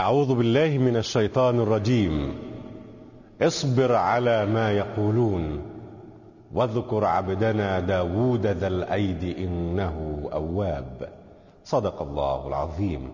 [0.00, 2.34] أعوذ بالله من الشيطان الرجيم.
[3.42, 5.62] اصبر على ما يقولون
[6.54, 11.08] واذكر عبدنا داود ذا الأيد إنه أواب.
[11.64, 13.08] صدق الله العظيم.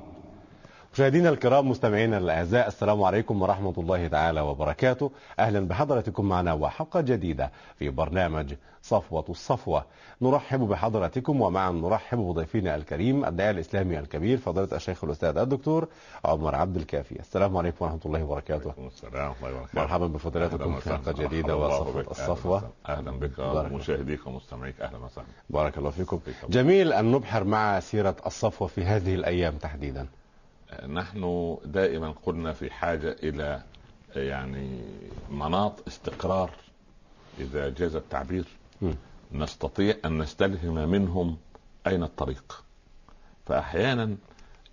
[0.95, 5.11] مشاهدينا الكرام مستمعينا الأعزاء السلام عليكم ورحمة الله تعالى وبركاته.
[5.39, 9.85] أهلا بحضراتكم معنا وحلقة جديدة في برنامج صفوة الصفوة.
[10.23, 15.89] نرحب بحضراتكم ومعا نرحب بضيفنا الكريم الداعيه الإسلامي الكبير فضيلة الشيخ الأستاذ الدكتور
[16.25, 17.21] عمر عبد الكافي.
[17.21, 18.67] السلام عليكم ورحمة الله وبركاته.
[18.67, 19.81] وعليكم السلام ورحمة الله وبركاته.
[19.81, 22.71] مرحبا بفضيلتكم في حلقة جديدة وصفوة الصفوة.
[22.89, 24.81] أهلا بك ومشاهديك ومستمعيك.
[24.81, 25.27] أهلا وسهلا.
[25.51, 26.19] بارك الله فيكم.
[26.19, 26.35] فيك.
[26.51, 30.07] جميل أن نبحر مع سيرة الصفوة في هذه الأيام تحديدا.
[30.89, 33.63] نحن دائما قلنا في حاجة إلى
[34.17, 34.81] يعني
[35.31, 36.51] مناط استقرار
[37.41, 38.45] إذا جاز التعبير
[38.83, 38.93] م.
[39.33, 41.37] نستطيع أن نستلهم منهم
[41.87, 42.65] أين الطريق
[43.47, 44.17] فأحيانا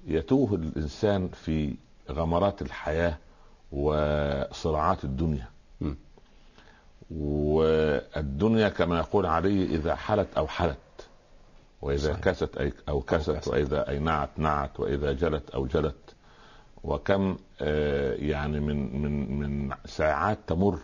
[0.08, 1.76] يتوه الإنسان في
[2.12, 3.18] غمرات الحياة
[3.72, 5.48] وصراعات الدنيا
[5.82, 5.94] م.
[7.12, 10.78] والدنيا كما يقول علي إذا حلت أوحلت
[11.82, 12.20] وإذا صحيح.
[12.20, 13.48] كست أي أوكست كست.
[13.48, 16.16] وإذا اينعت نعت وإذا جلت أوجلت.
[16.84, 20.80] وكم آه، يعني من من من ساعات تمر.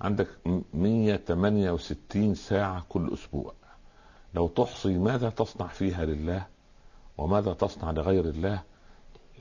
[0.00, 0.28] عندك
[0.74, 3.52] 168 ساعة كل أسبوع.
[4.34, 6.46] لو تحصي ماذا تصنع فيها لله؟
[7.18, 8.62] وماذا تصنع لغير الله؟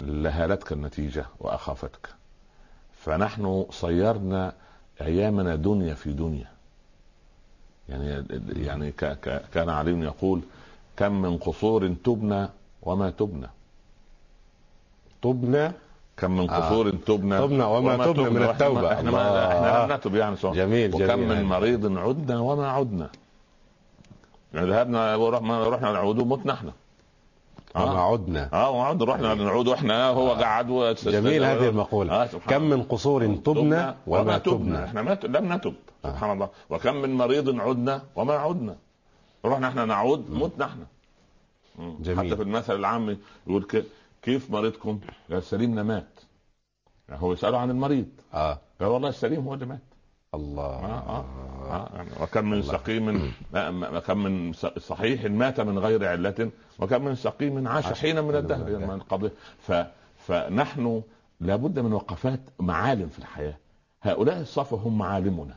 [0.01, 2.09] لهالتك النتيجة وأخافتك.
[2.93, 4.53] فنحن صيرنا
[5.01, 6.47] أيامنا دنيا في دنيا.
[7.89, 8.91] يعني يعني
[9.53, 10.41] كان علي يقول
[10.97, 12.49] كم من قصور تبنى
[12.81, 13.47] وما تبنى.
[15.21, 15.73] طبنا
[16.17, 16.55] كم من آه.
[16.57, 18.93] قصور تبنى تبنى وما تبنى من وإحنا- التوبة.
[18.93, 19.11] إحنا.
[19.11, 20.51] ما إحنا لم نتب يعني صح.
[20.51, 21.27] جميل وكم جميل.
[21.27, 23.09] من مريض عدنا وما عدنا.
[24.53, 26.71] يعني ذهبنا ورحنا رحنا نعود ومتنا إحنا.
[27.75, 28.11] وما آه.
[28.11, 32.23] عدنا آه وعد رحنا نعود وإحنا هو قعد و- جميل هذه المقولة.
[32.23, 34.83] آه كم من قصور تبنى وما تبنى.
[34.85, 35.73] إحنا ما ت- لم نتب.
[36.05, 36.09] آه.
[36.09, 36.49] سبحان الله.
[36.69, 38.75] وكم من مريض عدنا وما عدنا.
[39.47, 40.85] رحنا إحنا نعود متنا إحنا.
[41.79, 42.19] جميل.
[42.27, 43.67] حتى في المثل العامي يقول
[44.21, 44.99] كيف مريضكم؟
[45.31, 46.07] قال سليمنا مات.
[47.09, 48.05] يعني هو يسأله عن المريض.
[48.33, 48.59] آه.
[48.79, 49.79] قال والله السليم هو اللي مات.
[50.33, 50.63] الله.
[50.63, 51.25] آه آه
[51.71, 57.05] آه يعني وكم من سقيم ما- ما- كم من صحيح مات من غير علة وكم
[57.05, 58.69] من سقيم عاش عاش حينا من الدهر.
[58.69, 59.71] يعني من قبل ف
[60.17, 61.01] فنحن
[61.39, 63.57] لابد من وقفات معالم في الحياة.
[64.01, 65.55] هؤلاء الصفوة هم معالمنا.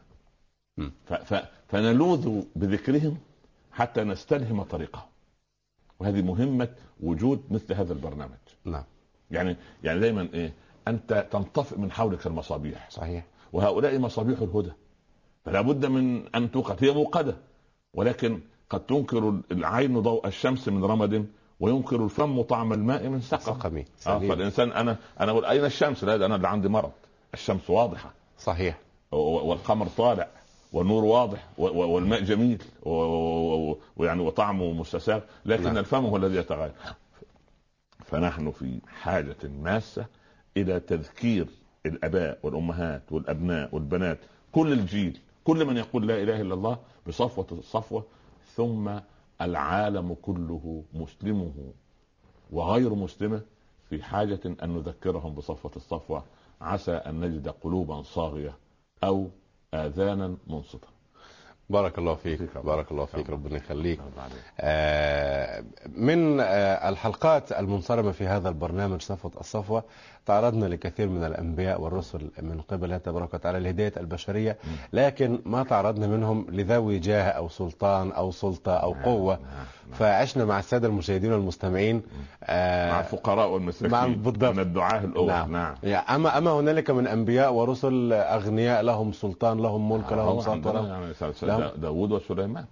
[1.07, 1.13] ف...
[1.13, 1.45] ف...
[1.69, 3.19] فنلوذ بذكرهم
[3.81, 5.03] حتى نستلهم طريقهم.
[6.01, 6.69] وهذه مهمة
[7.01, 8.39] وجود مثل هذا البرنامج.
[8.65, 8.85] نعم.
[9.31, 10.53] يعني يعني دايما إيه
[10.89, 12.91] أنت تنطفئ من حولك المصابيح.
[12.91, 13.25] صحيح.
[13.53, 14.73] وهؤلاء مصابيح الهدى.
[15.45, 16.85] فلا بد من أن توقد.
[16.85, 17.37] هي موقدة.
[17.95, 21.27] ولكن قد تنكر العين ضوء الشمس من رمد
[21.61, 23.41] وينكر الفم طعم الماء من سقم.
[23.41, 26.93] سقمي آه فالإنسان أنا أنا أقول أين الشمس؟ لا أنا اللي عندي مرض.
[27.35, 28.13] الشمس واضحة.
[28.39, 28.79] صحيح.
[29.13, 30.29] والقمر طالع.
[30.73, 32.63] والنور واضح والماء جميل
[33.97, 35.79] ويعني وطعمه مستساغ لكن نعم.
[35.79, 36.73] الفم هو الذي يتغير
[38.05, 40.07] فنحن في حاجة ماسة
[40.57, 41.47] إلى تذكير
[41.87, 44.19] الآباء والأمهات والأبناء والبنات
[44.53, 48.05] كل الجيل كل من يقول لا إله إلا الله بصفوة الصفوة
[48.55, 48.91] ثم
[49.41, 51.53] العالم كله مسلمه
[52.53, 53.41] وغير مسلمة
[53.91, 56.25] في حاجة أن نذكرهم بصفوة الصفوة
[56.61, 58.55] عسى أن نجد قلوبا صاغية
[59.05, 59.29] أو
[59.75, 60.89] آذانا منصتة
[61.71, 62.59] بارك الله فيك.
[62.59, 64.01] بارك الله فيك ربنا يخليك.
[64.61, 69.85] آه، من آه، الحلقات المنصرمة في هذا البرنامج صفوة الصفوة
[70.27, 74.57] تعرضنا لكثير من الأنبياء والرسل من قبل الله تبارك وتعالى لهداية البشرية
[74.93, 79.45] لكن ما تعرضنا منهم لذوي جاه أو سلطان أو سلطة أو نعم، قوة نعم،
[79.89, 79.99] نعم.
[79.99, 82.03] فعشنا مع السادة المشاهدين والمستمعين
[82.45, 84.53] آه، مع الفقراء والمساكين مع- بالضبط.
[84.53, 85.53] من الدعاة الأول نعم.
[85.53, 90.41] نعم يعني أما أما هنالك من أنبياء ورسل أغنياء لهم سلطان لهم ملك لهم هو
[90.41, 92.65] سلطة عندنا لهم يعني س- س- لهم- دا- داود وسليمان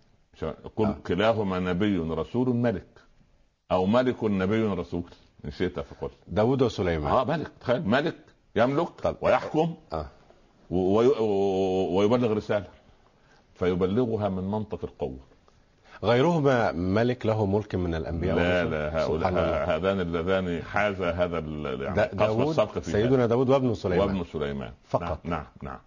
[0.75, 0.97] كل آه.
[1.07, 2.87] كلاهما نبي رسول ملك
[3.73, 5.03] أو ملك نبي رسول
[5.45, 8.17] ان شئت فقل داود وسليمان آه ملك تخيل ملك
[8.57, 9.17] يملك طب.
[9.21, 10.07] ويحكم آه.
[11.97, 12.67] ويبلغ رسالة
[13.55, 15.19] فيبلغها من منطق القوة
[16.05, 19.03] غيرهما ملك له ملك من الأنبياء لا؟ لا.
[19.05, 22.91] هؤلاء هذان اللذان حاز هذا ال- يعني دا داود السبق في.
[22.91, 25.21] سيدنا داود وابن سليمان وابن سليمان فقط.
[25.25, 25.79] نعم نعم, نعم.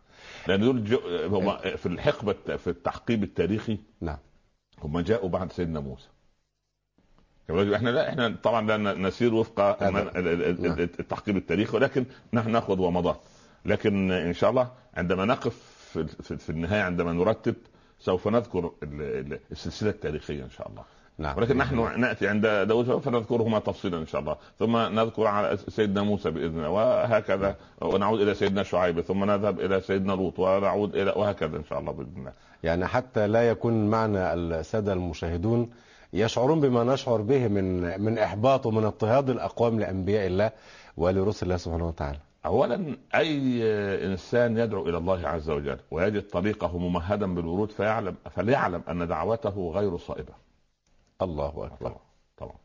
[0.47, 4.17] لأن دول جو- هم في الحقبة في التحقيب التاريخي نعم
[4.83, 6.07] هم جاءوا بعد سيدنا موسى
[7.75, 9.97] إحنا لا إحنا طبعا لا نسير وفق نعم.
[9.97, 13.19] ال- التحقيق التاريخي ولكن نحن نأخذ ومضات
[13.65, 14.67] لكن إن شاء الله
[14.97, 15.55] عندما نقف
[15.93, 17.55] في, النهاية عندما نرتب
[17.99, 19.01] سوف نذكر ال-
[19.33, 20.83] ال- السلسلة التاريخية إن شاء الله.
[21.17, 21.37] نعم.
[21.37, 24.35] ولكن نحن نأتي عند داود فنذكرهما تفصيلا إن شاء الله.
[24.59, 29.81] ثم نذكر على سيدنا موسى باذن الله وهكذا ونعود إلى سيدنا شعيب ثم نذهب إلى
[29.81, 32.33] سيدنا لوط ونعود إلى وهكذا إن شاء الله بإذن الله.
[32.63, 35.69] يعني حتى لا يكون معنى السادة المشاهدون
[36.13, 40.51] يشعرون بما نشعر به من من إحباط ومن اضطهاد الأقوام لأنبياء الله
[40.97, 42.19] ولرسل الله سبحانه وتعالى.
[42.45, 43.63] اولا أي
[44.05, 49.97] إنسان يدعو إلى الله عز وجل ويجد طريقه ممهدا بالورود فيعلم فليعلم أن دعوته غير
[49.97, 50.33] صائبة.
[51.21, 51.89] الله أكبر.
[51.89, 51.99] طبعا
[52.37, 52.57] طبعا.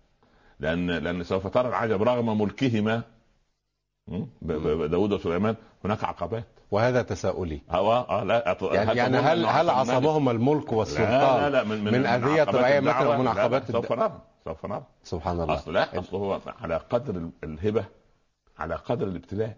[0.61, 3.03] لأن لأن سوف ترى العجب رغم ملكهما.
[4.43, 6.45] داود وسليمان هناك عقبات.
[6.71, 7.61] وهذا تساؤلي.
[7.71, 11.65] أو آه لا أط- يعني, يعني هل أنه هل؟ عصمهم الملك والسلطان لا لا لا
[11.65, 13.05] من من, من أذية عقبات رعية الدعوة.
[13.05, 14.83] مكة ومن لا، عقبات سوف نرى سوف نرى.
[15.03, 15.55] سبحان الله.
[15.55, 17.85] أصل لا أصل هو على قدر ال- الهبة
[18.59, 19.57] على قدر الابتلاء.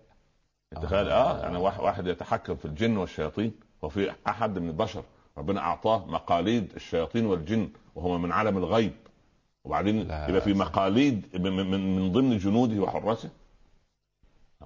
[0.83, 1.39] تخيل آه.
[1.39, 3.53] يعني واحد واحد يتحكم في الجن والشياطين
[3.83, 5.03] وفي أحد من البشر
[5.39, 8.93] ربنا أعطاه مقاليد الشياطين والجن وهو من عالم الغيب.
[9.65, 9.97] وبعدين.
[10.01, 13.31] يبقى في مقاليد من, من, من ضمن جنوده وحراسه.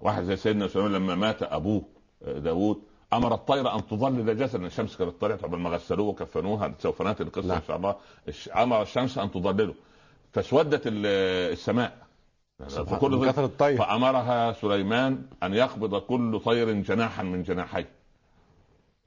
[0.02, 2.82] واحد زي سيدنا سليمان لما مات أبوه آه، داوود
[3.12, 7.48] أمر الطير أن تظلل جسدا الشمس كانت طلعت قبل ما غسلوه وكفنوه سوف نأتي القصة
[7.48, 7.56] نعم.
[7.56, 7.94] إن شاء الله.
[8.62, 9.74] أمر الشمس أن تظلله.
[10.32, 11.06] فاسودت ال-
[11.52, 11.96] السماء.
[12.68, 13.78] فكل الطير.
[13.78, 17.88] فأمرها سليمان أن يقبض كل طير جناحا من جناحيه.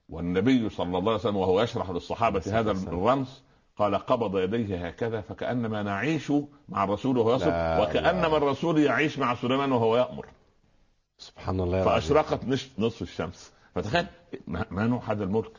[0.10, 2.72] والنبي صلى الله عليه وسلم وهو يشرح للصحابة هذا.
[2.72, 3.42] الرمز
[3.78, 6.32] قال قبض يديه هكذا فكأنما نعيش
[6.70, 8.38] مع الرسول وهو يصف وكأنما.
[8.38, 10.26] الرسول يعيش مع سليمان وهو يأمر.
[11.18, 11.84] سبحان الله.
[11.84, 13.52] فأشرقت نصف نصف الشمس.
[13.76, 14.06] فتخيل
[14.48, 15.52] ما نوع هذا الملك؟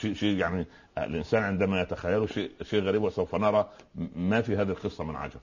[0.00, 0.66] شيء شيء يعني
[0.98, 3.68] الإنسان عندما يتخيله شيء شيء غريب وسوف نرى
[4.16, 5.40] ما في هذه القصة من عجب.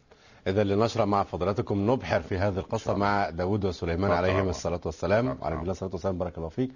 [0.48, 4.18] إذا لنشرع مع فضلاتكم نبحر في هذه القصة مع داود وسليمان طبعا.
[4.18, 5.34] عليهما الصلاة والسلام.
[5.34, 5.56] طبعا.
[5.60, 6.18] عليه الصلاة والسلام.
[6.18, 6.72] بارك الله فيك.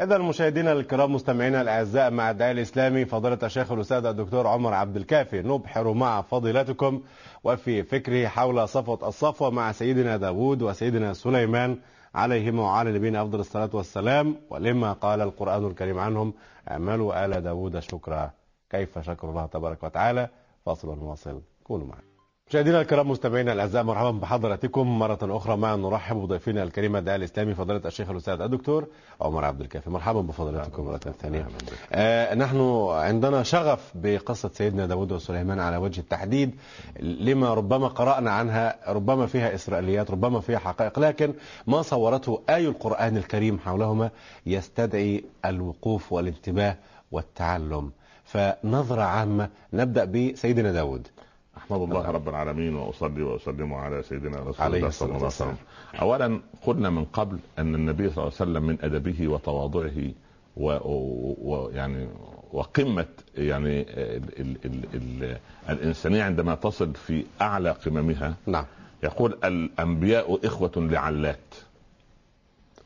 [0.00, 5.42] إذا مشاهدينا الكرام مستمعينا الأعزاء مع الداعي الإسلامي فضيلة الشيخ الأستاذ الدكتور عمر عبد الكافي.
[5.42, 7.02] نبحر مع فضيلتكم
[7.44, 11.78] وفي فكره حول صفوة الصفوة مع سيدنا داود وسيدنا سليمان
[12.14, 14.36] عليهما وعلى نبينا أفضل الصلاة والسلام.
[14.50, 16.34] ولما قال القرآن الكريم عنهم
[16.70, 18.30] اعملوا آل داود شكرا.
[18.70, 20.28] كيف شكر الله تبارك وتعالى؟
[20.66, 22.13] فاصل ونواصل كونوا معنا.
[22.50, 25.56] مشاهدينا الكرام مستمعينا الأعزاء مرحبا بحضراتكم مرة أخرى.
[25.56, 28.86] معنا نرحب بضيفنا الكريم الداعي الإسلامي فضيلة الشيخ الأستاذ الدكتور
[29.20, 29.90] عمر عبد الكافي.
[29.90, 31.48] مرحبا بفضيلتكم مرة ثانية.
[31.92, 36.54] آه نحن عندنا شغف بقصة سيدنا داود وسليمان على وجه التحديد
[37.00, 41.34] لما ربما قرأنا عنها ربما فيها إسرائيليات ربما فيها حقائق لكن
[41.66, 44.10] ما صورته آي القرآن الكريم حولهما
[44.46, 46.76] يستدعي الوقوف والانتباه
[47.12, 47.90] والتعلم.
[48.24, 51.08] فنظرة عامة نبدأ بسيدنا داود
[51.56, 55.48] أحمد الله رب العالمين وأصلي وأسلم على سيدنا رسول الله صلى الله عليه وسلم.
[55.48, 55.56] والسلام.
[56.02, 60.10] اولا قلنا من قبل أن النبي صلى الله عليه وسلم من أدبه وتواضعه
[60.56, 62.08] ويعني
[62.52, 63.06] وقمة
[63.36, 65.36] يعني ال ال ال ال
[65.68, 68.64] الإنسانية عندما تصل في أعلى قممها نعم
[69.02, 71.54] يقول الأنبياء إخوة لعلات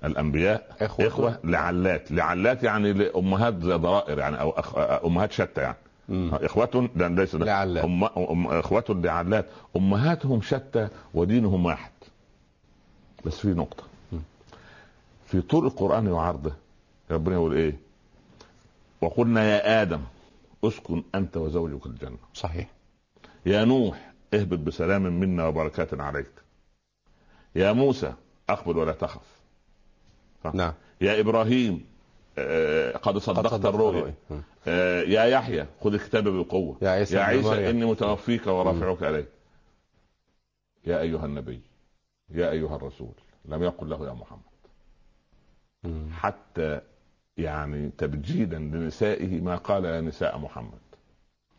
[0.05, 1.07] الأنبياء إخوة.
[1.07, 4.79] إخوة لعلات لعلات يعني لأمهات ضرائر يعني أو أخ...
[5.05, 5.77] أمهات شتى يعني.
[6.11, 7.85] اخوة ليس لعلات.
[8.47, 9.47] اخوة لعلات.
[9.77, 11.91] أمهاتهم شتى ودينهم واحد.
[13.25, 13.85] بس في نقطة.
[15.27, 16.53] في طول القرآن وعرضه
[17.11, 17.79] ربنا يقول إيه؟
[19.01, 20.01] وقلنا يا آدم
[20.65, 22.19] أسكن أنت وزوجك الجنة.
[22.35, 22.71] صحيح.
[23.47, 26.31] يا نوح اهبط بسلام منا وبركات عليك.
[27.57, 28.13] يا موسى
[28.49, 29.39] اقبل ولا تخف.
[30.55, 30.73] نعم.
[31.01, 31.85] يا إبراهيم
[33.03, 34.15] قد صدقت الرؤيا.
[34.69, 36.77] آه، يا يحيى خذ الكتاب بقوة.
[36.83, 37.71] يا عيسى يا عيسى.
[37.71, 39.25] إني متوفيك ورافعك الي
[40.87, 41.61] يا أيها النبي
[42.31, 43.13] يا أيها الرسول
[43.45, 44.41] لم يقل له يا محمد.
[46.13, 46.81] حتى
[47.37, 50.79] يعني تبجيلا لنسائه ما قال يا نساء محمد.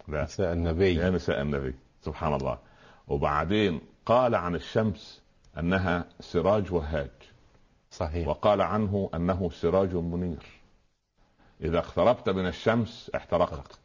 [0.08, 0.24] لا.
[0.24, 0.96] نساء النبي.
[0.96, 2.58] يا نساء النبي سبحان الله.
[3.08, 5.22] وبعدين قال عن الشمس
[5.58, 7.10] أنها سراج وهاج.
[7.92, 8.28] صحيح.
[8.28, 10.59] وقال عنه أنه سراج منير.
[11.62, 13.80] إذا اقتربت من الشمس احترقت.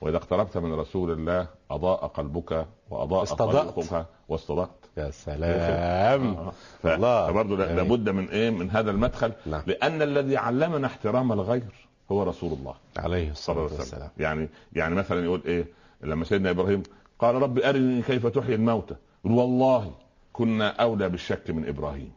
[0.00, 3.74] وإذا اقتربت من رسول الله أضاء قلبك وأضاء استضأت.
[3.74, 4.68] طريقك واستضأت.
[4.96, 6.50] يا سلام.
[6.82, 7.26] ف- الله.
[7.26, 7.76] فبرضه لا- جميل.
[7.76, 9.32] لابد من إيه؟ من هذا المدخل.
[9.46, 9.62] نعم.
[9.66, 12.74] لأن الذي علمنا احترام الغير هو رسول الله.
[12.96, 14.10] عليه الصلاة والسلام.
[14.18, 15.64] يعني يعني مثلا يقول إيه؟
[16.02, 16.82] لما سيدنا إبراهيم
[17.18, 18.94] قال رب أرني كيف تحيي الموتى.
[19.24, 19.92] والله
[20.32, 22.12] كنا أولى بالشك من إبراهيم.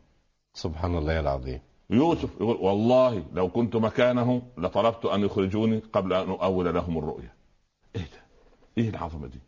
[0.53, 1.59] سبحان الله العظيم.
[1.89, 7.33] يوسف يقول والله لو كنت مكانه لطلبت أن يخرجوني قبل أن أؤول لهم الرؤيا
[7.95, 8.21] إيه ده؟
[8.77, 9.39] إيه العظمة دي.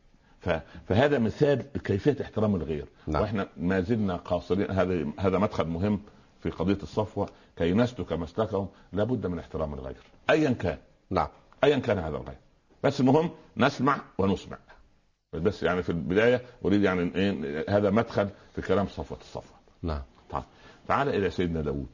[0.87, 2.85] فهذا مثال كيفيه احترام الغير.
[3.07, 3.21] نعم.
[3.21, 4.71] وإحنا ما زلنا قاصرين.
[4.71, 6.01] هذا هذا مدخل مهم
[6.39, 7.29] في قضية الصفوة.
[7.55, 10.03] كي نسلك مسلكهم لابد من احترام الغير.
[10.29, 10.77] ايا كان.
[11.09, 11.27] نعم.
[11.63, 12.37] ايا كان هذا الغير.
[12.83, 14.57] بس المهم نسمع ونسمع.
[15.33, 19.57] بس يعني في البداية أريد يعني إيه هذا مدخل في كلام صفوة الصفوة.
[19.81, 20.01] نعم.
[20.29, 20.43] طيب.
[20.87, 21.87] تعال إلى سيدنا داود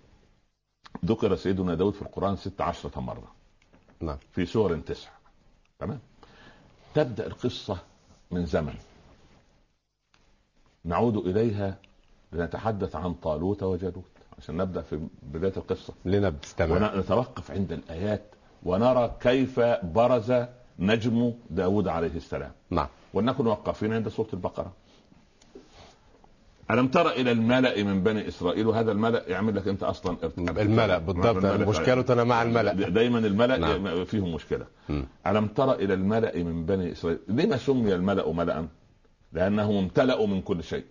[1.05, 3.31] ذكر سيدنا داود في القرآن ست عشرة مرة.
[3.99, 4.17] نعم.
[4.31, 5.09] في سور تسع.
[5.79, 5.99] تمام؟
[6.95, 7.77] تبدأ القصة
[8.31, 8.75] من زمن.
[10.85, 11.77] نعود إليها
[12.31, 14.03] لنتحدث عن طالوت وجالوت.
[14.37, 15.93] عشان نبدأ في بداية القصة.
[16.05, 16.97] لنبت تمام.
[16.97, 18.23] ونتوقف عند الآيات
[18.63, 20.33] ونرى كيف برز
[20.79, 22.51] نجم داود عليه السلام.
[22.69, 22.87] نعم.
[23.13, 24.73] ولنكن موقفين عند سورة البقرة.
[26.71, 31.45] ألم تر إلى الملأ من بني إسرائيل؟ وهذا الملأ يعمل لك أنت أصلا الملأ بالضبط.
[31.45, 32.73] مشكلتنا مع الملأ.
[32.73, 34.05] دايما الملأ نعم.
[34.05, 34.65] فيهم مشكلة.
[34.89, 35.01] م.
[35.27, 38.67] ألم تر إلى الملأ من بني إسرائيل؟ لما سمي الملأ ملأ؟
[39.33, 40.85] لأنه امتلأوا من كل شيء.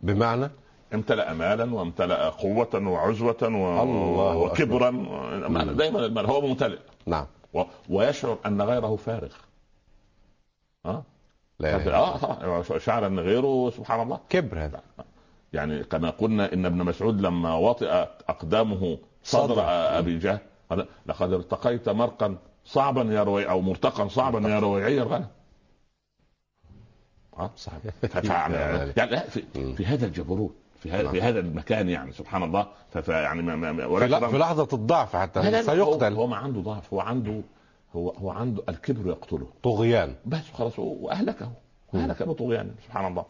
[0.00, 0.50] بمعنى؟
[0.94, 3.82] امتلأ مالا وامتلأ قوة وعزوة و...
[3.82, 4.90] الله وكبرا.
[4.90, 5.72] و...
[5.72, 6.78] دائما المال هو ممتلئ.
[7.06, 7.26] نعم.
[7.54, 7.62] و...
[7.88, 9.32] ويشعر أن غيره فارغ.
[10.86, 11.02] ها
[11.60, 14.20] لا آه شعر ان غيره سبحان الله.
[14.28, 14.80] كبر هذا.
[15.52, 19.64] يعني كما قلنا إن ابن مسعود لما وطئ أقدامه صدر, صدر.
[19.98, 20.38] أبي جهل
[21.06, 25.26] لقد ارتقيت مرقا صعبا يا روي أو مرتقا صعبا يا رويعي الغنم؟
[27.38, 27.80] آه صحيح
[28.24, 32.66] يعني, يعني في, في هذا الجبروت في هذا في هذا المكان يعني سبحان الله.
[33.08, 36.14] يعني ما ما في لحظة الضعف حتى سيقتل.
[36.14, 37.40] هو ما عنده ضعف هو عنده
[37.92, 39.46] هو هو عنده الكبر يقتله.
[39.62, 40.14] طغيان.
[40.26, 41.52] بس خلاص واهلكه
[41.94, 43.24] اهلك بطغيان سبحان الله.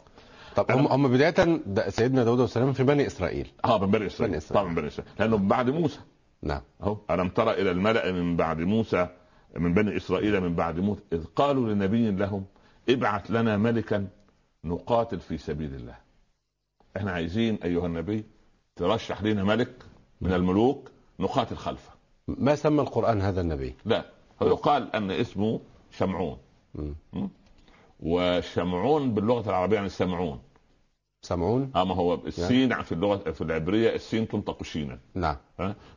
[0.57, 3.51] طب هم هم بداية سيدنا داود والسلام في بني إسرائيل.
[3.65, 4.65] آه من بني إسرائيل, بني إسرائيل.
[4.65, 5.13] طبعا بني إسرائيل.
[5.19, 6.01] لأنه بعد موسى.
[6.43, 6.61] نعم.
[6.83, 6.97] أهو.
[7.11, 9.09] ألم ترى إلى الملأ من بعد موسى
[9.57, 12.45] من بني إسرائيل من بعد موسى إذ قالوا لنبي لهم
[12.89, 14.09] ابعث لنا ملكا
[14.65, 15.95] نقاتل في سبيل الله.
[16.97, 18.25] إحنا عايزين أيها النبي
[18.77, 19.73] ترشح لنا ملك
[20.21, 21.91] من الملوك نقاتل خلفه.
[22.29, 24.05] ما سمى القرآن هذا النبي؟ لا.
[24.41, 26.39] ويقال أن اسمه شمعون
[28.01, 30.41] وشمعون باللغة العربية يعني سمعون.
[31.23, 32.83] سمعون؟ آه ما هو السين نعم.
[32.83, 35.37] في اللغة في العبرية السين تنطق شينا نعم.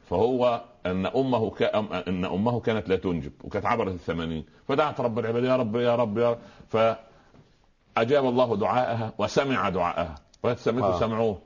[0.10, 1.62] فهو أن أمه ك...
[2.08, 4.46] أن أمه كانت لا تنجب وكانت عبرت الثمانين.
[4.68, 6.40] فدعت رب العباد يا رب يا رب يا رب.
[6.68, 10.16] فأجاب الله دعاءها وسمع دعاءها.
[10.44, 11.00] وسميته آه.
[11.00, 11.42] سمعوه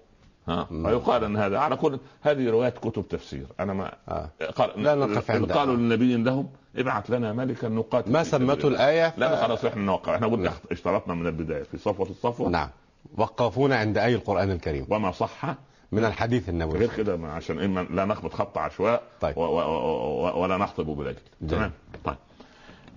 [0.71, 3.45] ويقال إن هذا على كل هذه روايات كتب تفسير.
[3.59, 4.29] أنا ما آه.
[4.55, 9.19] قال لا نقف عند قالوا للنبي لهم ابعث لنا ملكا نقاتل ما سمته الآية؟ ف...
[9.19, 12.49] لا خلاص إحنا نوقع إحنا قلنا اشترطنا من البداية في صفوة الصفوة.
[12.49, 12.69] نعم.
[13.17, 14.85] وقفونا عند اي القرآن الكريم.
[14.89, 15.55] وما صح؟
[15.91, 16.79] من الحديث النبوي.
[16.79, 19.37] غير كده عشان إما لا نخبط خط عشواء طيب.
[19.37, 19.41] و...
[19.41, 19.59] و...
[19.59, 20.41] و...
[20.41, 21.71] ولا نخطب بالاجل تمام؟
[22.05, 22.15] طيب.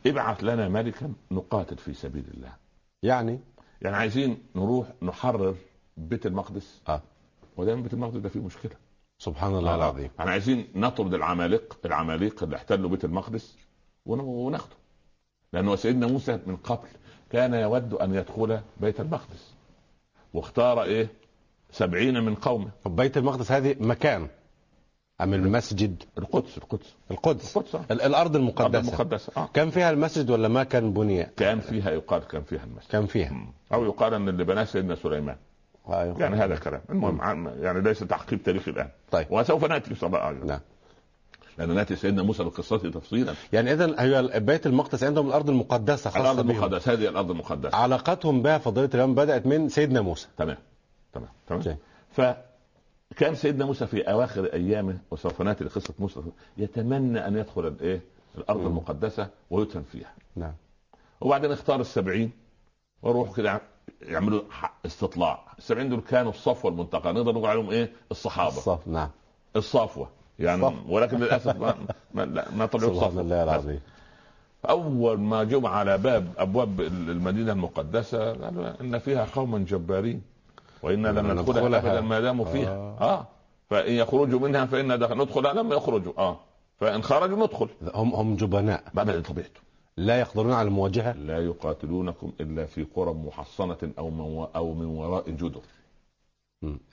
[0.06, 2.52] ابعث لنا ملكا نقاتل في سبيل الله.
[3.02, 3.40] يعني؟
[3.82, 5.54] يعني عايزين نروح نحرر
[5.96, 7.02] بيت المقدس؟ آه.
[7.58, 8.72] ودايما بيت المقدس ده فيه مشكلة.
[9.18, 9.74] سبحان الله آه.
[9.74, 10.10] العظيم.
[10.20, 13.56] إحنا عايزين نطرد العمالقة العمالقة اللي احتلوا بيت المقدس
[14.06, 14.76] وناخده.
[15.52, 16.88] لأنه سيدنا موسى من قبل
[17.30, 19.54] كان يود أن يدخل بيت المقدس.
[20.34, 21.08] واختار إيه؟
[21.70, 22.70] سبعين من قومه.
[22.84, 24.28] طب بيت المقدس هذه مكان
[25.20, 26.94] أم المسجد؟ القدس القدس.
[27.10, 27.74] القدس, القدس.
[27.74, 27.84] آه.
[27.90, 28.88] الأرض المقدسة.
[28.88, 29.48] المقدسة آه.
[29.54, 32.90] كان فيها المسجد ولا ما كان بني؟ كان فيها يقال كان فيها المسجد.
[32.90, 33.46] كان فيها.
[33.72, 35.36] أو يقال أن اللي بناه سيدنا سليمان.
[35.88, 38.88] آه يعني هذا كلام المهم يعني ليس تعقيب تاريخي الآن.
[39.10, 39.26] طيب.
[39.30, 40.60] وسوف عليه وسلم نعم.
[41.58, 43.34] لأن نأتي سيدنا موسى بقصته تفصيلا.
[43.52, 47.76] يعني اذا هي بيت المقدس عندهم الأرض المقدسة خاصة الأرض المقدسة هذه الأرض المقدسة.
[47.76, 50.28] علاقتهم بها فضيلة اليوم بدأت من سيدنا موسى.
[50.36, 50.56] تمام.
[51.12, 51.28] تمام.
[51.46, 51.76] تمام.
[52.12, 56.20] فكان سيدنا موسى في أواخر أيامه وسوف نأتي لقصة موسى
[56.56, 58.00] يتمنى أن يدخل الايه
[58.38, 58.66] الأرض م.
[58.66, 60.14] المقدسة ويدفن فيها.
[60.36, 60.54] نعم.
[61.20, 62.30] وبعدين اختار السبعين
[63.02, 63.60] وروحوا كده
[64.02, 64.42] يعملوا
[64.86, 65.40] استطلاع.
[65.58, 68.56] السبعين دول كانوا الصفوة المنتقى نقدر نقول عليهم إيه؟ الصحابة.
[68.56, 69.08] الصف نعم.
[69.56, 70.08] الصفوة.
[70.38, 70.74] يعني صف.
[70.88, 71.74] ولكن للأسف ما
[72.14, 73.80] ما, ما طلعوا سبحان الله العظيم.
[74.68, 80.22] أول ما جم على باب أبواب المدينة المقدسة قالوا إن فيها قوما جبارين
[80.82, 82.70] وأنا لن ندخلها ابدا ما داموا فيها.
[82.70, 83.26] آه, آه.
[83.70, 86.12] فإن يخرجوا منها فانا ندخل لم يخرجوا.
[86.18, 86.40] آه.
[86.80, 87.68] فإن خرجوا ندخل.
[87.94, 88.82] هم هم جبناء.
[88.94, 89.60] بعد طبيعته
[89.98, 95.30] لا يقدرون على المواجهة؟ لا يقاتلونكم إلا في قرى محصنة أو من أو من وراء
[95.30, 95.60] جدر.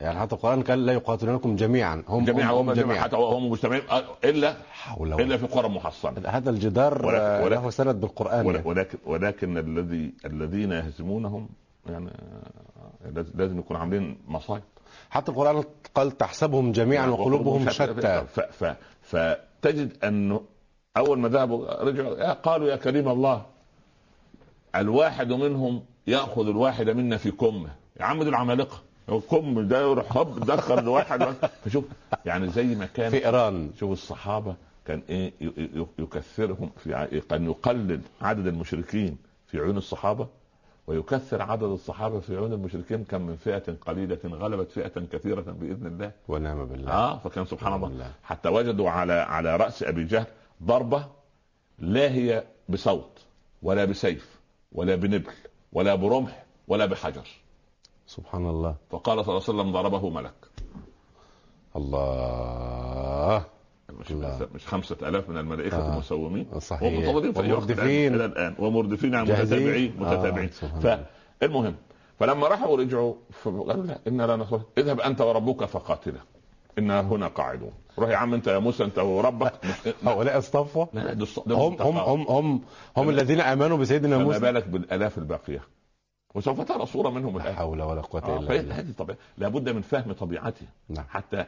[0.02, 2.04] يعني حتى القرآن قال لا يقاتلونكم جميعا.
[2.08, 3.02] هم جميعا هم, جميعا.
[3.02, 6.30] حتى هم مجتمعين آه، إلا حول إلا في قرى محصنة.
[6.30, 8.46] هذا الجدار ولكن ولكن له سند بالقرآن.
[8.46, 11.50] ولكن ولكن, ولكن الذي الذين يهزمونهم
[11.90, 12.10] يعني
[13.06, 14.64] آه، لازم يكون عاملين مصايب.
[15.10, 15.64] حتى القرآن
[15.96, 18.26] قال تحسبهم جميعا وقلوبهم شتى.
[19.02, 20.42] فتجد انه
[20.98, 23.46] أول ما ذهبوا رجعوا قالوا يا كريم الله
[24.76, 27.70] الواحد منهم يأخذ الواحد منا في كمه.
[28.00, 28.78] يا عم دول عمالقه
[29.30, 31.24] كم ده يروح هب دخل الواحد
[31.66, 31.86] فشوف
[32.26, 33.72] يعني زي ما كان في إيران.
[33.80, 35.32] شوف الصحابة كان إيه
[36.00, 40.28] يكثرهم في كان يقلل عدد المشركين في عيون الصحابة
[40.88, 46.12] ويكثر عدد الصحابة في عيون المشركين كم من فئة قليلة غلبت فئة كثيرة بإذن الله.
[46.28, 46.92] ونعم بالله.
[46.92, 48.12] آه فكان سبحان ونعم الله.
[48.24, 50.26] حتى وجدوا على على رأس أبي جهل
[50.64, 51.06] ضربة
[51.80, 53.26] لا هي بصوت
[53.64, 54.40] ولا بسيف
[54.72, 55.34] ولا بنبل
[55.74, 57.28] ولا برمح ولا بحجر
[58.08, 60.34] سبحان الله فقال صلى الله عليه وسلم ضربه ملك
[61.76, 63.46] الله
[64.00, 64.48] مش, الله.
[64.54, 65.94] مش خمسة ألاف من الملائكة آه.
[65.94, 68.16] المسومين صحيح ومردفين.
[68.16, 69.60] إلى الآن ومردفين جاهزين.
[69.60, 71.06] متتابعين متتابعين آه،.
[71.40, 71.76] فالمهم
[72.20, 76.20] فلما راحوا ورجعوا فقالوا لا إنا لا نصر اذهب أنت وربك فقاتلا
[76.78, 77.72] أنا هنا قاعدون.
[78.00, 79.54] روح يا عم أنت يا موسى أنت وربك.
[80.06, 80.86] هؤلاء اصطفوا
[81.48, 81.98] هم هم.
[81.98, 82.62] هم هم
[82.98, 84.40] هم الذين آمنوا بسيدنا فما موسى.
[84.40, 85.62] بالك بالآلاف الباقية.
[86.36, 88.80] وسوف ترى صورة منهم لا حول ولا قوة آه، الا فهي- بالله.
[88.80, 90.68] هذه طبيعه لابد من فهم طبيعتها.
[90.90, 91.06] نعم.
[91.10, 91.46] حتى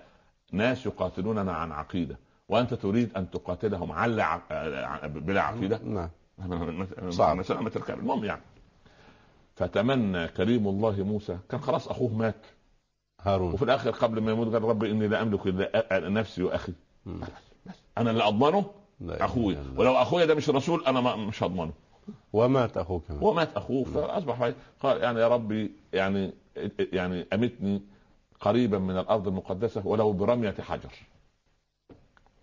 [0.51, 2.17] ناس يقاتلوننا عن عقيدة.
[2.49, 4.41] وأنت تريد أن تقاتلهم على ع...
[4.51, 6.09] ع- بلا عقيدة؟ نعم.
[7.09, 7.41] صعب.
[7.41, 7.67] صعب.
[7.89, 8.41] المهم يعني
[9.55, 11.37] فتمنى كريم الله موسى.
[11.49, 12.45] كان خلاص أخوه مات.
[13.21, 13.53] هارون.
[13.53, 16.73] وفي الآخر قبل ما يموت قال رب إني لا أملك إلا نفسي وأخي.
[17.05, 17.19] مم.
[17.97, 18.65] أنا اللي أضمنه
[19.57, 19.79] الله.
[19.79, 21.73] ولو أخويا ده مش رسول أنا ما مش هضمنه.
[22.33, 23.23] ومات أخوه كمان.
[23.23, 24.51] ومات أخوه فأصبح.
[24.79, 26.33] قال يعني يا ربي يعني
[26.93, 27.81] يعني أمتني
[28.39, 30.91] قريبا من الأرض المقدسة ولو برمية حجر.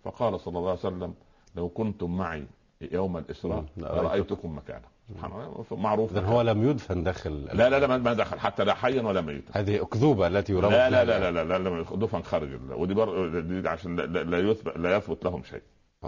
[0.03, 1.13] فقال صلى الله عليه وسلم
[1.55, 2.45] لو كنتم معي
[2.81, 3.65] يوم الإسراء.
[3.77, 6.11] لرأيتكم مكانه سبحان الله معروف.
[6.11, 9.59] اذا هو لم يدفن داخل لا لا لا ما- دخل حتى لا حيا ولا ميتا.
[9.59, 13.39] هذه أكذوبة التي يرمى لا لا لا لا لا, لا, لا دفن خارج ودي بر...
[13.39, 15.61] دي عشان لا, لا, يثبت لا يثبت لهم شيء.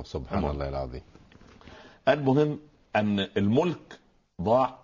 [0.04, 0.54] سبحان المهم.
[0.54, 1.02] الله العظيم.
[2.08, 2.60] المهم
[2.96, 4.00] أن الملك
[4.42, 4.80] ضاع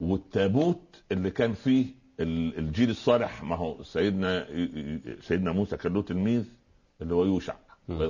[0.00, 1.86] والتابوت اللي كان فيه
[2.20, 4.46] ال- الجيل الصالح ما هو سيدنا
[5.20, 6.44] سيدنا موسى كان له تلميذ
[7.02, 7.54] اللي هو يوشع.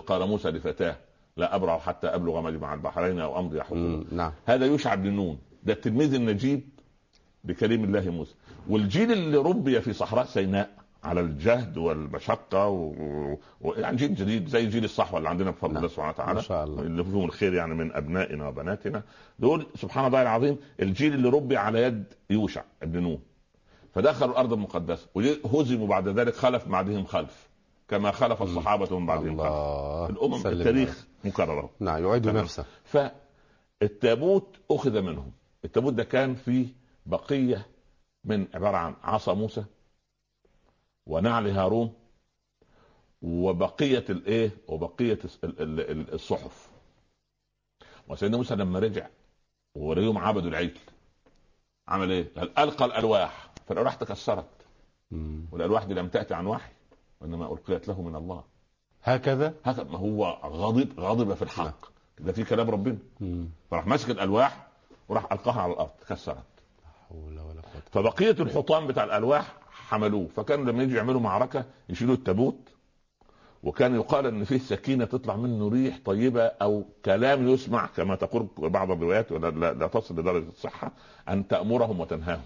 [0.06, 0.96] قال موسى لفتاه
[1.36, 4.32] لا أبرع حتى أبلغ مجمع البحرين أو أمضي حقوقا نعم.
[4.46, 6.68] هذا يوشع بن نون ده التلميذ النجيب
[7.44, 8.34] بكليم الله موسى.
[8.68, 10.70] والجيل اللي ربي في صحراء سيناء
[11.04, 12.94] على الجهد والمشقة و...
[13.60, 13.72] و...
[13.72, 15.76] يعني جيل جديد زي جيل الصحوة اللي عندنا بفضل نعم.
[15.76, 16.34] الله سبحانه وتعالى.
[16.34, 16.82] ما شاء الله.
[16.82, 19.02] اللي فيهم الخير يعني من أبنائنا وبناتنا.
[19.38, 23.18] دول سبحان الله العظيم الجيل اللي ربي على يد يوشع بن نون.
[23.94, 25.08] فدخلوا الأرض المقدسة.
[25.14, 27.49] وهزموا بعد ذلك خلف بعدهم خلف.
[27.90, 30.06] كما خلف الصحابة من بعدهم الله.
[30.10, 31.70] الأمم سلم التاريخ مكررة.
[31.80, 32.28] نعم يعيد.
[32.28, 32.64] نفسه.
[32.84, 35.32] فالتابوت أخذ منهم.
[35.64, 36.66] التابوت ده كان فيه
[37.06, 37.66] بقية
[38.24, 39.64] من عبارة عن عصا موسى
[41.06, 41.92] ونعل هارون
[43.22, 44.50] وبقية الإيه؟
[45.44, 46.70] ال- الصحف.
[48.08, 49.08] وسيدنا موسى لما رجع
[49.74, 50.78] وريهم عبدوا العجل
[51.88, 53.50] عمل إيه؟ قال ألقى الألواح.
[53.68, 54.50] فالألواح تكسرت.
[55.52, 56.72] والألواح دي لم تأتي عن وحي.
[57.20, 58.44] وإنما ألقيت له من الله.
[59.02, 61.86] هكذا؟ هكذا ما هو غضب غضب في الحق.
[62.18, 62.98] ده في كلام ربنا.
[63.70, 64.66] فراح ماسك الألواح
[65.08, 66.44] وراح ألقاها على الأرض كسرت.
[67.08, 67.82] حول ولا قوة.
[67.92, 70.28] فبقية الحطام بتاع الألواح حملوه.
[70.28, 72.68] فكانوا لما يجوا يعملوا معركة يشيلوا التابوت.
[73.62, 78.90] وكان يقال إن فيه سكينة تطلع منه ريح طيبة أو كلام يسمع كما تقول بعض
[78.90, 80.92] الروايات ولا لا, لا تصل لدرجة الصحة
[81.28, 82.42] أن تأمرهم وتنهاهم.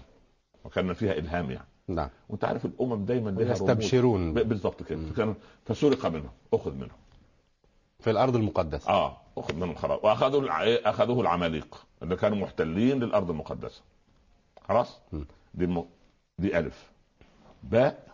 [0.65, 1.67] وكان فيها إلهام يعني.
[1.87, 2.09] نعم.
[2.29, 3.51] وانت عارف الامم دايما لها.
[3.51, 4.33] يستبشرون.
[4.33, 4.99] ب- بالضبط كده.
[4.99, 5.05] مم.
[5.05, 6.97] فكان فسرق منهم أخذ منهم.
[7.99, 8.89] في الأرض المقدسة.
[8.89, 9.99] آه أخذ منهم خلاص.
[10.03, 10.63] وأخذوا الع...
[10.63, 13.81] أخذوه العماليق اللي كانوا محتلين للأرض المقدسة.
[14.67, 15.21] خلاص؟ م.
[15.53, 15.85] دي الم...
[16.39, 16.91] دي ألف.
[17.63, 18.07] باء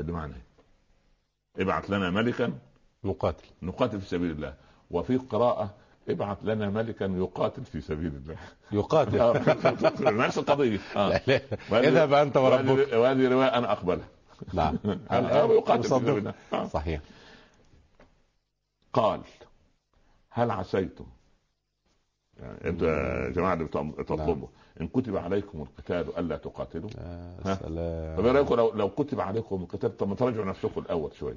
[0.00, 2.52] اللي معنى إيه؟ ابعث لنا ملكا.
[3.04, 4.54] نقاتل نقاتل في سبيل الله.
[4.90, 5.74] وفي قراءة
[6.10, 8.36] ابعث لنا ملكا يقاتل في سبيل الله.
[8.72, 9.18] يقاتل.
[10.18, 10.78] نفس القضية.
[10.96, 11.20] آه.
[11.72, 12.92] اذهب أنت وربك.
[12.92, 14.08] وهذه رواية أنا أقبلها.
[14.52, 14.78] نعم.
[15.56, 15.88] يقاتل في.
[15.88, 16.34] سبيل الله.
[16.52, 16.66] آه.
[16.66, 17.00] صحيح.
[18.92, 19.20] قال
[20.30, 21.06] هل عسيتم؟
[22.40, 24.48] يعني أنتوا يا جماعة اللي بتطلب- بتطلبوا
[24.80, 26.90] إن كتب عليكم القتال ألا تقاتلوا.
[26.98, 28.16] يا؟ سلام.
[28.16, 31.36] طب رأيكم لو لو كتب عليكم القتال؟ طب ما تراجعوا نفسكم الأول شوية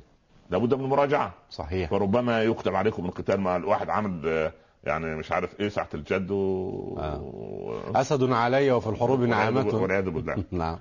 [0.52, 1.90] لابد من المراجعه صحيح.
[1.90, 6.96] فربما يكتب عليكم القتال مع الواحد عامل آه، يعني مش عارف إيه ساعة الجد و...
[7.00, 7.22] آه.
[7.22, 7.74] و...
[7.96, 10.44] أسد علي وفي الحروب نعامه والعياذ بالله.
[10.52, 10.80] نعم.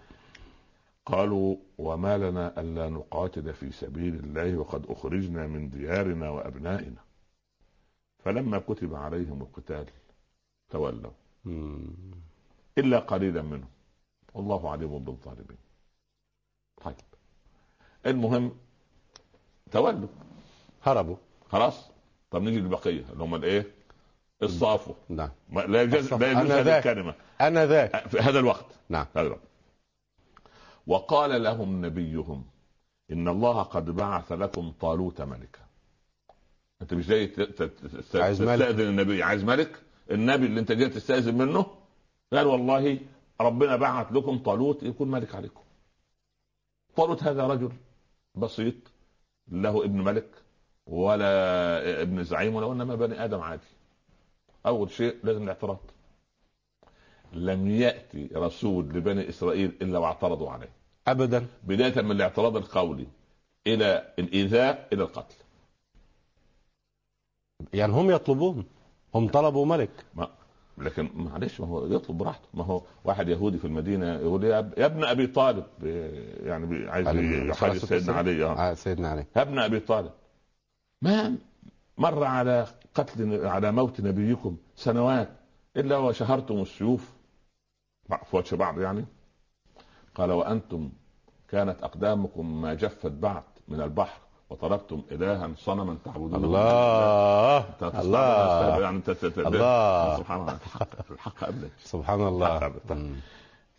[1.06, 7.00] قالوا وما لنا ألا نقاتل في سبيل الله وقد أخرجنا من ديارنا وأبنائنا.
[8.24, 9.86] فلما كتب عليهم القتال
[10.70, 11.10] تولوا.
[11.44, 11.86] مم.
[12.78, 13.68] إلا قليلا منهم.
[14.34, 15.58] والله عليم بالظالمين.
[16.84, 16.96] طيب.
[18.06, 18.52] المهم
[19.72, 20.08] تولوا
[20.82, 21.16] هربوا.
[21.48, 21.90] خلاص.
[22.30, 23.66] طب نيجي للبقية اللي هم الإيه؟
[24.42, 25.30] الصافوا نعم.
[25.52, 26.14] لا يجوز.
[26.14, 26.78] لا يجوز هذه.
[26.78, 27.14] الكلمة.
[27.40, 28.08] أنا ذاك.
[28.08, 28.66] في هذا الوقت.
[28.88, 29.06] نعم.
[29.16, 29.48] هذا الوقت.
[30.86, 32.44] وقال لهم نبيهم
[33.12, 35.60] إن الله قد بعث لكم طالوت ملكا.
[36.82, 37.26] أنت مش جاي.
[37.26, 39.22] تستأذن النبي.
[39.22, 41.66] عايز ملك؟ النبي اللي أنت جاي تستأذن منه؟
[42.32, 42.98] قال والله
[43.40, 45.60] ربنا بعث لكم طالوت يكون ملك عليكم.
[46.96, 47.72] طالوت هذا رجل
[48.34, 48.74] بسيط.
[49.50, 50.28] له ابن ملك
[50.86, 53.62] ولا ابن زعيم ولا انما بني آدم عادي.
[54.66, 55.78] أول شيء لازم الاعتراض.
[57.32, 60.72] لم يأتي رسول لبني إسرائيل إلا واعترضوا عليه.
[61.06, 61.46] ابدا.
[61.62, 63.06] بداية من الاعتراض القولي
[63.66, 65.36] إلى الإيذاء إلى القتل.
[67.72, 68.64] يعني هم يطلبون
[69.14, 70.04] هم طلبوا ملك.
[70.14, 70.28] ما
[70.78, 72.48] لكن معلش ما هو يطلب براحته.
[72.54, 74.74] ما هو واحد يهودي في المدينة يقول يا, اب...
[74.78, 75.64] يا ابن أبي طالب
[76.42, 78.44] يعني عايز الصلاة سيدنا علي.
[78.44, 78.70] آه.
[78.70, 79.26] آه سيدنا علي.
[79.36, 80.10] يا ابن أبي طالب.
[81.02, 81.36] ما
[81.98, 85.28] مر على قتل على موت نبيكم سنوات
[85.76, 87.12] إلا وشهرتم السيوف.
[88.08, 89.04] في وجه بعض يعني.
[90.14, 90.90] قال وأنتم
[91.48, 94.20] كانت أقدامكم ما جفت بعد من البحر.
[94.50, 96.36] وطلبتم إلها صنما تعبدونه.
[96.36, 97.64] الله.
[97.82, 98.80] الله.
[98.80, 100.16] يعني أنت- الله.
[100.16, 101.70] سبحان الله الحق الحق قبلك.
[101.84, 102.72] سبحان الله.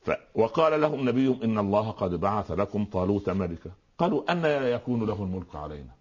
[0.02, 0.12] ف...
[0.36, 3.72] وقال لهم نبيهم إن الله قد بعث لكم طالوت ملكا.
[3.98, 5.94] قالوا أن يكون له الملك علينا.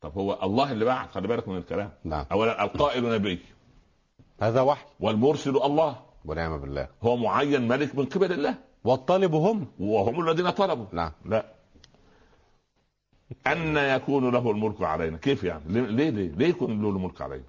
[0.00, 1.90] طب هو الله اللي بعث خلي بالك من الكلام.
[2.04, 2.26] نعم.
[2.32, 3.38] أولا القائل نبي.
[4.40, 4.86] هذا وحي.
[5.00, 5.96] والمرسل الله.
[6.24, 6.88] ونعم بالله.
[7.02, 8.54] هو معين ملك من قبل الله.
[8.84, 9.66] والطالب هم.
[9.80, 10.86] وهم الذين طلبوا.
[10.92, 11.12] نعم.
[11.24, 11.51] لا.
[13.46, 15.16] أن يكون له الملك علينا.
[15.16, 17.44] كيف يعني؟ ليه ليه ليه, ليه يكون له الملك علينا؟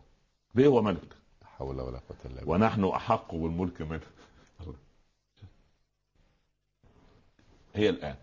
[0.55, 1.07] ليه هو ملك؟
[1.41, 2.49] لا حول ولا قوة إلا بالله.
[2.49, 4.01] ونحن أحق بالملك منه.
[7.75, 8.15] هي الآن.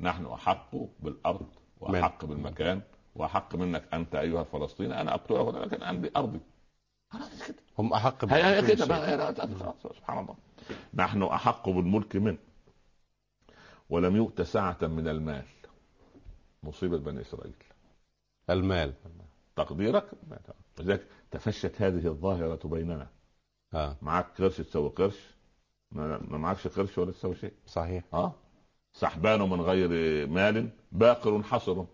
[0.00, 1.46] نحن أحق بالأرض
[1.80, 2.80] وأحق بالمكان
[3.14, 5.00] وأحق منك أنت أيها الفلسطيني.
[5.00, 6.10] أنا اقتلك لكن عندي
[7.10, 8.86] خلاص كده هم أحق هي كده.
[8.86, 9.34] بقى
[9.94, 10.34] سبحان الله.
[10.94, 12.38] نحن أحق بالملك منه.
[13.90, 15.44] ولم يؤت سعة من المال.
[16.66, 17.52] مصيبة بني إسرائيل.
[18.50, 18.94] المال.
[19.56, 20.04] تقديرك؟
[20.80, 23.08] لذلك تفشت هذه الظاهرة بيننا.
[23.74, 23.96] آه.
[24.02, 25.36] معاك قرش تسوي قرش؟
[25.92, 27.52] ما ما معكش قرش ولا تسوي شيء.
[27.66, 28.04] صحيح.
[28.14, 28.32] آه.
[28.92, 29.88] سحبان من غير
[30.26, 31.84] مال باقر حصر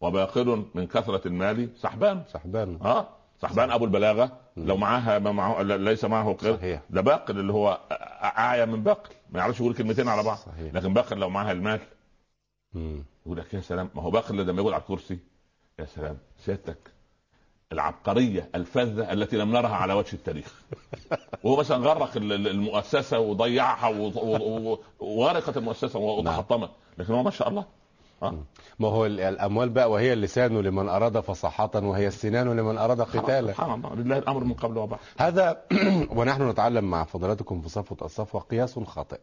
[0.00, 2.24] وباقر من كثرة المال سحبان.
[2.28, 2.78] سحبان.
[2.82, 3.08] آه.
[3.42, 4.40] سحبان أبو البلاغة.
[4.56, 6.56] لو معاها ما معه ليس معه قرش.
[6.56, 6.82] صحيح.
[6.90, 7.80] ده باقر اللي هو
[8.22, 9.10] أعيا من باقر.
[9.30, 10.36] ما يعرفش يقول كلمتين على بعض.
[10.36, 10.74] صحيح.
[10.74, 11.80] لكن باقر لو معاها المال
[12.74, 13.04] مم.
[13.26, 15.18] يقول لك يا سلام ما هو باقر لما يقول على الكرسي
[15.78, 16.78] يا سلام سيادتك
[17.72, 20.54] العبقرية الفذة التي لم نرها على وجه التاريخ.
[21.44, 23.88] وهو مثلا غرق ال- ال- المؤسسة وضيعها
[25.00, 26.70] وغرقت المؤسسة وتحطمت.
[26.98, 27.64] لكن هو ما شاء الله.
[28.22, 28.34] آه.
[28.78, 33.52] ما هو ال- الأموال بقى وهي اللسان لمن أراد فصاحة وهي السنان لمن أراد قتالا.
[33.52, 33.94] سبحان الله.
[33.94, 35.00] لله الأمر من قبل وبعد.
[35.18, 35.62] هذا
[36.16, 39.18] ونحن نتعلم مع فضلاتكم في صفوة الصفوة قياس خاطئ.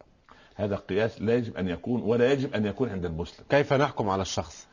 [0.55, 3.45] هذا قياس لا يجب أن يكون ولا يجب أن يكون عند المسلم.
[3.49, 4.67] كيف نحكم على الشخص؟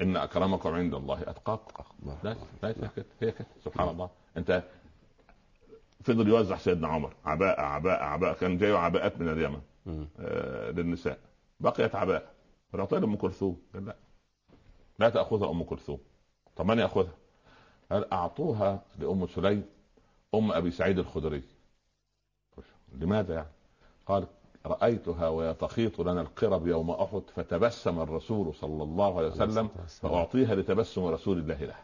[0.00, 1.84] إن أكرمكم عند الله أتقاكم.
[2.22, 2.90] لا لا
[3.20, 4.10] هي كده سبحان الله.
[4.36, 4.62] أنت
[6.04, 7.14] فضل يوزع سيدنا عمر.
[7.24, 8.32] عباءة عباءة عباءة.
[8.32, 9.60] كان جاية عباءات من اليمن.
[10.20, 11.18] آه للنساء.
[11.60, 12.30] بقيت عباءة.
[12.72, 13.62] فأعطيها لأم كلثوم.
[13.74, 13.96] قال لا.
[14.98, 15.98] لا تأخذها أم كلثوم.
[16.56, 17.14] طب من يأخذها؟
[17.90, 19.64] قال أعطوها لأم سليم
[20.34, 21.42] أم أبي سعيد الخدري.
[22.92, 23.48] لماذا يعني؟
[24.06, 24.26] قال
[24.66, 29.68] رأيتها وهي تخيط لنا القرب يوم أحد فتبسم الرسول صلى الله عليه وسلم
[30.02, 31.80] فأعطيها لتبسم رسول الله لها.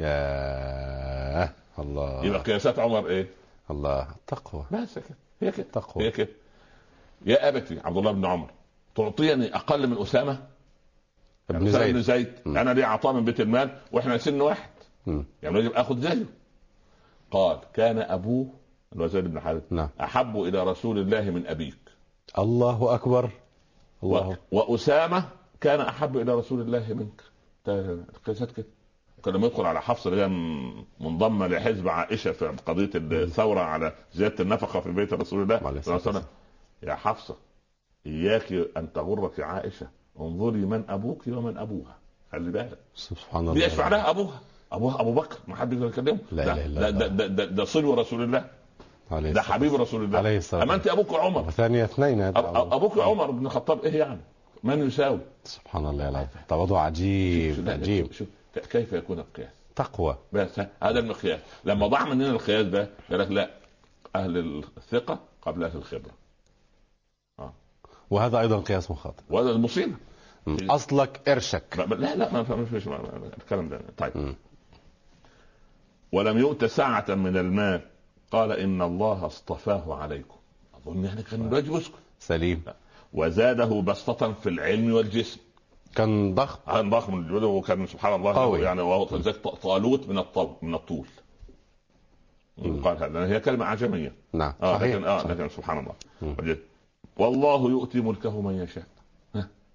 [0.00, 2.24] يا الله.
[2.24, 3.28] يبقى قياسات عمر إيه؟
[3.70, 4.08] الله.
[4.26, 4.64] تقوى.
[4.70, 5.16] بس كده.
[5.40, 5.66] هي كده.
[5.72, 6.04] تقوى.
[6.04, 6.28] هي كده.
[7.26, 8.50] يا أبتي عبد الله بن عمر
[8.94, 10.38] تعطيني أقل من أسامة؟
[11.50, 11.96] ابن أسامة زيد.
[11.98, 12.56] زيد.
[12.56, 14.70] أنا لي عطاء من بيت المال وإحنا سن واحد.
[15.06, 15.24] مم.
[15.42, 16.26] يعني لازم آخذ زيه.
[17.30, 18.46] قال كان أبوه
[18.98, 19.62] هو زيد بن حارث.
[19.70, 19.88] نعم.
[20.00, 21.78] أحب إلى رسول الله من أبيك.
[22.38, 23.30] الله أكبر.
[24.02, 24.36] الله.
[24.52, 24.72] و...
[24.72, 25.24] وأسامة
[25.60, 27.22] كان أحب إلى رسول الله منك.
[27.66, 28.66] ده القياسات كده.
[29.24, 30.28] كان لما يدخل على حفصه اللي هي
[31.00, 35.82] منضمة لحزب عائشة في قضية الثورة على زيادة النفقة في بيت رسول الله صلى الله
[35.90, 36.24] عليه وسلم.
[36.82, 37.36] يا حفصة
[38.06, 39.88] إياك أن تغرك عائشة.
[40.20, 41.96] انظري من أبوك ومن أبوها.
[42.32, 42.78] خلي بالك.
[42.94, 43.54] سبحان الله.
[43.54, 44.40] دي يشفع لها أبوها.
[44.72, 45.38] أبوها أبو بكر.
[45.48, 46.18] ما حد يقدر يكلمه.
[46.32, 46.90] لا إله إلا ده.
[46.90, 48.59] ده, ده, ده, ده صلو رسول الله.
[49.12, 52.44] عليه ده حبيب رسول الله عليه الصلاة اما انت أبوك عمر وثانية اثنين هذا أب-
[52.44, 54.20] أب- أبوك عمر بن الخطاب إيه يعني؟
[54.64, 60.16] من يساوي؟ سبحان الله العظيم تواضع عجيب لا، عجيب شوف, شوف كيف يكون القياس؟ تقوى
[60.32, 63.50] بس هذا المقياس لما ضاع مننا القياس ده قال لك لا
[64.16, 66.12] أهل الثقه قبل أهل الخبره
[68.10, 69.94] وهذا أيضا قياس خاطئ وهذا المصيبه
[70.46, 70.70] مم.
[70.70, 74.34] اصلك ارشك ما- ما- لا لا ما ما- الكلام ده طيب مم.
[76.12, 77.80] ولم يؤت سعة من المال
[78.30, 80.36] قال إن الله اصطفاه عليكم.
[80.74, 82.62] أظن يعني كان الواجب يسكت سليم.
[83.12, 85.40] وزاده بسطة في العلم والجسم.
[85.94, 86.58] كان ضخم.
[86.72, 88.62] كان ضخم وكان سبحان الله قوي.
[88.62, 89.04] يعني وهو
[89.62, 91.06] طالوت من الطول من الطول.
[92.84, 93.26] قال هذا.
[93.26, 94.52] هي كلمة اعجميه نعم.
[94.62, 94.94] آه صحيح.
[94.94, 95.30] لكن آه صحيح.
[95.30, 95.94] لكن سبحان الله.
[96.22, 96.56] مم.
[97.16, 98.84] والله يؤتي ملكه من يشاء.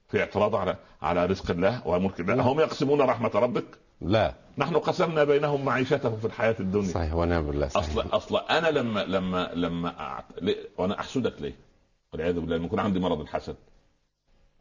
[0.08, 2.44] في اعتراض على على رزق الله وملك الله.
[2.44, 3.66] هم يقسمون رحمة ربك
[4.02, 8.68] لا نحن قسمنا بينهم معيشتهم في الحياة الدنيا صحيح ونعم بالله صحيح أصلا أصلا أنا
[8.68, 10.26] لما لما لما أعت...
[10.78, 11.56] وأنا أحسدك ليه؟
[12.14, 13.56] والعياذ بالله لما يكون عندي مرض الحسد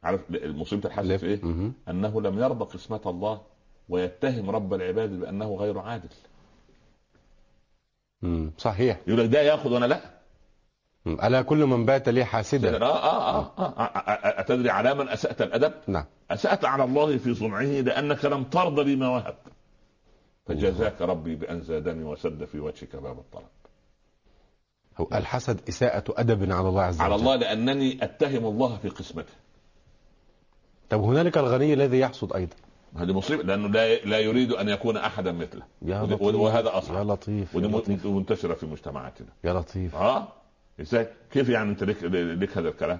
[0.02, 1.72] عارف مصيبة الحسد في إيه؟ مهم.
[1.88, 3.40] أنه لم يرضى قسمة الله
[3.88, 6.08] ويتهم رب العباد بأنه غير عادل
[8.22, 8.50] مم.
[8.58, 10.13] صحيح يقول لك ده ياخذ وأنا لا مم.
[11.06, 15.08] ألا كل من بات لي حاسدا؟ آه, آه, آه, آه, آه, آه أتدري على من
[15.08, 16.04] أسأت الأدب؟ نعم.
[16.30, 19.34] أسأت على الله في صنعه لأنك لم ترضى بما وهب
[20.46, 23.46] فجزاك ربي بأن زادني وسد في وجهك باب الطلب.
[24.98, 27.04] هو الحسد إساءة أدب على الله عز وجل.
[27.04, 29.32] على الله لأنني أتهم الله في قسمته.
[30.90, 32.56] طب هنالك الغني الذي يحسد أيضا.
[32.96, 35.62] هذه مصيبة لأنه لا لا يريد أن يكون أحدا مثله.
[35.82, 36.34] يا ودي- لطيف.
[36.36, 37.06] وهذا يا أصعب.
[37.06, 38.06] لطيف يا ودي لطيف.
[38.06, 39.28] م- منتشرة في مجتمعاتنا.
[39.44, 39.94] يا لطيف.
[39.96, 40.28] آه؟
[40.80, 42.02] إزاي؟ كيف يعني أنت لك,
[42.42, 42.98] لك هذا الكلام؟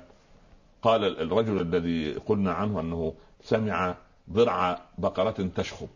[0.82, 3.94] قال الرجل الذي قلنا عنه أنه سمع
[4.30, 5.88] ضرع بقرة تشخب.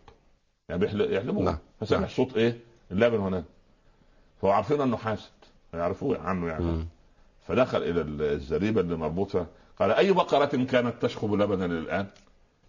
[0.69, 1.59] يعني يحلبوها.
[1.81, 2.09] فسمع نعم.
[2.09, 2.59] صوت إيه؟
[2.91, 3.45] اللبن هناك
[4.43, 5.31] فهو عارفين أنه حاسد.
[5.75, 6.65] يعرفوه عنه يعني.
[6.65, 6.87] مم.
[7.47, 8.01] فدخل إلى
[8.35, 9.47] الزريبة اللي مربوطة.
[9.79, 12.07] قال أي بقرة كانت تشخب لبنا الآن؟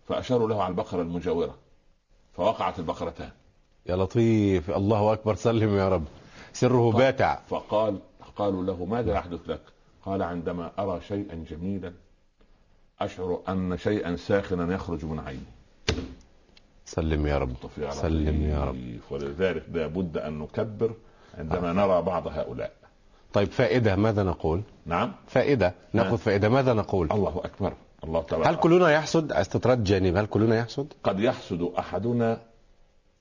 [0.08, 1.56] فأشاروا له على البقرة المجاورة.
[2.34, 3.30] فوقعت البقرتان.
[3.86, 4.72] يا لطيف.
[4.72, 5.36] الله أكبر.
[5.36, 6.04] سلم يا رب.
[6.54, 7.40] سره باتع.
[7.50, 8.00] فقال
[8.40, 9.62] قالوا له ماذا يحدث لك؟
[10.06, 11.94] قال عندما أرى شيئا جميلا
[13.02, 15.50] أشعر أن شيئا ساخنا يخرج من عيني.
[16.86, 17.56] سلم يا رب.
[17.78, 19.00] يا سلم يا رب.
[19.12, 20.94] ولذلك لابد أن نكبر
[21.38, 22.72] عندما نرى بعض هؤلاء.
[23.34, 25.12] طيب فائدة ماذا نقول؟ نعم.
[25.28, 25.74] فائدة.
[25.94, 26.18] نأخذ نعم.
[26.18, 26.50] فائدة.
[26.50, 27.74] ماذا نقول؟ الله أكبر.
[28.04, 28.48] الله تبارك.
[28.48, 30.18] هل كلنا يحسد؟ استطراد جانب.
[30.18, 32.42] هل كلنا يحسد؟ قد يحسد أحدنا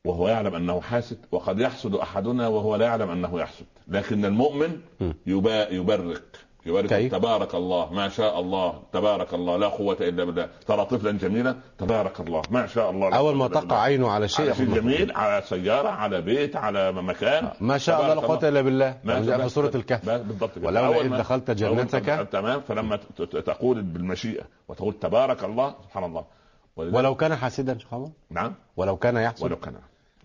[0.05, 3.67] وهو يعلم أنه حاسد وقد يحسد أحدنا وهو لا يعلم أنه يحسد.
[3.89, 4.81] لكن المؤمن
[5.27, 6.23] يبرق
[6.67, 10.49] يبارك كيف؟ تبارك الله ما شاء الله تبارك الله لا قوة إلا بالله.
[10.67, 13.77] ترى طفلا جميلا تبارك الله ما شاء الله أول ما تقع بالله.
[13.81, 17.51] عينه على شيء على شيء جميل على سيارة على بيت على مكان.
[17.61, 18.99] ما شاء الله لا قوة إلا بالله.
[19.05, 20.05] ما جاء في سورة الكهف.
[20.09, 20.51] بالضبط.
[20.57, 22.61] ولولا إذ ما- دخلت جنتك تمام.
[22.61, 22.99] فلما
[23.47, 26.25] تقول بالمشيئة وتقول تبارك الله سبحان الله.
[26.77, 28.55] ولو كان حاسدا شيخ عمر نعم.
[28.77, 29.43] ولو كان يحسد.
[29.45, 29.75] ولو كان.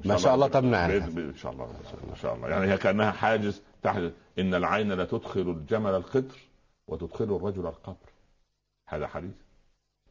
[0.06, 1.08] ما شاء الله تمنع عنها.
[1.08, 1.66] إن شاء الله
[2.12, 2.50] إن شاء الله.
[2.50, 4.02] يعني هي كأنها حاجز تحت
[4.40, 6.38] إن العين لا تدخل الجمل القدر
[6.88, 8.10] وتدخل الرجل القبر.
[8.90, 9.32] هذا حديث.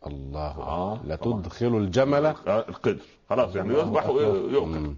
[0.07, 0.59] الله.
[0.59, 1.17] آه، لا.
[1.17, 2.27] تدخل الجمل.
[2.49, 3.73] القدر خلاص يعني.
[3.75, 4.97] ويؤكل مم.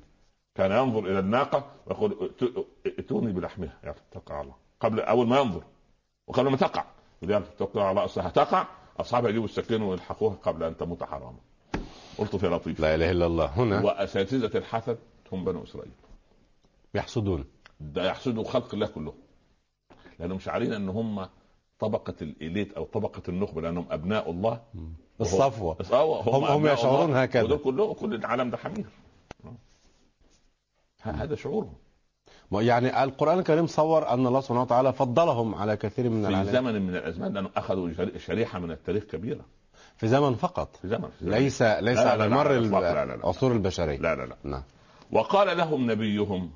[0.54, 3.78] كان ينظر إلى الناقة ويقول ائت- ائتوني بلحمها.
[3.85, 4.54] يا تقع الله.
[4.80, 5.62] قبل أول ما ينظر.
[6.26, 6.85] وقبل ما تقع.
[7.22, 8.30] يقول تقع على رأسها.
[8.30, 8.66] تقع
[9.00, 11.38] اصحابها يجيبوا السكين ويلحقوها قبل أن تموت حراما.
[12.18, 12.81] قلت في لطيف.
[12.81, 13.46] لا إله إلا الله.
[13.46, 14.98] هنا وأساتذة الحسد
[15.33, 15.92] هم بنو إسرائيل.
[16.94, 17.44] يحسدون
[17.81, 19.14] ده يحسدوا خلق الله كلهم
[20.18, 21.29] لأنهم شعارين إن هم
[21.79, 24.61] طبقة الإليت أو طبقة النخبة لأنهم أبناء الله.
[25.20, 25.77] الصفوة.
[25.92, 27.14] آه، هم- هم يشعرون.
[27.16, 27.42] هكذا.
[27.42, 28.87] ودول كلهم كل العالم ده حمير.
[31.03, 31.74] هذا شعورهم.
[32.53, 36.50] يعني القرآن الكريم صور أن الله سبحانه وتعالى فضلهم على كثير من في العالم.
[36.53, 39.44] زمن من الأزمان لأنهم أخذوا شري- شريحة من التاريخ كبيرة.
[39.96, 40.76] في زمن فقط.
[40.76, 41.35] في زمن, في زمن.
[41.35, 42.59] ليس ليس لا، على مر.
[43.14, 43.98] العصور البشرية.
[43.98, 44.37] لا لا لا.
[44.44, 44.62] نعم.
[45.12, 46.50] وقال لهم نبيهم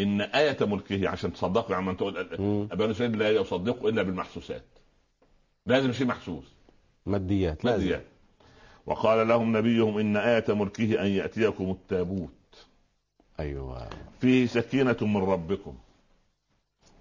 [0.00, 2.24] إن آية ملكه عشان تصدقوا عم تقول.
[2.66, 4.64] بنو اسرائيل لا يصدقوا إلا بالمحسوسات.
[5.66, 6.44] لازم شيء محسوس.
[7.06, 8.04] ماديات ماديات.
[8.86, 12.66] وقال لهم نبيهم إن آية ملكه أن يأتيكم التابوت.
[13.40, 13.88] أيوة.
[14.20, 15.74] فيه سكينة من ربكم.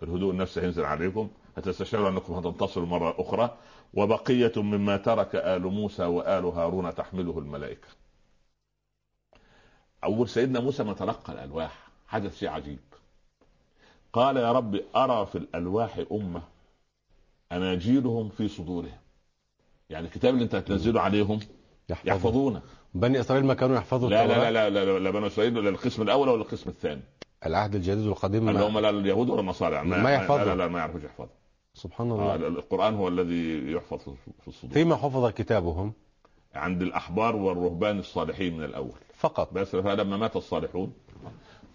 [0.03, 1.29] الهدوء النفسي هينزل عليكم.
[1.57, 3.57] هتستشعروا أنكم هتنتصروا مرة أخرى.
[3.93, 7.87] وبقية مما ترك آل موسى وآل هارون تحمله الملائكة.
[10.03, 11.89] أول سيدنا موسى ما تلقى الألواح.
[12.07, 12.79] حدث شيء عجيب.
[14.13, 16.41] قال يا رب أرى في الألواح أمة
[17.51, 18.97] أناجيلهم في صدورهم.
[19.89, 21.39] يعني الكتاب اللي أنت هتنزله عليهم
[21.89, 22.61] يحفظون يحفظونه
[22.93, 25.69] بني إسرائيل ما كانوا يحفظوا لا التوراة؟ لا لا لا لا, لا بنو إسرائيل ولا
[25.69, 27.01] القسم الأول ولا القسم الثاني؟
[27.45, 30.37] العهد الجديد والقديم اللي ما- هم لا اليهود ولا النصارى يعني ما يحفظوا.
[30.37, 31.38] لا لا, لا ما يعرفوش يحفظوا.
[31.79, 34.73] سبحان آه الله القرآن هو الذي يحفظ في في الصدور.
[34.73, 35.93] فيما حفظ كتابهم.
[36.55, 38.99] عند الأحبار والرهبان الصالحين من الأول.
[39.13, 39.53] فقط.
[39.53, 40.93] بس فلما مات الصالحون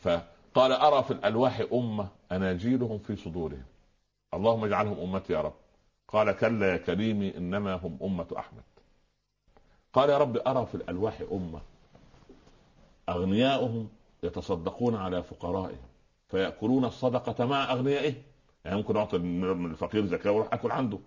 [0.00, 3.64] فقال أرى في الألواح أمة أناجيلهم في صدورهم.
[4.34, 5.54] اللهم اجعلهم أمتي يا رب.
[6.08, 8.62] قال كلا يا كريمي إنما هم أمة أحمد.
[9.92, 11.60] قال يا رب أرى في الألواح أمة
[13.08, 13.88] أغنياؤهم
[14.22, 15.86] يتصدقون على فقرائهم
[16.28, 18.22] فيأكلون الصدقة مع أغنيائهم.
[18.64, 20.98] يعني ممكن أعطي من الفقير زكاة ويروح أكل عنده.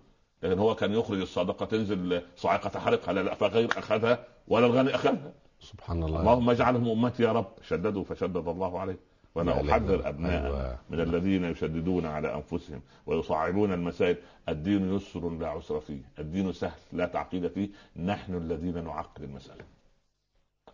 [0.42, 5.32] لكن هو كان يخرج الصدقة تنزل صاعقة حرقها لا فغير أخذها ولا الغني أخذها.
[5.60, 6.20] سبحان الله.
[6.20, 7.46] اللهم اجعلهم أمتي يا رب.
[7.62, 8.96] شددوا فشدد الله عليه
[9.34, 10.08] وأنا أحذر.
[10.08, 10.78] ابناء أيوة.
[10.90, 14.16] من الذين يشددون على أنفسهم ويصعبون المسائل.
[14.48, 16.00] الدين يسر لا عسر فيه.
[16.18, 17.68] الدين سهل لا تعقيد فيه.
[17.96, 19.64] نحن الذين نعقد المسألة.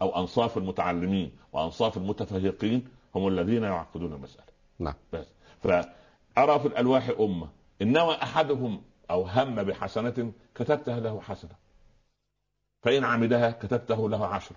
[0.02, 4.44] أو أنصاف المتعلمين وأنصاف المتفهقين هم الذين يعقدون المسألة.
[4.78, 4.94] نعم.
[5.12, 5.26] بس.
[6.36, 7.48] فارى في الألواح أمة.
[7.82, 11.54] ان نوى أحدهم أو هم بحسنة كتبتها له حسنة.
[12.82, 14.56] فإن عملها كتبته له عشره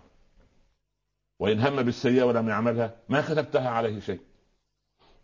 [1.40, 4.22] وإن هم بالسيئة ولم يعملها ما كتبتها عليه شيء.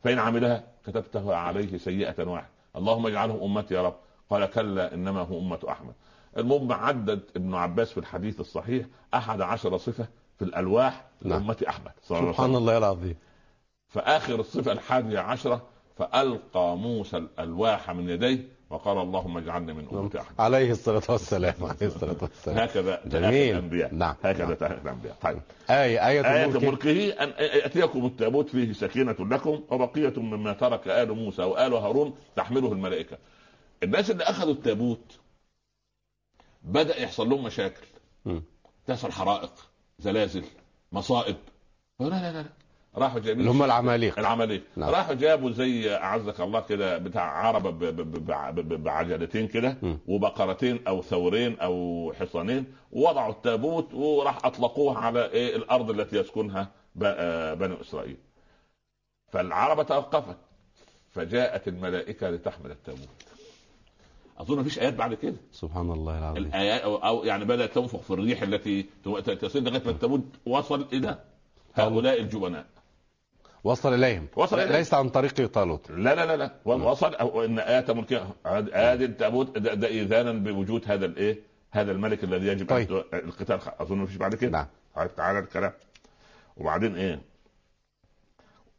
[0.03, 2.49] فإن عملها كتبته عليه سيئة واحدة.
[2.75, 3.95] اللهم اجعله أمتي يا رب.
[4.29, 5.93] قال كلا إنما هو أمة أحمد.
[6.37, 11.39] المهم عدد ابن عباس في الحديث الصحيح أحد عشر صفة في الألواح نعم.
[11.39, 13.15] لأمة أحمد صلى الله عليه سبحان الله العظيم.
[13.87, 20.41] فآخر الصفة الحادية عشرة فألقى موسى الألواح من يديه وقال اللهم اجعلني من أمة احمد
[20.41, 23.21] عليه الصلاة والسلام عليه الصلاة والسلام هكذا جميل.
[23.21, 24.15] تأتي الأنبياء نعم.
[24.23, 24.53] هكذا نعم.
[24.53, 30.53] تأتي الأنبياء طيب آية آية, آية ملكه أن يأتيكم التابوت فيه سكينة لكم وبقية مما
[30.53, 33.17] ترك آل موسى وآل هارون تحمله الملائكة
[33.84, 35.19] الناس اللي أخذوا التابوت
[36.63, 37.86] بدأ يحصل لهم مشاكل.
[38.88, 39.51] تحصل حرائق
[39.99, 40.43] زلازل
[40.91, 41.36] مصائب
[41.99, 42.45] لا لا, لا.
[42.97, 44.19] راحوا جايبين اللي هم العماليق.
[44.19, 44.89] العملية نعم.
[44.89, 48.25] راحوا جابوا زي أعزك الله كده بتاع عربة ب- ب-
[48.69, 49.77] ب- بعجلتين كده.
[50.08, 57.03] وبقرتين أو ثورين أو حصانين ووضعوا التابوت وراح اطلقوه على إيه الأرض التي يسكنها ب-
[57.03, 58.17] آه، بني إسرائيل.
[59.32, 60.38] فالعربة توقفت
[61.12, 63.08] فجاءت الملائكة لتحمل التابوت.
[64.38, 65.36] أظن مفيش آيات بعد كده.
[65.51, 66.43] سبحان الله العظيم.
[66.45, 68.86] الآيات أو أو يعني بدأت تنفخ في الريح التي
[69.41, 71.19] تصل لغاية ما التابوت وصل إلى
[71.73, 72.65] هؤلاء الجبناء.
[73.63, 74.28] وصل إليهم.
[74.36, 74.71] وصل إليهم.
[74.78, 75.91] ليس عن طريق طالوت.
[75.91, 76.52] لا لا لا لا.
[76.65, 81.39] وصل أو إن آيات ملكها ادي التابوت ده, إذانا بوجود هذا الايه
[81.71, 82.91] هذا الملك الذي يجب طيب.
[83.13, 83.60] القتال.
[83.80, 84.52] أظن مفيش بعد كده.
[84.52, 84.65] نعم.
[84.95, 85.71] تعال- تعالى الكلام.
[86.58, 87.21] وبعدين إيه؟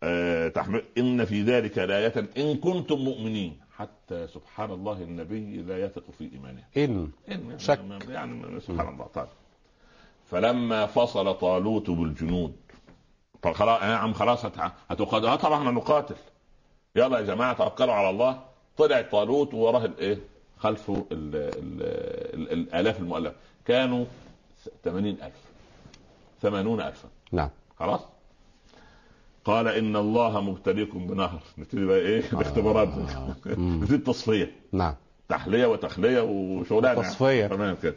[0.02, 0.82] آه تحمل.
[0.98, 3.60] إن في ذلك لآية إن كنتم مؤمنين.
[3.76, 6.62] حتى سبحان الله النبي لا يثق في إيمانه.
[6.76, 7.10] إن.
[7.28, 7.80] إن- شك.
[8.08, 9.06] يعني سبحان الله.
[9.14, 9.26] طيب.
[10.30, 12.56] فلما فصل طالوت بالجنود
[13.44, 15.26] طب خلاص يا عم خلاص هت- هتقاتل.
[15.26, 16.14] آه طبعا نقاتل
[16.96, 18.40] يلا يا جماعة توكلوا على الله.
[18.76, 20.18] طلع طالوت ووراه الايه
[20.58, 21.82] خلفه ال ال
[22.34, 23.34] ال الآلاف المؤلفة.
[23.66, 24.04] كانوا
[24.84, 25.34] ثمانين ألف.
[26.42, 27.08] ثمانون ألفا.
[27.32, 27.50] نعم.
[27.78, 28.00] خلاص؟
[29.44, 31.38] قال إن الله مبتليكم بنهر.
[31.58, 33.34] نبتدي بقى إيه؟ الاختبارات آه.
[33.46, 34.52] نبتدي التصفية.
[34.72, 34.94] نعم.
[35.28, 37.46] تحلية وتخلية وشغلانة تصفية.
[37.46, 37.94] تمام كده.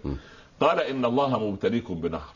[0.59, 2.33] قال إن الله مبتليكم بنهر.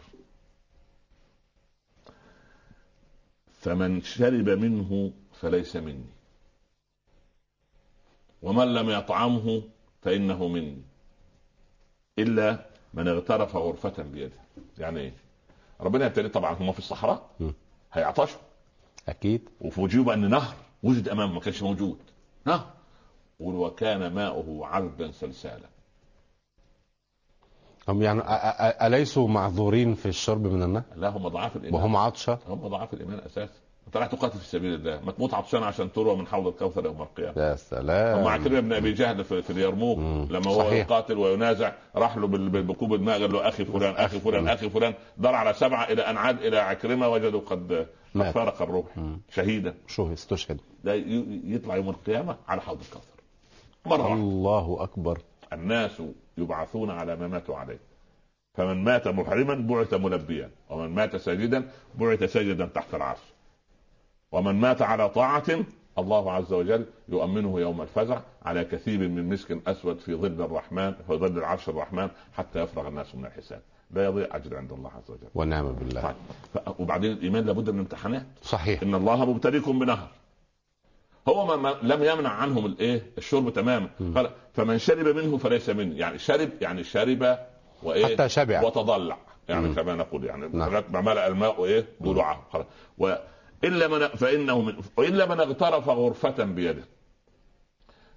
[3.62, 6.06] فمن شرب منه فليس مني.
[8.41, 9.62] ومن لم يطعمه
[10.02, 10.82] فإنه مني.
[12.19, 14.38] إلا من اغترف غرفة بيده.
[14.78, 15.13] يعني إيه
[15.82, 17.30] ربنا يبتلي طبعا هم في الصحراء.
[17.93, 18.39] هيعطشوا.
[19.10, 19.50] أكيد.
[19.62, 21.97] وفوجئوا بان نهر وجد امامهم ما كانش موجود.
[22.45, 22.74] نهر.
[23.39, 25.69] وكان ماؤه عذبا سلسالا.
[27.89, 28.22] هم يعني
[28.88, 31.82] أليسوا معذورين في الشرب من النهر؟ لا هم ضعاف الإيمان.
[31.82, 33.54] وهم عطشة؟ هم ضعاف الإيمان أساسا.
[33.88, 35.00] أنت رايح تقاتل في سبيل الله.
[35.06, 37.41] ما تموت عطشان عشان تروى من حوض الكوثر يوم القيامة.
[37.41, 38.20] يا سلام.
[38.20, 39.98] هم عكرمه بن أبي جهل في, اليرموك.
[40.32, 40.74] لما هو صحيح.
[40.74, 42.28] يقاتل وينازع راح له
[42.62, 44.48] بكوب الماء قال له أخي فلان أخي فلان.
[44.48, 44.94] أخي فلان.
[45.17, 47.88] دار على سبعة إلى أن عاد إلى عكرمة وجدوا قد.
[48.13, 48.98] فارق الروح.
[48.98, 49.22] مم.
[49.34, 49.74] شهيدا.
[49.88, 53.22] شو استشهد لا ي- يطلع يوم القيامة على حوض الكوثر.
[53.86, 55.20] مرة الله أكبر.
[55.54, 56.02] الناس
[56.38, 57.80] يبعثون على ما ماتوا عليه.
[58.54, 63.20] فمن مات محرما بعث ملبيا ومن مات ساجدا بعث ساجدا تحت العرش.
[64.32, 65.65] ومن مات على طاعة
[65.98, 71.13] الله عز وجل يؤمنه يوم الفزع على كثيب من مسك أسود في ظل الرحمن في
[71.13, 73.62] ظل العرش الرحمن حتى يفرغ الناس من الحساب.
[73.91, 75.28] لا يضيع أجر عند الله عز وجل.
[75.36, 76.02] ونعم بالله.
[76.02, 76.15] طيب.
[76.80, 78.26] وبعدين الإيمان لابد من امتحانات.
[78.41, 78.84] صحيح.
[78.84, 80.08] إن الله مبتليكم بنهر.
[81.27, 83.89] هو ما ما لم يمنع عنهم الإيه؟ الشرب تماما.
[84.15, 85.97] قال فمن شرب منه فليس مني.
[85.97, 87.38] يعني شرب يعني شرب
[87.84, 88.63] وإيه؟ حتى شبع.
[88.63, 89.17] وتضلع.
[89.49, 89.75] يعني.
[89.75, 90.84] كما نقول يعني نعم.
[90.89, 92.65] ما ملأ الماء إيه ضلوعه خلاص.
[92.97, 96.84] والا من فإنه من والا من اغترف غرفة بيده.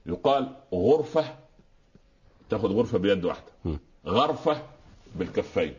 [0.06, 1.24] يقال غرفة
[2.50, 3.52] تاخذ غرفة بيد واحدة.
[3.64, 3.76] م.
[4.06, 4.62] غرفة
[5.14, 5.74] بالكفين.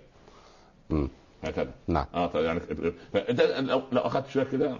[1.44, 1.72] هكذا.
[1.88, 2.06] نعم.
[2.14, 2.60] آه طيب يعني
[3.14, 4.78] فانت لو لو أخذت شوية كده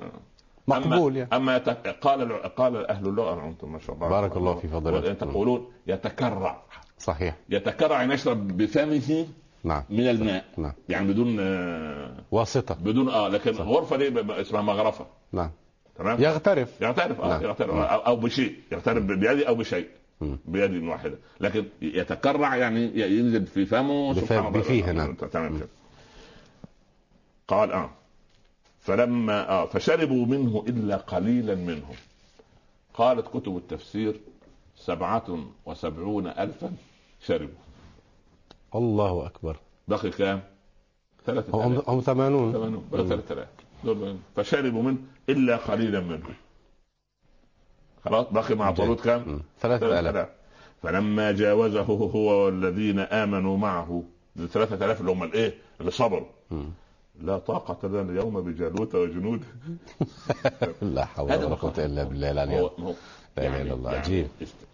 [0.68, 4.10] مقبول يعني أما يت- قال قال أهل اللغة أنتم ما شاء الله.
[4.10, 5.18] بارك الله في فضلك.
[5.18, 6.62] تقولون يتكرع.
[7.00, 7.36] صحيح.
[7.50, 9.28] يتكرع يعني يشرب بفمه
[9.64, 9.84] نعم.
[9.90, 10.46] من الماء.
[10.58, 10.74] نعم.
[10.90, 12.76] يعني بدون آه، واسطة.
[12.76, 15.06] بدون آه لكن غرفة دي اسمها مغرفة.
[15.32, 15.52] نعم.
[15.96, 16.82] تمام؟ يغترف.
[16.82, 17.44] يعترف آه نعم.
[17.44, 18.56] يعترف أو, أو بشيء.
[18.72, 19.88] يعترف بيده أو بشيء.
[20.46, 21.18] بيد واحدة.
[21.42, 24.50] لكن يتكرع يعني ينزل في فمه سبحان الله.
[24.50, 25.16] بفيه، نعم.
[27.48, 27.90] قال آه.
[28.86, 31.96] فلما آه فشربوا منه إلا قليلا منهم.
[32.94, 34.20] قالت كتب التفسير
[34.76, 36.72] سبعة وسبعون ألفا
[37.22, 37.64] شربوا.
[38.76, 39.58] الله أكبر.
[39.88, 40.42] بقي كام؟
[41.26, 41.90] ثلاثة هم آلاف.
[41.90, 42.88] هم 80 ثمانون.
[42.92, 43.48] بقي ثلاثة آلاف.
[43.84, 44.98] دول فشربوا منه
[45.30, 46.34] إلا قليلا منهم.
[48.06, 50.30] خلاص بقي مع طالوت كام؟ 3000
[50.84, 54.04] فلما جاوزه هو والذين آمنوا معه
[54.40, 56.28] الثلاثة آلاف اللي هم الإيه؟ اللي صبروا.
[57.22, 59.46] لا طاقة لنا اليوم بجالوت وجنوده
[60.82, 61.74] لا حول ولا قوة.
[61.78, 62.60] إلا بالله العلي.
[62.60, 62.86] هو العظيم.
[62.86, 62.94] هو
[63.38, 63.92] لا إله إلا الله.
[63.92, 64.66] عجيب است-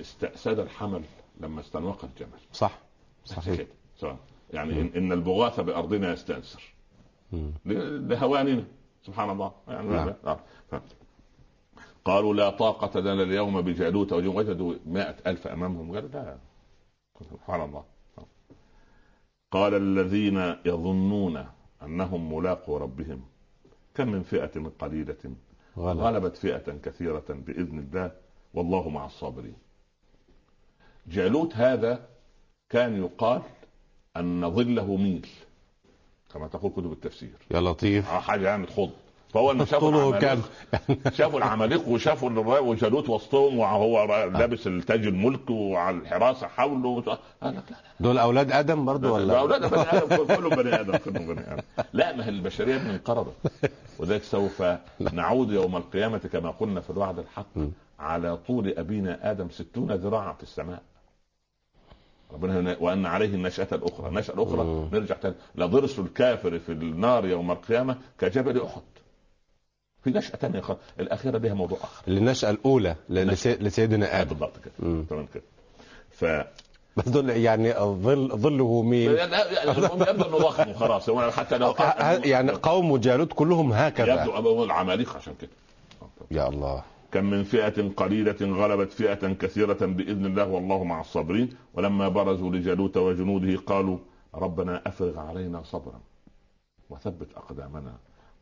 [0.00, 1.02] استأسد الحمل
[1.40, 2.38] لما استنوق الجمل.
[2.52, 2.78] صح.
[3.24, 3.56] صحيح.
[4.00, 4.16] كده.
[4.52, 5.60] يعني إن, إن البغاث
[7.32, 7.50] مم.
[7.66, 8.64] ل- لهواننا.
[9.06, 9.52] سبحان الله.
[9.68, 10.12] يعني نعم.
[10.26, 10.40] آه.
[10.70, 10.74] ف-
[12.04, 14.36] قالوا لا طاقة لنا اليوم بجالوت وجنود.
[14.36, 15.94] وجدوا مائة ألف أمامهم.
[15.94, 16.36] قالوا لا.
[17.30, 17.84] سبحان الله.
[19.50, 21.46] قال الذين يظنون
[21.84, 23.22] أنهم ملاقوا ربهم.
[23.94, 25.34] كم من فئة قليلة
[25.78, 28.12] غلط غلبت فئة كثيرة بإذن الله
[28.54, 29.56] والله مع الصابرين.
[31.06, 32.08] جالوت هذا
[32.70, 33.42] كان يقال
[34.16, 35.26] أن ظله ميل
[36.32, 37.34] كما تقول كتب التفسير.
[37.50, 38.10] يا لطيف.
[38.10, 38.90] آه، حاجة يعني تخض.
[39.34, 40.38] فهو لما شافوا العمالقة.
[41.18, 47.00] شافوا العمالقة وشافوا وجالوت وسطهم وهو لابس التاج الملك وعلى الحراسة حوله.
[47.42, 50.96] قال لك لا دول أولاد آدم برضو لا ولا أولاد بني آدم كلهم بني آدم
[50.96, 51.62] كلهم بني آدم.
[51.92, 53.32] لا ما هي البشرية من انقرضت
[53.98, 54.62] وذلك سوف
[55.12, 57.46] نعود يوم القيامة كما قلنا في الوعد الحق.
[58.00, 60.82] على طول أبينا آدم ستون ذراعا في السماء.
[62.32, 64.88] ربنا وأن عليه النشأة الأخرى، النشأة الاخرى مم.
[64.92, 65.34] نرجع تاني.
[65.54, 68.82] لضرس الكافر في النار يوم القيامة كجبل أحد.
[70.04, 72.02] في نشأة ثانية خالص، الأخيرة بها موضوع آخر.
[72.08, 74.28] النشأة الأولى لسي- لسيدنا آدم.
[74.28, 75.04] بالضبط كده.
[75.10, 75.42] تمام كده.
[76.10, 76.24] ف
[76.96, 79.86] بس دول يعني ظل ظله مين؟ يبدو
[80.26, 81.08] إنه ضخم وخلاص.
[81.08, 81.74] هو حتى لو
[82.24, 84.24] يعني قوم جالوت كلهم هكذا.
[84.24, 85.50] يبدو العمالقة عشان كده.
[86.30, 86.82] يا الله.
[87.12, 91.50] كم من فئة قليلة غلبت فئة كثيرة بإذن الله والله مع الصابرين.
[91.74, 93.98] ولما برزوا لجالوت وجنوده قالوا
[94.34, 96.00] ربنا أفرغ علينا صبرا
[96.90, 97.92] وثبت أقدامنا.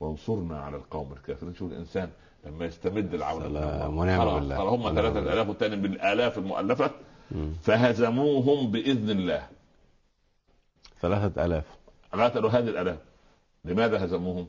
[0.00, 2.10] وانصرنا على القوم الكافرين شوف الإنسان
[2.46, 3.42] لما يستمد العون.
[3.42, 4.60] سلام ونعم بالله.
[4.62, 5.32] هم ونعم ثلاثة بالله.
[5.32, 6.90] آلاف والثاني بالآلاف المؤلفة
[7.30, 7.52] مم.
[7.62, 9.46] فهزموهم بإذن الله
[11.00, 11.64] ثلاثة آلاف
[12.12, 12.98] قاتلوا هذه الآلاف
[13.64, 14.48] لماذا هزموهم؟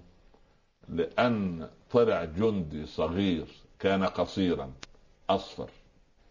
[0.90, 3.46] لأن طلع جندي صغير
[3.80, 4.72] كان قصيرا
[5.30, 5.70] أصفر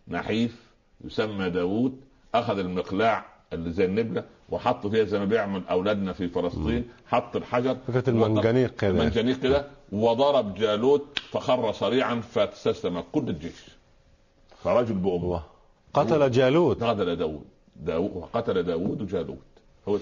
[0.08, 0.70] نحيف
[1.04, 2.00] يسمى داوود
[2.34, 7.76] أخذ المقلاع اللي زي النبلة وحط فيها زي ما بيعمل أولادنا في فلسطين حط الحجر
[7.88, 8.90] فكرة المنجنيق كده.
[8.90, 13.68] المنجنيق كده وضرب جالوت فخر صريعا فاستسلم كل الجيش.
[14.62, 15.42] فرجل بأمه.
[15.94, 16.84] قتل جالوت.
[16.84, 17.44] قتل داوود.
[17.76, 19.38] داوود وقتل داوود جالوت
[19.88, 19.98] هو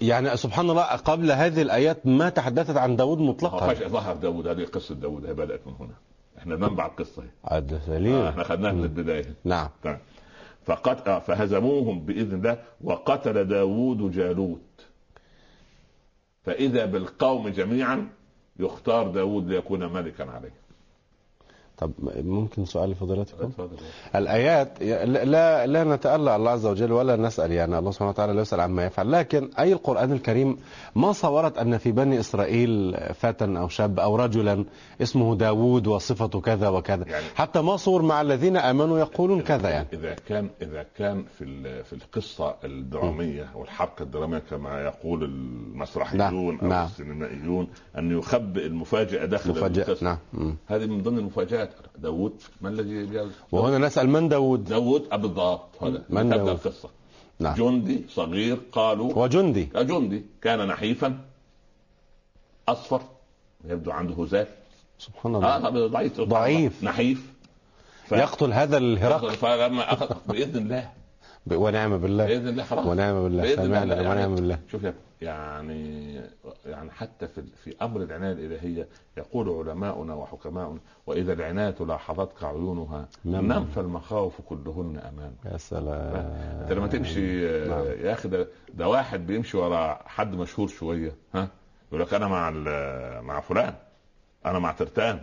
[0.00, 4.46] يعني سبحان الله قبل هذه الآيات ما تحدثت عن داود هو مطلقا فجأة ظهر داود
[4.46, 5.94] هذه قصة داود هي بدأت من هنا.
[6.38, 7.28] إحنا منبع القصة هي.
[7.44, 9.34] عاد آه سليم إحنا خدناها من البداية.
[9.44, 9.68] نعم.
[9.82, 9.98] تمام.
[10.64, 11.08] فقت...
[11.08, 14.86] آه فهزموهم بإذن الله وقتل داود جالوت.
[16.44, 18.08] فإذا بالقوم جميعا
[18.58, 20.61] يختار داود ليكون ملكا عليه.
[21.78, 21.92] طب
[22.24, 23.76] ممكن سؤال لفضيلتكم اتفضل.
[24.14, 28.60] الآيات لا لا نتألى الله عز وجل ولا نسأل يعني الله سبحانه وتعالى لا يسأل
[28.60, 30.56] عما يفعل لكن أي القرآن الكريم
[30.96, 34.64] ما صورت أن في بني إسرائيل فتى أو شاب أو رجلا
[35.02, 39.86] اسمه داوود وصفته كذا وكذا يعني- حتى ما صور مع الذين آمنوا يقولون كذا يعني
[39.92, 46.52] إذا كان إذا كان في في القصة الدرامية والحبكة الدرامية كما يقول المسرحيون نعم، أو
[46.68, 46.84] نعم.
[46.86, 47.68] السينمائيون
[47.98, 50.04] أن يخبئ المفاجأة داخل مفاجأة المسلسل.
[50.06, 50.56] نعم.
[50.66, 55.82] هذه من ضمن المفاجآت داوود ما الذي جاء وهنا نسأل من داوود؟ داوود آه، بالضبط
[55.82, 56.04] هذا.
[56.08, 56.88] من تبدا؟ القصة.
[57.38, 57.54] نعم.
[57.54, 60.24] جندي صغير قالوا وجندي جندي.
[60.42, 61.18] كان نحيفا.
[62.68, 63.02] أصفر
[63.64, 64.46] يبدو عنده هزال
[64.98, 65.56] سبحان الله.
[65.56, 66.20] آه ضعيف.
[66.20, 66.84] ضعيف.
[66.84, 67.32] نحيف.
[68.06, 68.12] ف...
[68.12, 70.90] يقتل هذا الهرقل فلما اخذ بإذن الله.
[71.50, 72.26] ونعم بالله.
[72.26, 72.86] بإذن الله خلاص.
[72.86, 73.56] ونعم بالله.
[73.56, 74.58] سمعنا يعني- ونعم بالله.
[74.72, 76.14] شوف يا يعني
[76.66, 78.88] يعني حتى في في أمر العناية الإلهية
[79.18, 83.52] يقول علماؤنا وحكماؤنا وإذا العناية لاحظتك عيونها نعم.
[83.52, 85.32] نم فالمخاوف كلهن أمام.
[85.52, 86.16] يا سلام.
[86.62, 87.84] أنت لما تمشي نعم.
[87.84, 91.48] يا أخي ده, ده واحد بيمشي ورا حد مشهور شوية ها؟
[91.88, 92.50] يقول لك أنا مع
[93.20, 93.74] مع فلان
[94.46, 95.20] أنا مع ترتان.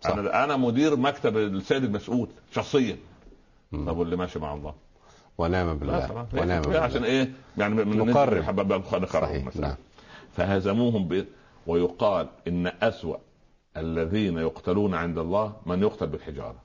[0.00, 0.10] صح.
[0.10, 2.96] أنا أنا مدير مكتب السيد المسؤول شخصيا.
[3.72, 4.74] طب واللي ماشي مع الله؟
[5.38, 6.26] ونعم لا بالله.
[6.32, 6.80] ونعم بالله.
[6.80, 8.42] عشان إيه؟ يعني من نقرب.
[8.42, 9.68] حباب صحيح مثلا.
[9.68, 9.76] نعم.
[10.32, 11.26] فهزموهم ب...
[11.66, 13.16] ويقال إن أسوأ
[13.76, 16.56] الذين يقتلون عند الله من يقتل بالحجارة.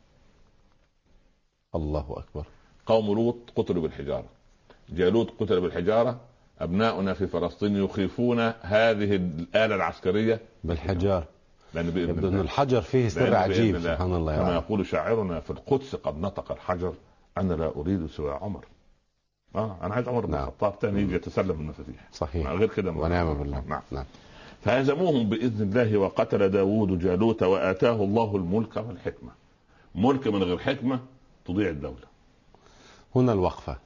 [1.76, 2.45] الله أكبر.
[2.86, 4.26] قوم لوط قتلوا بالحجارة.
[4.89, 6.20] جالوت قتل بالحجارة.
[6.59, 10.39] أبناؤنا في فلسطين يخيفون هذه الآلة العسكرية.
[10.63, 11.24] بالحجار.
[11.74, 12.41] لأن الله.
[12.41, 16.93] الحجر فيه سر بإذن عجيب سبحان الله كما يقول شاعرنا في القدس قد نطق الحجر.
[17.40, 18.66] أنا لا أريد سوى عمر.
[19.56, 20.48] آه أنا عايز عمر بن نعم.
[20.48, 22.08] الخطاب تاني يجي يتسلم المفاتيح.
[22.12, 22.48] صحيح.
[22.48, 23.64] غير كده ونعم بالله.
[23.68, 23.82] نعم.
[23.92, 24.06] نعم.
[24.62, 29.32] فهزموهم بإذن الله وقتل داوود جالوت وآتاه الله الملك والحكمة.
[29.96, 31.00] ملك من غير حكمة
[31.46, 32.08] تضيع الدولة.
[33.16, 33.78] هنا الوقفة.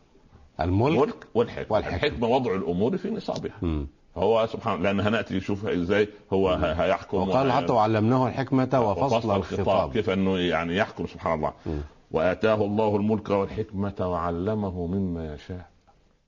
[0.60, 1.76] الملك ملك والحكمة.
[1.76, 1.95] والحكمة.
[1.95, 3.58] الحكمة وضع الأمور في نصابها.
[3.62, 3.88] مم.
[4.16, 9.60] فهو سبحان لأن هنأتي نشوف إزاي هو هيحكم وقال حتى وعلمناه الحكمة وفصل الخطاب.
[9.60, 9.93] الخطاب.
[9.93, 11.54] كيف أنه يعني يحكم سبحان الله.
[11.66, 11.82] مم.
[12.12, 15.70] وآتاه الله الملك والحكمة وعلمه مما يشاء.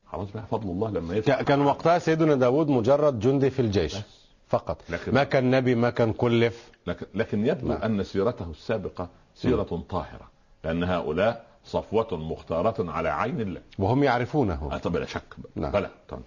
[0.08, 3.96] خلاص بقى فضل الله لما يفتح كان وقتها سيدنا داود مجرد جندي في الجيش.
[3.98, 4.04] بس.
[4.48, 4.78] فقط.
[4.90, 6.72] لكن- ما كان نبي ما كان كلف.
[6.88, 7.82] لكن لكن يبدو نعم.
[7.82, 10.30] أن سيرته السابقة سيرة طاهرة
[10.64, 13.62] لأن هؤلاء صفوة مختارة على عين الله.
[13.80, 14.70] وهم يعرفونه.
[14.72, 15.24] آه، طب لا شك.
[15.56, 15.72] نعم.
[15.72, 15.90] بلى.
[16.10, 16.22] طبعا.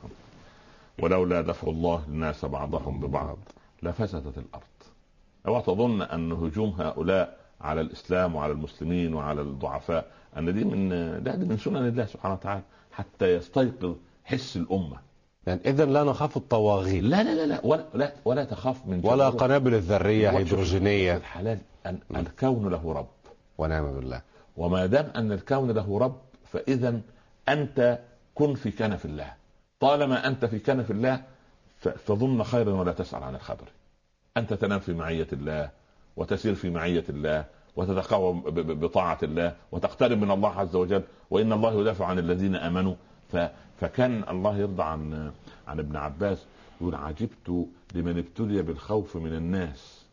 [1.03, 3.39] ولولا دفع الله الناس بعضهم ببعض
[3.83, 4.63] لفسدت الأرض.
[5.47, 10.07] اوعى تظن أن هجوم هؤلاء على الإسلام وعلى المسلمين وعلى الضعفاء.
[10.37, 10.89] أن دي من
[11.25, 13.95] لا دي من سنن الله سبحانه وتعالى حتى يستيقظ
[14.25, 14.97] حس الأمة.
[15.47, 17.03] يعني اذا لا نخاف الطواغيت.
[17.03, 17.61] لا لا لا لا.
[17.65, 19.29] ولا لا, ولا تخاف من ولا.
[19.29, 23.09] قنابل الذرية شوف- هيدروجينية الحلال ان الكون له رب.
[23.59, 24.21] ونعم بالله.
[24.57, 26.17] وما دام أن الكون له رب
[26.53, 27.01] فاذا
[27.49, 27.99] أنت
[28.35, 29.33] كن في كنف الله.
[29.81, 31.23] طالما أنت في كنف الله
[31.79, 33.69] فظن خيرا ولا تسأل عن الخبر.
[34.37, 35.71] أنت تنام في معية الله.
[36.17, 37.45] وتسير في معية الله
[37.77, 42.55] وتتقوى ب- ب- بطاعة الله وتقترب من الله عز وجل وإن الله يدافع عن الذين
[42.57, 42.95] آمنوا
[43.33, 43.37] ف
[43.81, 45.33] فكان الله يرضى عن
[45.69, 46.47] عن ابن عباس
[46.81, 50.05] يقول عجبت لمن ابتلي بالخوف من الناس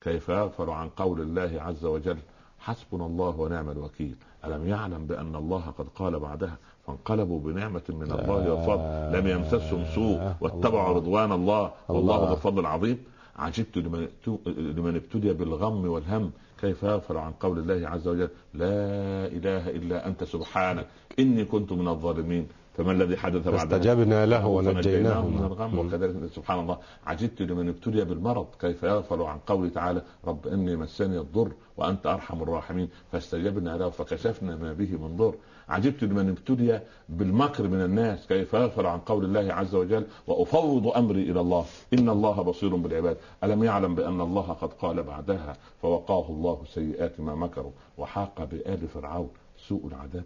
[0.00, 2.18] كيف يغفل عن قول الله عز وجل
[2.58, 6.56] حسبنا الله ونعم الوكيل ألم يعلم بأن الله قد قال بعدها
[6.86, 10.94] فانقلبوا بنعمة من الله وفضل لم يمسسهم سوء واتبعوا.
[10.94, 12.28] رضوان الله والله الله.
[12.28, 13.04] ذو الفضل العظيم
[13.38, 16.30] عجبت لمن ابت- لمن ابتلي بالغم والهم
[16.60, 20.86] كيف يغفل عن قول الله عز وجل لا إله إلا أنت سبحانك
[21.18, 22.46] إني كنت من الظالمين.
[22.76, 25.26] فما الذي حدث بعدها فاستجبنا له ونجيناه.
[25.26, 26.30] من من الغم وكذلك.
[26.34, 26.78] سبحان الله.
[27.06, 32.42] عجبت لمن ابتلي بالمرض كيف يغفل عن قوله تعالى رب إني مسني الضر وأنت أرحم
[32.42, 32.88] الراحمين.
[33.12, 35.34] فاستجبنا له فكشفنا ما به من ضر.
[35.68, 41.22] عجبت لمن ابتلي بالمكر من الناس كيف يغفل عن قول الله عز وجل وأفوض أمري
[41.30, 41.64] إلى الله.
[41.92, 43.16] إن الله بصير بالعباد.
[43.44, 49.28] ألم يعلم بأن الله قد قال بعدها فوقاه الله سيئات ما مكروا وحاق بآل فرعون
[49.68, 50.24] سوء العذاب.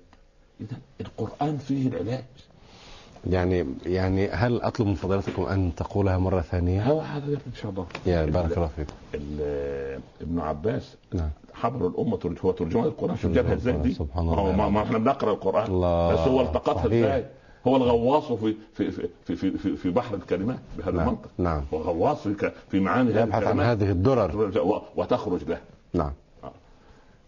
[0.60, 2.24] اذا القرآن فيه العلاج.
[3.30, 7.86] يعني يعني هل أطلب من فضيلتكم أن تقولها مرة ثانية؟ هو هذا إن شاء الله.
[8.06, 8.92] يا بارك الله فيكم.
[9.14, 11.30] ال- ابن عباس نعم.
[11.54, 14.52] حبر الأمة ترج- هو ترجمان القرآن شوف جابها إزاي دي سبحان الله.
[14.52, 16.12] ما, ما إحنا بنقرأ القرآن الله.
[16.12, 16.86] بس هو التقطها.
[16.86, 17.24] إزاي؟
[17.66, 21.00] هو الغواص في في في في في, في, بحر الكلمات بهذا نعم.
[21.08, 21.62] المنطق نعم.
[21.74, 24.50] هو غواص في, في معاني يبحث عن هذه الدرر.
[24.96, 25.58] وتخرج له.
[25.94, 26.12] نعم.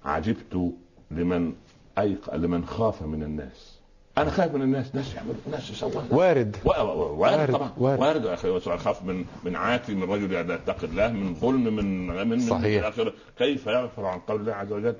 [0.04, 0.72] عجبت
[1.10, 1.52] لمن
[1.98, 2.34] أيق...
[2.34, 3.73] لمن خاف من الناس.
[4.18, 6.88] أنا خايف من الناس ناس يعملوا ناس يسووا وارد وارد
[7.18, 8.00] وارد، طبعا وارد.
[8.00, 12.06] وارد يا أخي اخاف من من عاتي من رجل لا يتقي الله من ظلم من
[12.06, 12.86] من من صحيح.
[12.86, 13.12] آخره.
[13.38, 14.94] كيف يغفر عن قول الله عز وجل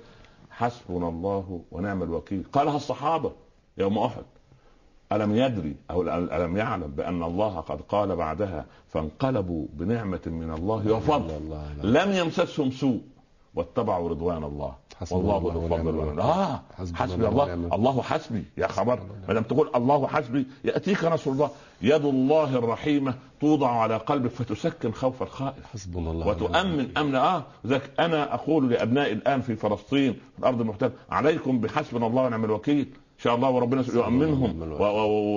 [0.51, 3.33] حسبنا الله ونعم الوكيل قالها الصحابة
[3.79, 4.25] يوم أحد
[5.13, 11.59] ألم يدري أو ألم يعلم بأن الله قد قال بعدها فانقلبوا بنعمة من الله وفضل.
[11.83, 13.01] لم يمسسهم سوء
[13.55, 14.73] واتبعوا رضوان الله.
[15.11, 15.97] والله الله ذو الفضل.
[15.97, 16.21] والعلم.
[16.21, 17.75] آه حسبنا حسبي الله الله.
[17.75, 18.99] الله حسبي يا خبر.
[19.29, 21.51] ما دام تقول الله حسبي يأتيك نصر الله.
[21.83, 25.67] يد الله الرحيمة توضع على قلبك فتسكن خوف الخائف.
[25.73, 27.15] حسبنا الله وتؤمن أمن.
[27.15, 32.45] آه ذاك أنا أقول لأبنائي الآن في فلسطين في الأرض المحتلة عليكم بحسبنا الله ونعم
[32.45, 32.87] الوكيل.
[33.19, 34.77] إن شاء الله وربنا يؤمنهم.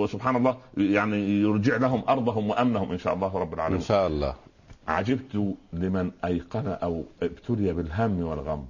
[0.01, 4.33] وسبحان الله يعني يرجع لهم أرضهم وأمنهم إن شاء الله رب إن العالمين شاء الله.
[4.87, 8.65] عجبت لمن أيقن أو ابتلي بالهم والغم.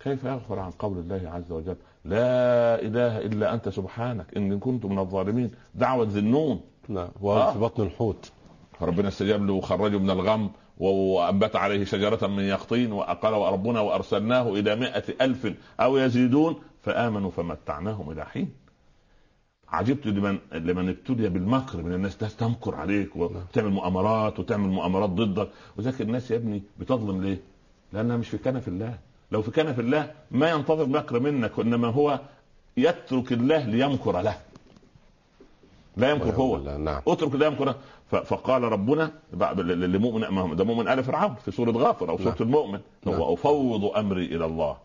[0.00, 4.98] كيف يغفر عن قول الله عز وجل؟ لا إله إلا أنت سبحانك ان كنت من
[4.98, 5.50] الظالمين.
[5.74, 7.48] دعوة ذنون نعم آه.
[7.48, 8.32] وفي بطن الحوت.
[8.80, 14.48] فربنا استجاب له وخرجه من الغم و- وأنبت عليه شجرة من يقطين وقال وربنا وأرسلناه
[14.52, 18.61] إلى مائة ألف أو يزيدون فآمنوا فمتعناهم إلى حين.
[19.72, 25.48] عجبت لمن لمن ابتلي بالمكر من الناس ناس تمكر عليك وتعمل مؤامرات وتعمل مؤامرات ضدك.
[25.78, 27.40] وذاك الناس يا ابني بتظلم ليه؟
[27.92, 28.98] لأنها مش في كنف الله.
[29.32, 32.20] لو في كنف الله ما ينتظر مكر منك وإنما هو
[32.76, 34.36] يترك الله ليمكر له.
[35.96, 37.02] لا يمكر هو نعم.
[37.08, 37.72] اترك لا يمكن
[38.10, 42.10] ف- فقال ربنا بعد- ل- لمؤمن ما هو ده مؤمن آل فرعون في سورة غافر
[42.10, 42.36] أو سورة نعم.
[42.48, 43.14] المؤمن نعم.
[43.14, 44.76] هو أفوض أمري إلى الله.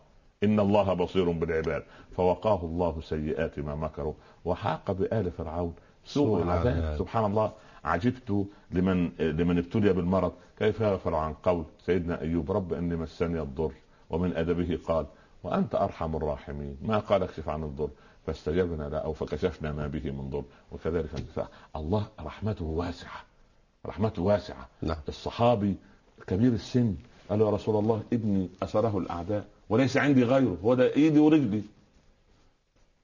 [0.44, 1.82] ان الله بصير بالعباد.
[2.16, 4.14] فوقاه الله سيئات ما مكروا.
[4.44, 5.74] وحاق بال فرعون
[6.04, 6.98] سوء العذاب.
[6.98, 7.52] سبحان الله.
[7.84, 10.32] عجبت لمن لمن ابتلي بالمرض.
[10.58, 13.72] كيف يغفر عن قول سيدنا ايوب؟ رب اني مسني الضر
[14.10, 15.06] ومن ادبه قال
[15.44, 16.76] وانت ارحم الراحمين.
[16.82, 17.90] ما قال اكشف عن الضر؟
[18.26, 20.44] فاستجبنا له أو فكشفنا ما به من ضر.
[20.72, 21.08] وكذلك
[21.76, 23.20] الله رحمته واسعة.
[23.86, 24.68] رحمته واسعة.
[24.82, 24.96] نعم.
[25.08, 25.76] الصحابي
[26.26, 26.94] كبير السن
[27.28, 29.44] قال يا رسول الله ابني أسره الأعداء.
[29.68, 31.62] وليس عندي غيره هو ده إيدي ورجلي.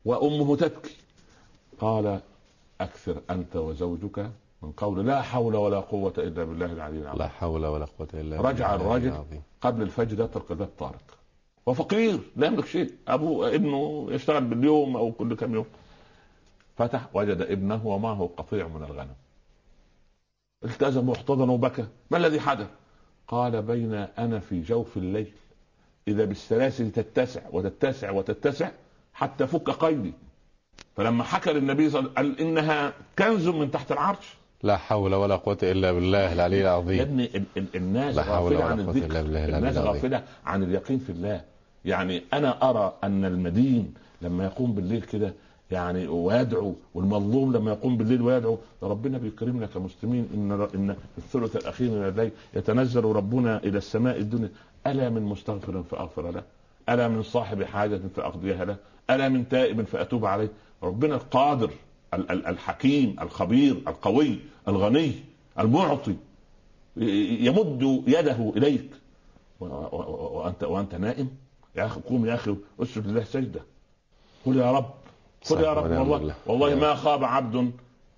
[0.05, 0.97] وأمه تبكي.
[1.81, 2.21] قال
[2.81, 4.31] أكثر أنت وزوجك
[4.63, 7.19] من قول لا حول ولا قوة إلا بالله العلي العظيم.
[7.19, 9.25] لا حول ولا قوة إلا بالله رجع الرجل
[9.61, 11.19] قبل الفجر يطرق باب طارق.
[11.67, 12.93] وفقير لا يملك شيء.
[13.09, 15.67] أبوه ابنه يشتغل باليوم أو كل كم يوم.
[16.77, 19.15] فتح وجد ابنه ومعه قطيع من الغنم.
[20.65, 21.87] التزم واحتضن وبكى.
[22.11, 22.69] ما الذي حدث؟
[23.29, 25.33] قال بين أنا في جوف الليل.
[26.09, 28.71] إذا بالسلاسل تتسع وتتسع وتتسع
[29.15, 30.13] حتى فك قيدي.
[30.97, 34.35] فلما حكى للنبي صلى الله عليه وسلم قال إنها كنز من تحت العرش.
[34.63, 38.35] لا حول ولا قوة إلا بالله العلي يا العظيم ابني ال- ال- الناس لا حول
[38.37, 39.77] غافلة ولا عن قوة إلا الذكر بالله العلي الناس.
[39.79, 41.41] غافلة عن اليقين في الله.
[41.85, 45.35] يعني أنا أرى أن المدين لما يقوم بالليل كده
[45.71, 52.09] يعني ويدعو والمظلوم لما يقوم بالليل ويدعو ربنا بيكرمنا كمسلمين إن إن الثلث الأخير من
[52.09, 54.49] الليل يتنزل ربنا إلى السماء الدنيا.
[54.87, 56.43] ألا من مستغفر فأغفر له
[56.89, 58.77] ألا من صاحب حاجة فأقضيها له
[59.11, 60.49] ألا من تائب فأتوب عليه
[60.83, 61.71] ربنا القادر
[62.15, 65.13] ال- ال- الحكيم الخبير القوي الغني
[65.59, 66.15] المعطي
[66.97, 68.91] يمد يده إليك
[69.61, 71.29] و- و- و- وأنت وأنت نائم
[71.77, 73.61] يا أخي قوم يا أخي اسجد لله سجدة
[74.47, 74.91] قل يا رب
[75.51, 76.35] قل يا رب والله.
[76.47, 77.73] والله ما خاب عبد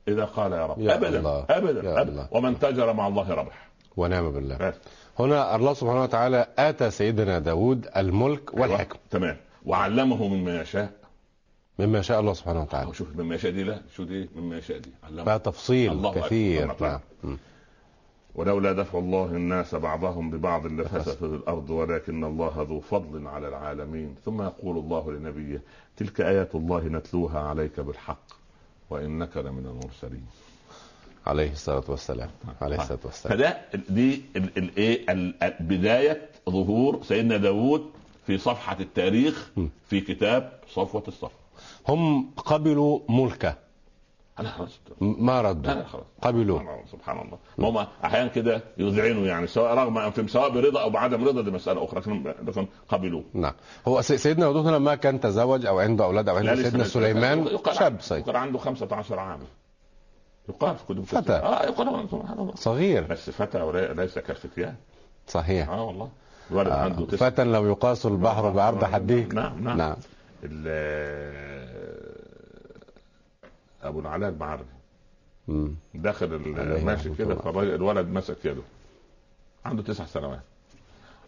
[0.09, 1.47] إذا قال يا رب يا ابدا الله.
[1.51, 2.13] ابدا, يا أبداً.
[2.13, 2.29] الله.
[2.31, 4.75] ومن تجر مع الله ربح ونعم بالله.
[5.19, 9.09] هنا الله سبحانه وتعالى آتى سيدنا داود الملك والحكم أيوة.
[9.11, 9.37] تمام.
[9.67, 10.93] وعلمه مما يشاء.
[11.79, 12.95] مما شاء الله سبحانه وتعالى.
[12.95, 14.91] شوف مما يشاء دي لا شو دي؟ مما يشاء دي.
[15.05, 15.25] علمه.
[15.25, 16.15] فيها تفصيل الله.
[16.15, 16.75] كثير.
[16.81, 17.01] نعم.
[18.35, 24.15] ولولا دفع الله الناس بعضهم ببعض لفسدت الأرض ولكن الله ذو فضل على العالمين.
[24.25, 25.63] ثم يقول الله لنبيه
[25.97, 28.27] تلك آيات الله نتلوها عليك بالحق
[28.91, 30.27] وإنك لمن المرسلين.
[31.27, 32.29] عليه الصلاة والسلام.
[32.61, 33.39] عليه الصلاة والسلام.
[33.39, 33.59] فده
[33.89, 35.07] دي الايه
[35.61, 37.91] بداية ظهور سيدنا داوود
[38.27, 39.51] في صفحة التاريخ.
[39.89, 41.31] في كتاب صفوة الصف.
[41.89, 43.55] هم قبلوا ملكه.
[44.39, 44.81] أنا خلاص.
[45.01, 45.83] ما ردوا.
[45.83, 46.05] خلاص.
[46.23, 46.61] قبلوا
[46.93, 51.43] سبحان الله هم أحيانا كده يذعنوا يعني سواء رغم انفهم سواء برضا أو بعدم رضا
[51.43, 53.25] دي مسألة أخرى لكن قبلوه.
[53.35, 53.53] نعم.
[53.89, 57.59] هو سي- سيدنا داود هنا ما كان تزوج أو عنده أولاد أو عنده سيدنا سليمان
[57.79, 58.37] شاب صغير.
[58.37, 59.41] عنده 15 عام.
[60.49, 61.33] يقال في كتب فتى.
[61.33, 63.03] آه يقال سبحان الله صغير.
[63.03, 64.75] بس فتى ولا- ليس كالفتيان
[65.29, 65.69] صحيح.
[65.69, 66.09] آه والله.
[66.51, 66.75] الولد آه.
[66.75, 69.97] عنده تسع فتى لو يقاس البحر بعرض حديه نعم نعم, نعم.
[70.45, 72.17] ال-
[73.83, 74.65] أبو العلاء المعري.
[75.95, 76.39] داخل
[76.85, 77.35] ماشي كده.
[77.35, 78.63] فالراجل الولد مسك يده.
[79.65, 80.41] عنده تسع سنوات.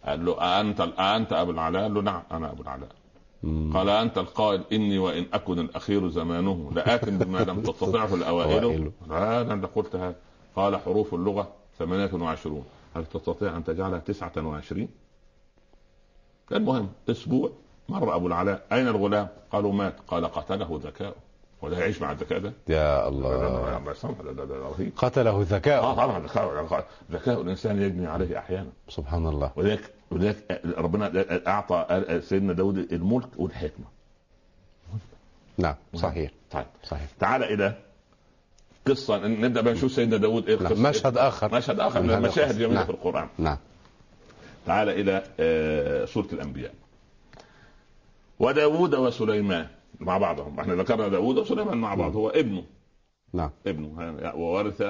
[0.04, 2.88] قال له أنت أنت أبو العلاء؟ قال له نعم أنا أبو العلاء.
[3.44, 9.66] قال أنت القائل إني وإن أكن الأخير زمانه لآت بما لم تستطعه الأوائل أنا اللي
[9.66, 10.14] قلت هذا
[10.56, 12.64] قال حروف اللغة 28
[12.96, 14.88] هل تستطيع أن تجعلها 29
[16.52, 17.50] المهم أسبوع
[17.88, 21.14] مر أبو العلاء أين الغلام قالوا مات قال قتله ذكاؤه
[21.62, 23.30] وده يعيش مع الذكاء ده يا الله
[24.50, 30.62] رهيب قتله آه ذكاء طبعا ذكاء ذكاء الانسان يجني عليه أحيانا سبحان الله ولذلك ولذلك
[30.78, 31.12] ربنا
[31.48, 31.86] أعطى
[32.24, 33.86] سيدنا داود الملك والحكمة.
[35.58, 36.30] نعم صحيح.
[36.50, 36.66] طيب.
[36.84, 37.08] صحيح.
[37.20, 37.74] تعال إلى
[38.86, 40.66] قصة نبدأ بقى نشوف سيدنا داود إيه نعم.
[40.66, 41.54] القصة مشهد آخر.
[41.54, 42.50] مشهد آخر من المشاهد.
[42.50, 42.84] الجميله نعم.
[42.84, 43.28] في القرآن.
[43.38, 43.56] نعم.
[44.66, 46.74] تعال إلى آه، سورة الأنبياء.
[48.38, 49.66] وداود وسليمان
[50.00, 50.60] مع بعضهم.
[50.60, 52.16] إحنا ذكرنا داود وسليمان مع بعض.
[52.16, 52.64] هو ابنه.
[53.32, 53.50] نعم.
[53.66, 54.82] ابنه وورث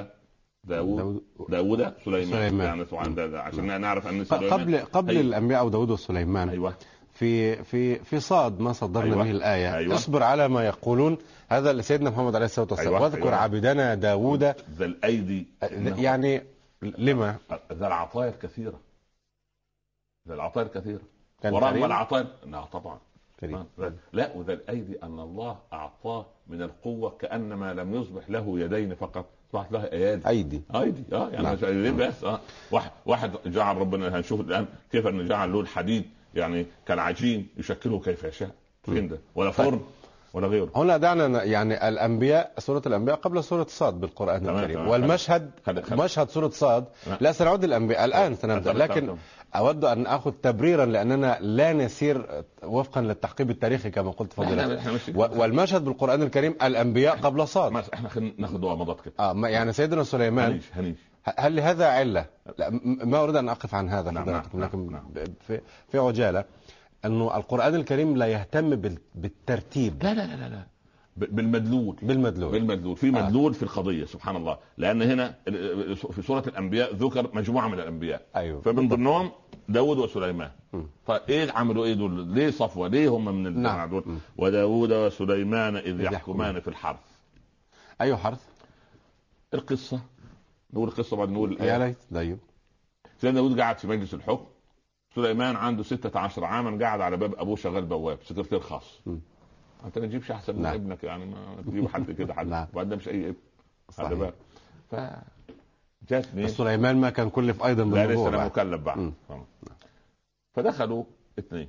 [0.64, 2.66] داود داود داود سليمان, سليمان.
[2.66, 5.22] يعني طبعا ده- ده عشان نعرف أن سليمان قبل قبل أيوة.
[5.22, 6.74] الأنبياء وداود وسليمان أيوه
[7.12, 9.24] في في في صاد ما صدرنا أيوة.
[9.24, 9.94] به الآية أيوة.
[9.94, 13.02] اصبر على ما يقولون هذا لسيدنا محمد عليه الصلاة والسلام أيوة.
[13.04, 13.36] واذكر أيوة.
[13.36, 16.42] عبدنا داوود ذا الأيدي إنه- يعني
[16.82, 17.36] لما
[17.72, 18.80] ذا العطايا الكثيرة
[20.28, 21.00] ذا العطايا الكثيرة
[21.42, 22.98] كان ورغم؟ العطايا لا طبعا
[23.40, 23.64] كريم.
[23.78, 29.26] لا- لا وذا الأيدي أن الله أعطاه من القوة كأنما لم يصبح له يدين فقط
[29.48, 31.54] اصبحت له ايادي ايدي ايدي آه يعني نعم.
[31.54, 32.40] مش ايدين بس؟ آه.
[32.70, 38.24] واحد واحد جعل ربنا هنشوف الآن كيف إنه جعل له الحديد يعني كالعجين يشكله كيف
[38.24, 38.50] يشاء.
[38.82, 39.80] فين ده؟ ولا فرن
[40.34, 40.70] ولا غيره.
[40.76, 44.88] هنا دعنا يعني الأنبياء سورة الأنبياء قبل سورة صاد بالقرآن الكريم.
[44.88, 47.16] والمشهد خد- خد- مشهد سورة صاد نعم.
[47.20, 48.72] لا سنعود الانبياء الآن سنبدأ.
[48.72, 49.18] تمام، لكن تمام.
[49.54, 54.80] أود أن آخذ تبريرا لأننا لا نسير وفقا للتحقيق التاريخي كما قلت فضيلتك
[55.16, 57.76] و- والمشهد بالقرآن الكريم الأنبياء قبل صاد.
[57.94, 59.14] إحنا خلينا ناخد مضات كده.
[59.20, 60.96] آه يعني سيدنا سليمان هنيش هنيش.
[61.38, 62.26] هل لهذا علة؟
[62.58, 65.10] لا ما أريد أن أقف عن هذا نعم، نعم، لكن نعم.
[65.46, 66.44] في, في عجالة
[67.04, 70.02] أنه القرآن الكريم لا يهتم بال- بالترتيب.
[70.02, 70.66] لا لا لا لا,
[71.18, 71.96] بالمدلول.
[72.02, 72.52] بالمدلول.
[72.52, 72.96] بالمدلول.
[72.96, 73.10] في آه.
[73.10, 74.58] مدلول في القضية سبحان الله.
[74.76, 75.34] لأن هنا
[76.12, 78.26] في سورة الأنبياء ذكر مجموعة من الأنبياء.
[78.36, 78.60] أيوه.
[78.60, 79.30] فمن ضمنهم
[79.68, 80.50] داود وسليمان.
[80.72, 80.86] مم.
[81.06, 83.90] طيب إيه عملوا إيه دول؟ ليه صفوة؟ ليه هم من الجماعه نعم.
[83.90, 84.18] دول؟ مم.
[84.36, 86.60] وداود وسليمان إذ يحكمان.
[86.60, 87.00] في الحرث.
[88.00, 88.44] أي حرث؟
[89.54, 90.00] القصة.
[90.72, 91.78] نقول القصة بعد نقول يا الآية.
[91.86, 91.96] ليت.
[92.14, 92.38] طيب.
[93.20, 94.46] سيدنا داود قاعد في مجلس الحكم.
[95.14, 99.00] سليمان عنده 16 عاما قاعد على باب أبوه شغال بواب سكرتير خاص.
[99.84, 100.74] انت ما تجيبش احسن من نعم.
[100.74, 102.66] ابنك يعني ما تجيب حد كده حد نعم.
[102.72, 103.36] وبعدين مش اي ابن
[103.90, 104.34] خلي بالك
[104.90, 104.96] ف
[106.08, 108.44] جات مين؟ سليمان ما كان كلف أيضا لا لسه أنا.
[108.46, 109.12] مكلف بعد.
[110.54, 111.04] فدخلوا
[111.38, 111.68] اثنين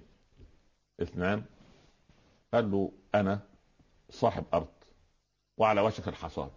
[1.02, 1.44] اثنان
[2.54, 3.40] قال له أنا
[4.10, 4.68] صاحب أرض
[5.58, 6.50] وعلى وشك الحصاد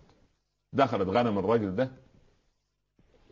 [0.72, 1.90] دخلت غنم الراجل ده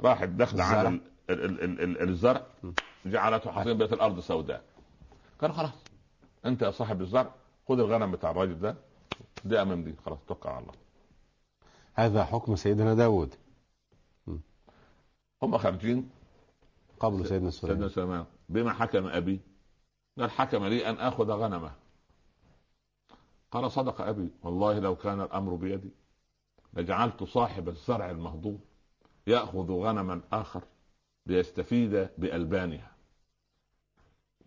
[0.00, 1.00] راحت داخلة على الزرع.
[1.30, 2.70] ال- ال- ال- ال- الزرع م.
[3.06, 4.62] جعلته حصين بقت الأرض سوداء
[5.40, 5.84] قال خلاص
[6.46, 7.34] أنت يا صاحب الزرع
[7.70, 8.76] خذ الغنم بتاع الراجل ده
[9.44, 10.74] دي أمام دي خلاص توكل على الله.
[11.94, 13.34] هذا حكم سيدنا داود.
[15.42, 16.10] هم خارجين.
[17.00, 18.24] قبل سيدنا سيدنا سليمان سليمان.
[18.48, 19.40] بما حكم أبي
[20.18, 21.72] قال حكم لي أن آخذ غنمه.
[23.50, 25.90] قال صدق أبي والله لو كان الأمر بيدي
[26.74, 28.60] لجعلت صاحب الزرع المهضوم
[29.26, 30.62] يأخذ غنما آخر
[31.26, 32.90] ليستفيد بألبانها.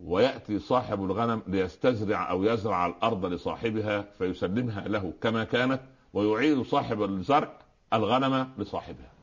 [0.03, 5.81] ويأتي صاحب الغنم ليستزرع أو يزرع الأرض لصاحبها فيسلمها له كما كانت
[6.13, 7.59] ويعيد صاحب الزرع
[7.93, 9.13] الغنم لصاحبها.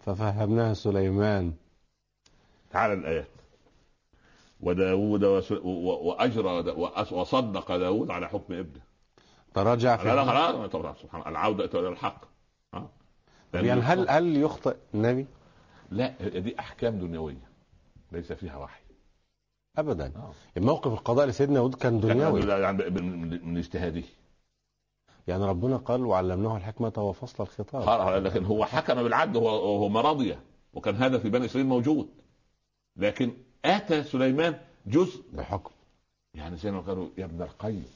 [0.00, 1.52] ففهمناها سليمان.
[2.70, 3.28] تعالى الآيات.
[4.60, 5.24] وداود.
[5.24, 5.40] و...
[6.08, 6.70] وأجرى.
[7.12, 8.80] وصدق داود على حكم ابنه.
[9.54, 11.30] تراجع في لا لا طبعا سبحان الله.
[11.30, 12.24] العودة إلى الحق.
[13.54, 15.26] يعني هل هل يخطئ النبي؟
[15.90, 17.48] لا دي أحكام دنيوية.
[18.12, 18.82] ليس فيها وحي.
[19.78, 20.12] أبدا.
[20.16, 20.60] آه.
[20.60, 22.40] موقف القضاء لسيدنا داود كان دنيوي.
[22.40, 24.02] يعني يعني من, اجتهاده.
[25.26, 28.22] يعني ربنا قال وعلمناه الحكمة وفصل الخطاب.
[28.26, 30.40] لكن هو حكم بالعدل هو هو مرضية
[30.74, 32.08] وكان هذا في بني إسرائيل موجود.
[32.96, 33.32] لكن
[33.64, 35.70] آتى سليمان جزء بحكم.
[36.34, 37.86] يعني زي ما قالوا يا ابن القيم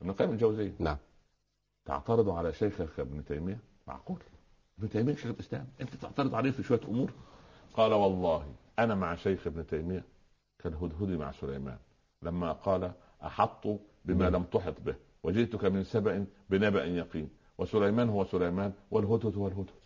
[0.00, 0.96] ابن القيم الجوزية نعم.
[1.84, 4.18] تعترض على شيخك ابن تيمية؟ معقول.
[4.78, 5.66] ابن تيمية شيخ الإسلام.
[5.80, 7.10] أنت تعترض عليه في شوية أمور؟
[7.74, 8.46] قال والله
[8.78, 10.04] أنا مع شيخ ابن تيمية
[10.64, 11.76] كالهدهد مع سليمان.
[12.22, 12.92] لما قال
[13.24, 13.66] أحط
[14.04, 17.28] بما لم تحط به وجئتك من سبأ بنبأ يقين.
[17.58, 19.84] وسليمان هو سليمان والهدهد هو الهدهد.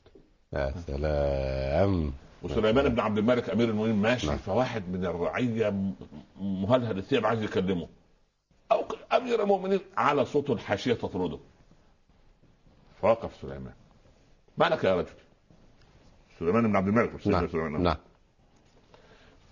[0.53, 2.13] يا سلام.
[2.43, 4.37] وسليمان بن عبد الملك أمير المؤمنين ماشي نعم.
[4.37, 5.95] فواحد من الرعية
[6.41, 7.89] مهلهل الثياب عايز يكلمه.
[8.73, 11.39] أو أمير المؤمنين على صوت الحاشية تطرده.
[13.03, 13.75] فوقف سليمان.
[14.59, 15.09] ما لك يا رجل؟
[16.39, 17.49] سليمان بن عبد الملك نعم.
[17.49, 17.83] سليمان.
[17.83, 17.97] نعم.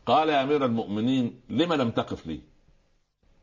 [0.07, 2.41] قال يا أمير المؤمنين لما لم تقف لي؟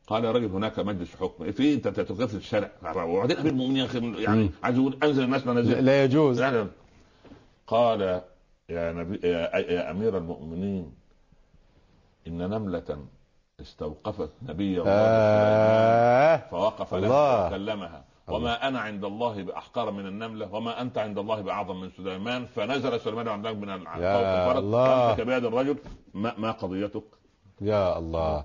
[0.06, 2.70] قال يا رجل هناك مجلس حكم في أنت تقف في الشارع
[3.04, 4.50] وبعدين أمير المؤمنين يا أخي يعني.
[4.62, 6.66] عايز يقول أنزل الناس منازل لا يجوز لا.
[7.66, 8.00] قال
[8.68, 10.92] يا نبي يا, يا أمير المؤمنين
[12.26, 12.98] إن نملة
[13.60, 17.08] استوقفت نبي الله آه فوقف الله.
[17.08, 21.90] لها وكلمها وما أنا عند الله بأحقر من النملة وما أنت عند الله بأعظم من
[21.96, 22.46] سليمان.
[22.46, 25.14] فنزل سليمان عند من يا الفرس الله.
[25.14, 25.76] بيد الرجل
[26.14, 27.04] ما, ما قضيتك؟
[27.60, 28.44] يا الله.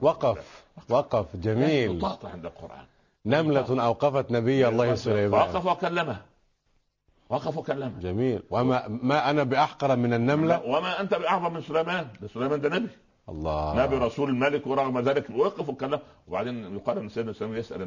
[0.00, 1.36] وقف وقف.
[1.36, 2.04] جميل.
[2.24, 2.84] عند القرآن.
[3.26, 5.40] نملة أوقفت نبي الله سليمان.
[5.40, 6.22] وقف وكلمها
[7.28, 8.42] وقف وكلمها جميل.
[8.50, 12.08] وما ما أنا بأحقر من النملة؟ وما أنت بأعظم من سليمان.
[12.22, 12.88] ده سليمان ده نبي.
[13.28, 13.84] الله.
[13.84, 16.00] نبي رسول الملك ورغم ذلك وقف وكلم.
[16.28, 17.82] وبعدين يقال إن سيدنا سليمان يسأل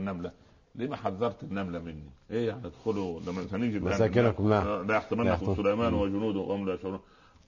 [0.76, 3.42] النمله لما حذرت النملة مني؟ إيه يعني ادخلوا لما
[3.80, 4.88] الآن- مساكنكم، نعم.
[4.88, 5.56] لا يحطمنكم يحطم.
[5.56, 7.00] سليمان وجنوده وهم لا يشعرون.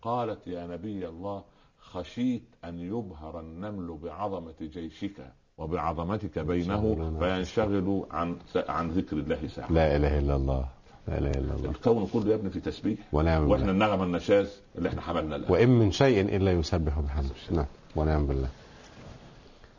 [0.01, 1.43] قالت يا نبي الله
[1.80, 7.17] خشيت أن يبهر النمل بعظمة جيشك وبعظمتك بينه.
[7.19, 9.71] فينشغلوا عن عن ذكر الله ساعة.
[9.71, 10.65] لا إله إلا الله.
[11.07, 11.69] لا إله إلا الله.
[11.69, 12.99] الكون كله يا ابني في تسبيح.
[13.13, 17.30] ونعم وإحنا بالله النغمة النشاز اللي إحنا حملنا لها وإن من شيء إلا يسبح بحمده.
[17.51, 17.65] نعم.
[17.95, 18.47] ونعم بالله.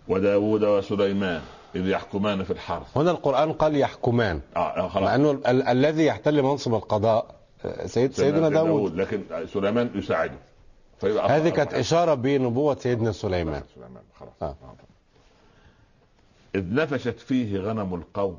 [0.08, 1.42] وداود وسليمان.
[1.76, 2.96] إذ يحكمان في الحرث.
[2.98, 4.40] هنا القرآن قال يحكمان.
[4.56, 5.08] آه آه، خلاص.
[5.08, 8.94] مع أنه ال- الذي يحتل منصب القضاء آه، سيد سيدنا داود.
[8.94, 10.38] لكن سليمان يساعده.
[11.00, 13.62] فيبقى هذه كانت إشارة بنبوة سيدنا سليمان.
[13.74, 14.32] سليمان خلاص.
[14.42, 14.46] آه.
[14.46, 14.76] آه.
[16.54, 18.38] إذ نفشت فيه غنم القوم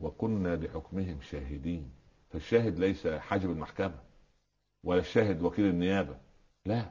[0.00, 1.90] وكنا لحكمهم شاهدين.
[2.30, 3.94] فالشاهد ليس حاجب المحكمة
[4.84, 6.14] ولا الشاهد وكيل النيابة.
[6.66, 6.82] لا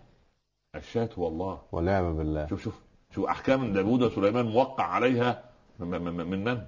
[0.75, 1.61] الشاة هو الله.
[1.71, 2.47] ونعم بالله.
[2.47, 2.73] شوف شوف
[3.15, 5.43] شوف أحكام داوود وسليمان موقع عليها
[5.79, 6.61] من من, من؟ من؟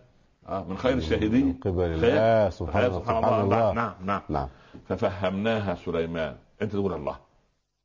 [0.69, 1.45] من خير الشاهدين.
[1.45, 1.81] من قبل.
[1.81, 3.73] الله سبحان, سبحان, سبحان الله.
[3.73, 4.21] نعم نعم.
[4.29, 4.47] نعم.
[4.87, 6.35] ففهمناها سليمان.
[6.61, 7.17] أنت تقول الله.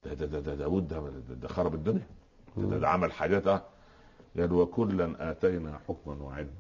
[0.05, 2.07] ده ده ده, داود ده, ده, ده خرب الدنيا.
[2.57, 3.63] ده, ده عمل حاجات آه.
[4.39, 6.51] قال وكلا آتينا حكما وعلما.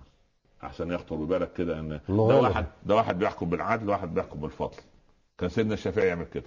[0.62, 2.40] عشان يخطر ببالك كده إن ده الله.
[2.40, 4.76] واحد ده واحد بيحكم بالعدل واحد بيحكم بالفضل.
[5.38, 6.44] كان سيدنا الشافعي يعمل كده.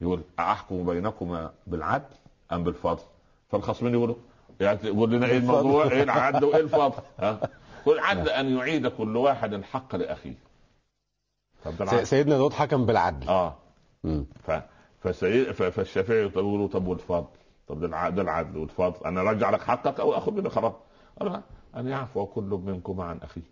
[0.00, 2.14] يقول أحكم بينكما بالعدل
[2.52, 3.02] أم بالفضل؟
[3.48, 4.14] فالخصمين يقولوا
[4.60, 7.40] يعني يقول لنا إيه الموضوع؟ إيه العدل وإيه الفضل؟ ها؟
[7.86, 10.34] والعدل أن يعيد كل واحد الحق لأخيه.
[12.04, 13.28] سيدنا داود حكم بالعدل.
[13.28, 13.56] آه.
[14.44, 14.50] ف
[15.00, 15.44] فسي...
[15.52, 15.62] ف...
[15.62, 17.26] فالشافعي يقولوا طب والفضل؟
[17.68, 19.06] طب ده الع- ده العدل والفضل.
[19.06, 20.72] أنا أرجع لك حقك أو أخذ منك خلاص.
[21.20, 21.42] قال
[21.76, 23.42] أن يعفو كل منكم عن أخيه.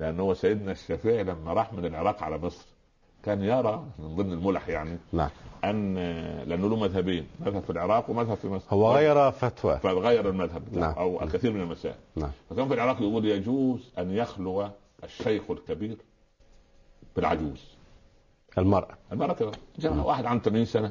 [0.00, 2.66] لأن هو سيدنا الشافعي لما راح من العراق على مصر
[3.22, 5.30] كان يرى من ضمن الملح يعني نعم.
[5.64, 5.94] أن
[6.46, 8.66] لأنه له مذهبين مذهب في العراق ومذهب في مصر.
[8.70, 9.78] هو غير فتوى.
[9.78, 10.92] فغير المذهب نعم.
[10.92, 11.96] أو الكثير من المسائل.
[12.16, 12.30] نعم.
[12.50, 14.68] فكان في العراق يقول يجوز أن يخلو
[15.04, 15.96] الشيخ الكبير
[17.16, 17.64] بالعجوز.
[18.58, 18.96] المرأة.
[19.12, 20.90] المرأة كده جمع واحد عنده 80 سنة.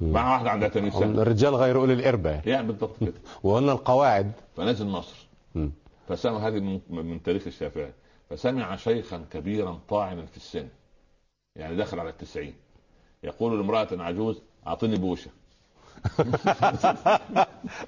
[0.00, 1.22] مع واحد عنده 80 سنة.
[1.22, 3.12] الرجال غير أولي الإربة يعني بالضبط كده.
[3.44, 4.32] وهن القواعد.
[4.56, 5.28] فنزل مصر.
[6.08, 7.92] فسمع هذه من, من تاريخ الشافعي.
[8.30, 10.68] فسمع شيخا كبيرا طاعنا في السن.
[11.58, 12.54] يعني دخل على التسعين.
[13.22, 15.30] يقول لامرأة عجوز أعطيني بوشة.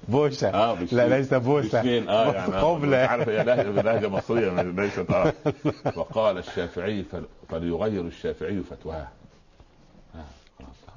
[0.07, 0.49] بوشة.
[0.49, 5.11] آه لا ليس بوسة بشين آه يعني آه، قبلة عارف هي لهجة لهجة مصرية ليست
[5.11, 5.29] آه.
[5.91, 9.07] فقال الشافعي فل- فليغير الشافعي فتواه.
[10.15, 10.25] آه،.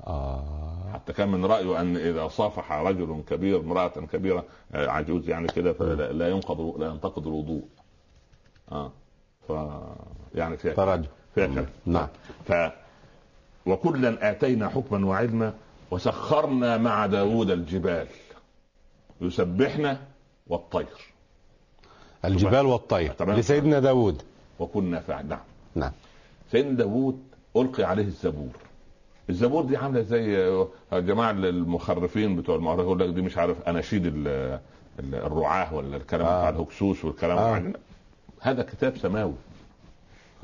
[0.07, 0.91] آه.
[0.95, 4.45] حتى كان من رأيه أن إذا صافح رجل كبير امرأة كبيرة
[4.75, 7.65] آه، عجوز يعني كده فلا لا ينقض لا ينتقض الوضوء.
[8.73, 8.93] آه.
[9.49, 9.53] ف
[10.35, 11.09] يعني فيها تراجع.
[11.35, 11.67] كلام.
[11.87, 12.09] نعم.
[12.49, 12.53] ف
[13.67, 15.55] وكلا آتينا حكما وعلما
[15.91, 18.07] وسخرنا مع داود الجبال.
[19.21, 20.01] يسبحنا
[20.47, 20.87] والطير.
[22.25, 23.13] الجبال والطير.
[23.35, 24.23] لسيدنا داود.
[24.59, 25.39] وكنا فاعل نعم.
[25.75, 25.93] نعم.
[26.53, 27.23] سيدنا داود
[27.57, 28.49] ألقي عليه الزبور.
[29.31, 30.55] الزبور دي عاملة زي
[30.93, 34.29] الجماعه المخرفين بتوع المعركه يقول لك دي مش عارف أناشيد ال-
[34.99, 36.39] ال- الرعاة ولا الكلام آه.
[36.39, 37.57] بتاع الهكسوس والكلام آه.
[37.57, 37.73] آه.
[38.41, 39.35] هذا كتاب سماوي.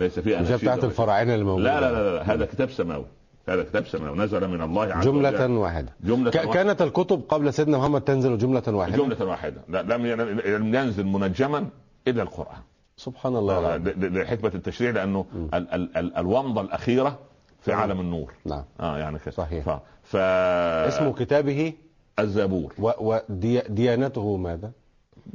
[0.00, 2.34] ليس فيه مش اناشيد بتاعت ولا- الفراعنة الموجودة لا لا لا, لا.
[2.34, 3.04] هذا كتاب سماوي.
[3.48, 4.18] هذا كتاب سماوي.
[4.18, 5.22] نزل من الله عز وجل.
[5.32, 5.92] جملة واحدة.
[6.04, 6.52] جملة ك- واحدة.
[6.52, 8.96] كانت الكتب قبل سيدنا محمد تنزل جملة واحدة.
[8.96, 9.60] جملة واحدة.
[9.68, 11.66] لا لم لم ينزل منجما
[12.08, 12.60] إلا القرآن.
[12.96, 15.24] سبحان الله آه، لحكمة التشريع لأنه
[15.54, 17.18] ال ال ال الومضة الأخيرة
[17.60, 17.80] في نعم.
[17.80, 18.32] عالم النور.
[18.46, 18.64] نعم.
[18.80, 19.64] آه يعني كده صحيح.
[19.64, 19.70] ف...
[20.02, 20.16] ف...
[20.16, 21.72] اسم كتابه؟
[22.18, 22.74] الزبور.
[22.78, 24.70] وديانته ماذا؟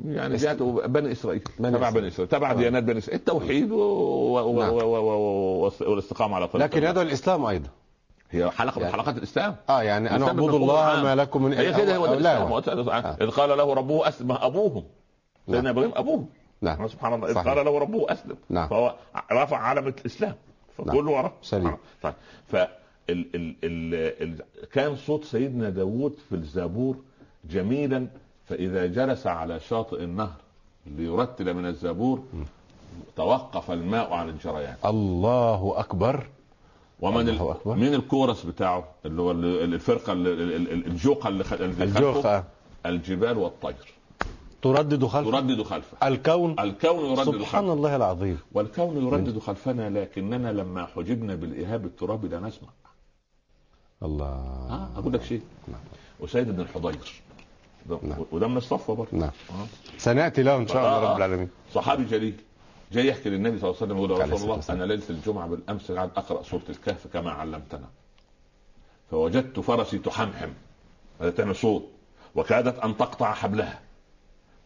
[0.05, 1.93] يعني جاءته بني إسرائيل تبع إسرائيل.
[1.93, 2.57] بني إسرائيل تبع نعم.
[2.57, 3.75] ديانات بني إسرائيل التوحيد و...
[3.77, 4.39] و...
[4.39, 4.59] و...
[4.61, 4.73] نعم.
[4.73, 4.77] و...
[4.77, 5.65] و...
[5.65, 5.71] و...
[5.81, 6.83] والاستقامة على طريق لكن.
[6.83, 7.69] يدعو الإسلام أيضا
[8.31, 11.03] هي حلقة من يعني- حلقات الإسلام آه يعني ان الإسلام اعبدوا بالمفهوم الله.
[11.03, 12.05] ما لكم من هي كده هو.
[12.05, 13.17] الإسلام آه.
[13.21, 14.83] إذ قال له ربه أسلم أبوهم
[15.45, 15.67] سيدنا نعم.
[15.67, 16.25] إبراهيم ابوهم
[16.61, 17.37] نعم سبحان الله إذ.
[17.37, 18.67] قال له ربه أسلم نعم.
[18.67, 18.95] فهو
[19.31, 20.35] رفع علم الإسلام
[20.77, 21.77] فكله وراه سليم.
[22.03, 22.13] طيب
[22.47, 22.67] ف ال
[23.09, 26.95] ال ال ال كان صوت سيدنا داوود في الزبور
[27.49, 28.07] جميلا
[28.45, 30.33] فإذا جلس على شاطئ النهر
[30.85, 32.23] ليرتل من الزبور
[33.15, 34.75] توقف الماء عن الجريان.
[34.85, 36.27] الله أكبر.
[36.99, 37.57] ومن الله ال...
[37.57, 37.75] أكبر.
[37.75, 42.43] من الكورس بتاعه؟ اللي هو ال- ال- الفرقة ال- ال- ال- الجوقه اللي, خلفه؟ آه.
[42.85, 43.93] الجبال والطير.
[44.61, 46.07] تردد خلف تردد خلفه.
[46.07, 48.39] الكون؟ الكون يردد سبحان خلفه الله العظيم.
[48.53, 52.69] والكون يردد خلفنا لكننا لما حجبنا بالإيهاب الترابي لا نسمع.
[54.03, 54.25] الله.
[54.25, 55.41] آه أقول لك شيء.
[56.23, 57.21] أسيد بن الحضير.
[57.89, 58.25] نعم.
[58.31, 59.67] وده من الصفوة برضه نعم آه.
[59.97, 61.11] سنأتي له إن شاء الله آه،.
[61.11, 62.35] رب العالمين صحابي جليل
[62.91, 64.63] جاي يحكي للنبي صلى الله عليه وسلم يقول يا رسول الله.
[64.69, 67.89] أنا ليلة الجمعة بالأمس قاعد أقرأ سورة الكهف كما علمتنا
[69.11, 70.49] فوجدت فرسي تحمحم
[71.21, 71.89] هذا تعمل صوت
[72.35, 73.81] وكادت أن تقطع حبلها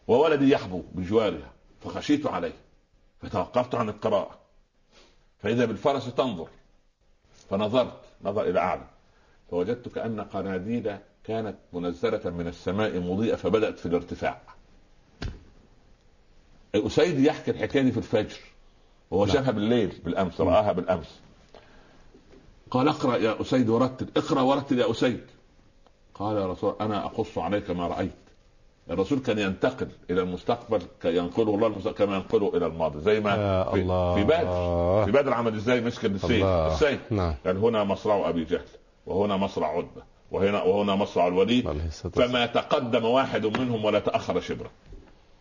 [0.08, 2.54] وولدي يحبو بجوارها فخشيت عليه
[3.22, 4.38] فتوقفت عن القراءة
[5.38, 6.48] فإذا بالفرس تنظر
[7.50, 8.84] فنظرت نظر إلى أعلى
[9.50, 10.96] فوجدت كأن قناديل
[11.30, 14.40] كانت منزلة من السماء مضيئة فبدأت في الارتفاع.
[16.74, 18.38] أسيد يحكي الحكاية دي في الفجر
[19.10, 19.34] وهو نعم.
[19.34, 21.20] شافها بالليل بالأمس رآها بالأمس.
[22.70, 25.20] قال اقرأ يا أسيد ورتل اقرأ ورتل يا أسيد.
[26.14, 28.10] قال يا رسول أنا أقص عليك ما رأيت.
[28.90, 33.64] الرسول كان ينتقل إلى المستقبل ينقله الله المستقبل كما ينقله إلى الماضي زي ما يا
[33.64, 34.14] في, الله.
[34.14, 35.04] في بدر.
[35.04, 36.44] في بدر عمل إزاي؟ مسك السيف.
[36.44, 37.34] السيف نعم.
[37.46, 38.68] قال هنا مصرع أبي جهل
[39.06, 40.02] وهنا مصرع عتبة.
[40.30, 41.90] وهنا وهنا مصرع الوليد.
[41.90, 44.70] فما تقدم واحد منهم ولا تأخر شبرا.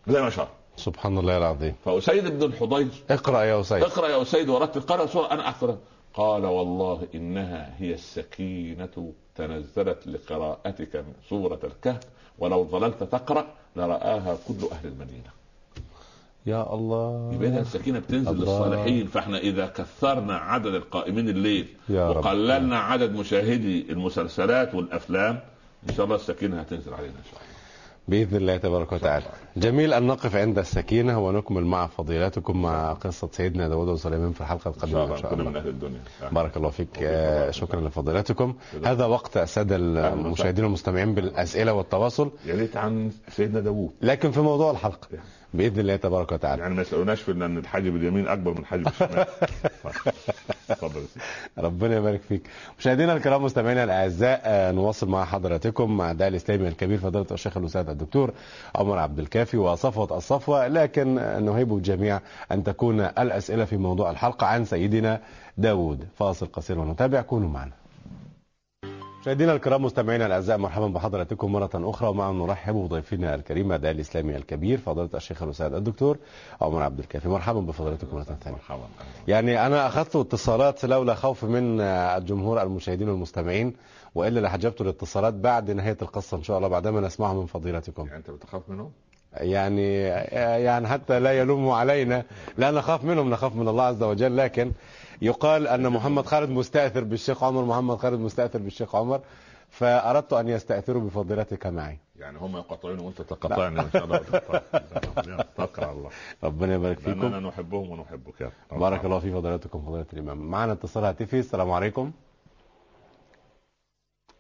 [0.08, 1.76] زي ما شاء سبحان الله العظيم.
[1.86, 2.88] فأسيد بن الحضير.
[3.10, 3.84] اقرأ يا أسيد.
[3.84, 5.78] اقرأ يا أسيد ورتل رسول الله أنا أقرأ.
[6.14, 12.04] قال والله إنها هي السكينة تنزلت لقراءتك من سورة الكهف.
[12.40, 15.39] ولو ظللت تقرأ لرآها كل أهل المدينة.
[16.50, 17.32] يا الله.
[17.34, 18.44] يبقى السكينة بتنزل الله.
[18.44, 22.26] للصالحين فإحنا إذا كثرنا عدد القائمين الليل يا رب.
[22.26, 25.40] وقللنا عدد مشاهدي المسلسلات والأفلام
[25.90, 27.50] إن شاء الله السكينة هتنزل علينا إن شاء الله.
[28.08, 29.26] بإذن الله تبارك وتعالى.
[29.58, 34.74] جميل أن نقف عند السكينة ونكمل مع فضيلتكم مع قصة سيدنا داود وسليمان في الحلقة
[34.84, 36.00] إن شاء الله إن شاء كنا من أهل الدنيا.
[36.32, 36.90] بارك الله فيك.
[37.02, 38.56] آه، شكرا لفضيلتكم.
[38.86, 42.32] هذا وقت السادة المشاهدين والمستمعين بالأسئلة والتواصل.
[42.46, 43.92] يا ريت عن سيدنا داوود.
[44.02, 45.08] لكن في موضوع الحلقة.
[45.54, 46.62] بإذن الله تبارك وتعالى.
[46.62, 49.26] يعني ما يسألوناش في إن الحاجب اليمين أكبر من الحاجب الشمال
[50.70, 51.02] اتفضل.
[51.58, 52.42] ربنا يبارك فيك.
[52.80, 57.90] مشاهدينا الكرام مستمعينا الأعزاء آه، نواصل مع حضراتكم مع الداعي الإسلامي الكبير فضيلة الشيخ الأستاذ
[57.90, 58.32] الدكتور
[58.76, 60.68] عمر عبد الكافي وصفوة الصفوة.
[60.68, 62.20] لكن نهيب الجميع
[62.52, 65.22] أن تكون الأسئلة في موضوع الحلقة عن سيدنا
[65.58, 67.22] داود فاصل قصير ونتابع.
[67.22, 67.79] كونوا معنا.
[69.30, 74.78] مشاهدينا الكرام مستمعينا الأعزاء مرحبا بحضراتكم مرة أخرى ومع نرحب بضيفنا الكريم الداعي الإسلامي الكبير
[74.78, 76.18] فضيلة الشيخ الأستاذ الدكتور
[76.62, 77.30] عمر عبد الكافي.
[77.30, 78.58] مرحبا بفضيلتكم مرة ثانية.
[78.58, 78.84] مرحبا
[79.28, 83.74] يعني أنا أخذت اتصالات لولا خوف من الجمهور المشاهدين والمستمعين
[84.16, 88.06] وإلا لحجبت الاتصالات بعد نهاية القصة إن شاء الله بعدما نسمعها من فضيلتكم.
[88.06, 88.92] يعني أنت بتخاف منهم؟
[89.34, 89.94] يعني
[90.64, 92.24] يعني حتى لا يلوموا علينا.
[92.58, 94.72] لا نخاف منهم نخاف من الله عز وجل لكن
[95.22, 99.22] يقال أن محمد خالد مستأثر بالشيخ عمر محمد خالد مستأثر بالشيخ عمر
[99.70, 102.00] فأردت أن يستأثروا بفضيلتك معي.
[102.16, 104.22] يعني هم يقاطعون وأنت تقاطعني ان شاء الله
[105.78, 106.10] على الله.
[106.44, 107.22] ربنا يبارك فيكم.
[107.22, 108.80] لأننا نحبهم ونحبك يا رب.
[108.80, 110.38] بارك الله في فضيلتكم فضيلة الإمام.
[110.38, 111.40] معنا اتصال هاتفي.
[111.40, 112.12] السلام عليكم.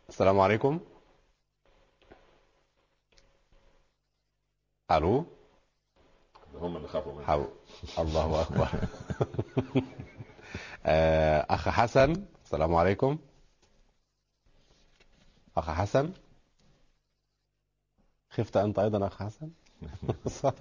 [0.09, 0.79] السلام عليكم.
[4.91, 5.25] ألو؟
[6.61, 7.47] هم اللي خافوا منك.
[7.99, 8.67] الله أكبر.
[10.91, 13.17] آه، أخ حسن السلام عليكم.
[15.57, 16.13] أخ حسن.
[18.31, 19.49] خفت أنت أيضا أخ حسن؟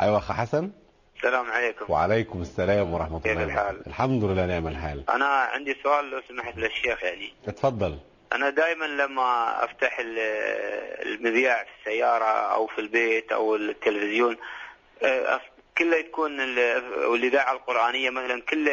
[0.00, 0.70] أيوة أخ حسن.
[1.16, 1.92] السلام عليكم.
[1.92, 3.44] وعليكم السلام ورحمة كيف الله.
[3.44, 5.10] الحال؟ وبركاته الحمد لله نعم الحال.
[5.10, 7.32] أنا عندي سؤال لو سمحت للشيخ يعني.
[7.48, 7.98] اتفضل.
[8.32, 10.18] أنا دائما لما أفتح ال-
[11.08, 12.24] المذياع في السيارة
[12.54, 14.36] أو في البيت أو التلفزيون
[15.70, 18.70] آه، أف- كله تكون ال- والاذاعه القرآنية مثلا كل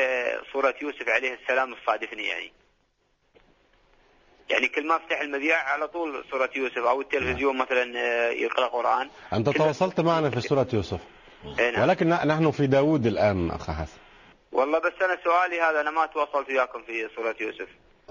[0.54, 2.52] سورة يوسف عليه السلام تصادفني يعني.
[4.50, 9.10] يعني كل ما أفتح المذياع على طول سورة يوسف أو التلفزيون مثلا آه، يقرأ قرآن.
[9.52, 11.00] كل- تواصلت معنا في سورة يوسف.
[11.60, 11.82] إيه نعم.
[11.82, 13.98] ولكن نحن في داود الآن أخ حسن.
[14.52, 17.68] والله بس أنا سؤالي هذا أنا ما تواصلت وياكم في سورة يوسف.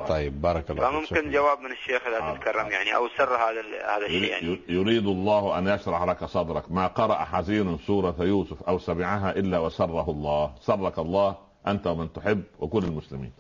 [0.09, 0.40] طيب.
[0.42, 1.32] بارك الله فيك فممكن شكراً.
[1.32, 2.34] جواب من الشيخ إذا آه.
[2.36, 3.61] تتكرم يعني أو سر هذا
[3.97, 4.59] هذا الشيء يعني.
[4.68, 6.72] يريد- الله أن يشرح لك صدرك.
[6.72, 10.53] ما قرأ حزين سورة يوسف أو سمعها إلا وسره الله.
[10.61, 11.36] سرك الله
[11.66, 13.32] أنت ومن تحب وكل المسلمين.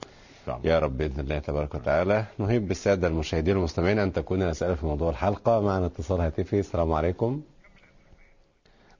[0.64, 2.24] يا رب بإذن الله تبارك وتعالى.
[2.38, 5.60] نهيب بالسادة المشاهدين والمستمعين أن تكون الأسئلة في موضوع الحلقة.
[5.60, 6.58] معنا اتصال هاتفي.
[6.58, 7.42] السلام عليكم.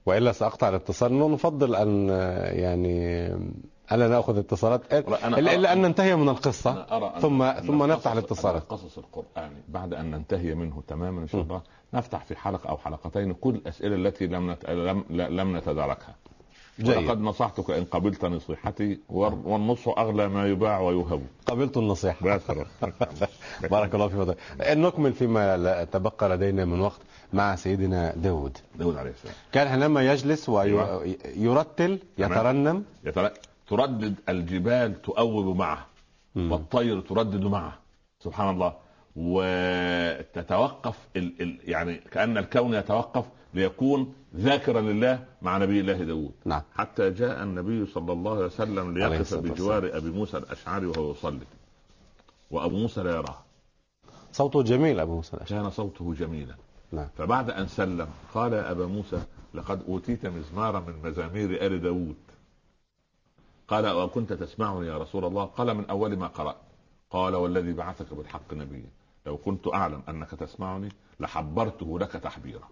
[0.05, 1.31] وإلا سأقطع الاتصال.
[1.31, 3.29] نفضل أن آه، يعني
[3.91, 6.71] ألا نأخذ اتصالات؟ أنا إلا أن ننتهي من القصة.
[6.91, 8.61] أرى أن- ثم أن ثم نفتح الاتصالات.
[8.61, 11.61] القصص القرآني بعد أن ننتهي منه تماما إن شاء الله
[11.93, 14.69] نفتح في حلقة أو حلقتين كل الأسئلة التي لم نت...
[14.69, 16.15] لم, لم نتداركها.
[16.79, 16.97] جيد.
[16.97, 21.21] ولقد نصحتك إن قبلت نصيحتي وال- والنصح أغلى ما يباع ويهب.
[21.45, 22.25] قبلت النصيحة.
[23.71, 26.99] بارك الله في فضلك نكمل فيما تبقى لدينا من وقت
[27.33, 28.57] مع سيدنا داود.
[28.75, 29.33] داود عليه السلام.
[29.51, 30.97] كان حينما يجلس أيوة.
[31.37, 32.31] ويرتل تمام.
[32.31, 32.83] يترنم.
[33.03, 33.31] يتر...
[33.67, 35.85] تردد الجبال تؤوب معه.
[36.35, 37.77] والطير تردد معه
[38.19, 38.73] سبحان الله.
[39.15, 41.41] وتتوقف ال...
[41.41, 41.59] ال...
[41.63, 46.31] يعني كأن الكون يتوقف ليكون ذاكرا لله مع نبي الله داود.
[46.45, 46.61] نعم.
[46.75, 51.45] حتى جاء النبي صلى الله عليه وسلم ليقف بجوار أبي موسى الأشعري وهو يصلي.
[52.51, 53.37] وأبو موسى لا يراه.
[54.31, 55.61] صوته جميل أبو موسى الأشعري.
[55.61, 56.55] كان صوته جميلا.
[56.91, 57.07] نعم.
[57.17, 59.19] فبعد أن سلم قال يا أبا موسى
[59.53, 62.15] لقد أوتيت مزمارا من مزامير آل داود.
[63.67, 66.55] قال وكنت تسمعني يا رسول الله؟ قال من أول ما قرأت.
[67.09, 68.89] قال والذي بعثك بالحق نبيا.
[69.25, 70.89] لو كنت أعلم أنك تسمعني
[71.19, 72.67] لحبرته لك تحبيرا.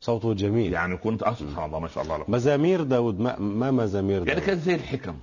[0.00, 0.72] صوته جميل.
[0.72, 4.60] يعني كنت سبحان الله ما شاء الله مزامير داود ما, ما مزامير يعني داود؟ كانت
[4.60, 5.14] زي الحكم.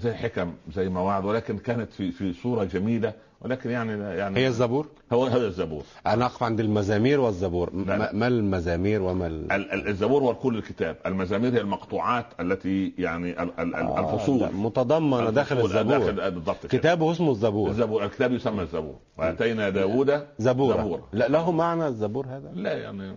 [0.00, 4.88] زي الحكم زي مواعظ ولكن كانت في في صورة جميلة ولكن يعني يعني هي الزبور؟
[5.12, 5.82] هو هذا الزبور.
[6.06, 7.74] أنا أقف عند المزامير والزبور.
[7.74, 8.12] لا، لا.
[8.12, 9.52] ما المزامير وما ال...
[9.52, 10.96] ال- ال- الزبور هو كل الكتاب.
[11.06, 14.40] المزامير هي المقطوعات التي يعني ال- ال- آه، الفصول.
[14.40, 15.82] لا، متضمنة داخل الزبور.
[16.12, 16.78] داخل بالضبط كده.
[16.78, 17.70] كتابه اسمه الزبور.
[17.70, 18.96] الزبور الكتاب يسمى الزبور.
[19.18, 20.76] وأتينا داوود زبورة.
[20.82, 21.08] زبورة.
[21.12, 23.14] لا له معنى الزبور هذا؟ لا يعني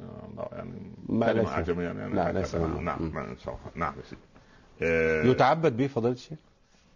[0.51, 0.71] يعني
[1.09, 2.85] ما كلمة ليس- اعجميه يعني لا، ليس نعم.
[2.85, 3.11] نعم.
[3.75, 4.21] نعم يا سيدي.
[4.81, 6.37] آه، يتعبد به فضيلة الشيخ؟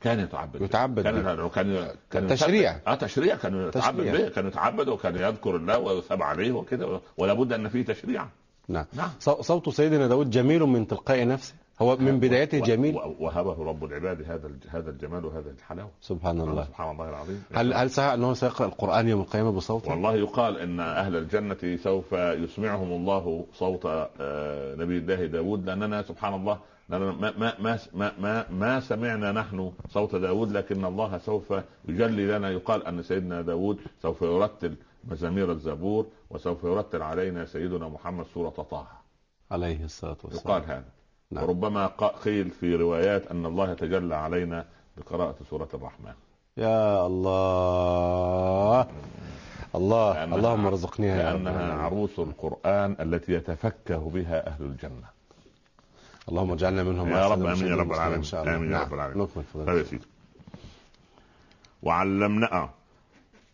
[0.02, 1.50] كان يتعبد يتعبد كان.
[1.50, 2.80] كان كان تشريع.
[2.88, 3.36] آه تشريع.
[3.36, 4.14] كان يتعبد تشريع.
[4.14, 4.30] به.
[4.30, 7.02] كان يتعبد وكان يذكر الله ويثاب عليه وكده.
[7.18, 8.28] ولا بد أن فيه تشريعا
[8.68, 8.86] نعم.
[8.94, 9.10] نعم.
[9.20, 11.54] صو- صوت سيدنا داود جميل من تلقاء نفسه.
[11.82, 12.96] هو من بدايته جميل.
[13.20, 15.90] وهبه رب العباد هذا هذا الجمال وهذه الحلاوة.
[16.02, 16.64] سبحان الله.
[16.66, 17.44] سبحان الله العظيم.
[17.54, 22.14] هل هل صحيح أنه سيقرأ القرآن يوم القيامة بصوته؟ والله يقال إن أهل الجنة سوف
[22.14, 25.66] يسمعهم الله صوت آه، نبي الله داود.
[25.66, 26.60] لأننا سبحان الله
[27.00, 31.54] ما ما ما ما ما, ما سمعنا نحن صوت داود لكن الله سوف
[31.88, 34.76] يجلي لنا يقال أن سيدنا داود سوف يرتل
[35.08, 38.88] مزامير الزبور وسوف يرتل علينا سيدنا محمد سورة طه.
[39.52, 40.46] عليه الصلاة والسلام.
[40.48, 40.84] يقال هذا.
[41.32, 41.44] نعم.
[41.44, 41.88] وربما
[42.26, 44.66] قيل في روايات أن الله يتجلى علينا
[44.98, 46.14] بقراءة سورة الرحمن.
[46.58, 48.88] يا الله.
[49.76, 51.72] الله لأنها- اللهم ارزقنيها العالمين.
[51.80, 55.21] عروس القرآن التي يتفكه بها أهل الجنة.
[56.32, 58.82] اللهم اجعلنا منهم يا رب آمين يا رب العالمين امين يا نعم.
[58.88, 59.24] رب العالمين.
[59.24, 60.00] نكمل فضيلة
[61.84, 62.70] وعلمنا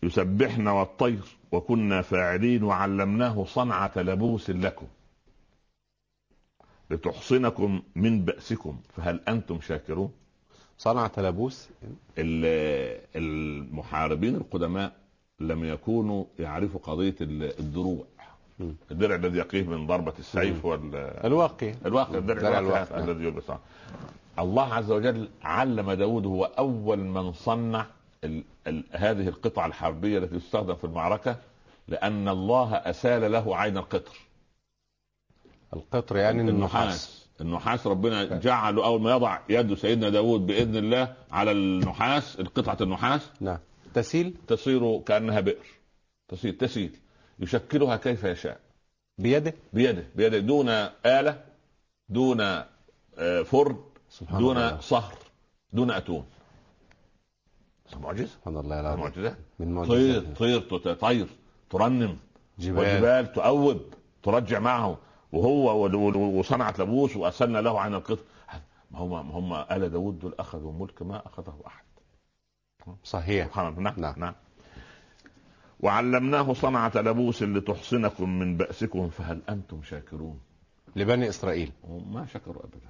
[0.03, 4.87] يسبحن والطير وكنا فاعلين وعلمناه صنعة لبوس لكم
[6.91, 8.79] لتحصنكم من بأسكم.
[8.97, 10.11] فهل أنتم شاكرون؟
[10.77, 11.69] صنع تلابوس
[12.17, 14.95] ال- المحاربين القدماء
[15.39, 18.05] لم يكونوا يعرفوا قضية ال- الدروع.
[18.91, 20.95] الدرع الذي يقيه من ضربة السيف وال
[21.25, 21.73] الواقي.
[21.85, 22.97] الواقع الدرع الواقع.
[22.97, 23.43] الذي يلبس
[24.39, 27.85] الله عز وجل علم داود هو أول من صنع
[28.23, 31.37] ال ال هذه القطعة الحربية التي تستخدم في المعركة
[31.87, 34.17] لأن الله أسال له عين القطر.
[35.73, 37.27] القطر يعني النحاس.
[37.41, 37.87] النحاس.
[37.87, 43.57] ربنا جعله أول ما يضع يد سيدنا داود بإذن الله على النحاس قطعة النحاس نعم.
[43.93, 45.65] تسيل؟ تصير كأنها بئر.
[46.27, 46.97] تصير تسيل.
[47.39, 48.59] يشكلها كيف يشاء.
[49.17, 50.39] بيده؟ بيده بيده.
[50.39, 50.69] دون
[51.05, 51.43] آلة
[52.09, 53.77] دون آه، فرن
[54.09, 54.79] سبحان دون الله.
[54.79, 55.13] صهر
[55.73, 56.25] دون أتون.
[58.01, 59.35] معجزة؟ سبحان الله العظيم معجزة.
[59.59, 61.27] من طير معجزات طير تطير
[61.69, 62.17] ترنم.
[62.59, 62.79] جبال.
[62.79, 63.81] وجبال تؤوب
[64.23, 64.97] ترجع معه.
[65.31, 65.87] وهو
[66.39, 68.23] وصنعت لبوس وأسلنا له عن القطر
[68.91, 71.85] ما هم ما هم آل داود دول أخذوا ملك ما أخذه أحد.
[73.03, 73.47] صحيح.
[73.47, 73.81] سبحان الله.
[73.81, 74.13] نعم نعم.
[74.17, 74.33] نعم.
[75.79, 80.39] وعلمناه صنعة لبوس لتحصنكم من بأسكم فهل أنتم شاكرون؟
[80.95, 81.71] لبني إسرائيل.
[82.11, 82.89] ما شكروا ابدا.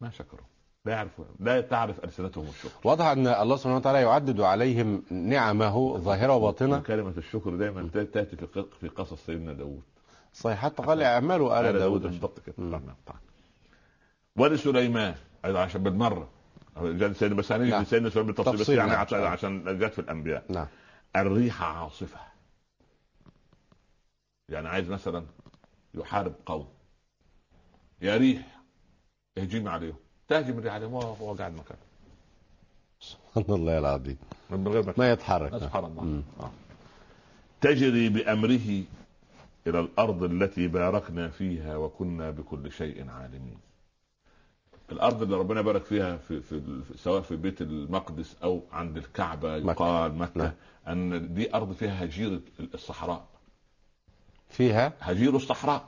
[0.00, 0.46] ما شكروا.
[0.84, 2.80] لا يعرفوا لا تعرف ألسنتهم الشكر.
[2.84, 6.78] واضح أن الله سبحانه وتعالى يعدد عليهم نعمه ظاهرة وباطنة.
[6.78, 9.82] كلمة الشكر دايما تأتي في في قصص سيدنا داود
[10.32, 12.20] صحيح حتى قال اعملوا آل داود.
[12.58, 12.82] نعم،.
[14.36, 16.28] ولسليمان أيضا عشان بالمرة.
[16.82, 17.84] جاء سيدنا بس هنيجي نعم.
[17.84, 19.26] سيدنا سليمان بالتفصيل بس يعني نعم.
[19.26, 20.44] عشان جت في الأنبياء.
[20.48, 20.66] نعم.
[21.16, 22.20] الريح عاصفة.
[24.48, 25.24] يعني عايز مثلا
[25.94, 26.68] يحارب قوم.
[28.00, 28.60] يا ريح
[29.38, 29.96] اهجم عليهم.
[30.28, 30.92] تهجم الريح عليهم.
[30.94, 31.80] وهو هو قاعد مكانه
[33.00, 34.18] سبحان الله العظيم.
[34.50, 35.58] من غير ما يتحرك.
[35.58, 36.22] سبحان الله.
[36.40, 36.50] آه.
[37.60, 38.84] تجري بأمره
[39.66, 43.58] إلى الأرض التي باركنا فيها وكنا بكل شيء عالمين.
[44.92, 49.70] الأرض اللي ربنا بارك فيها في, في سواء في بيت المقدس أو عند الكعبة مكة.
[49.70, 50.52] يقال مكة.
[50.88, 52.40] أن دي أرض فيها هجير
[52.74, 53.24] الصحراء.
[54.50, 55.84] فيها؟ هجير الصحراء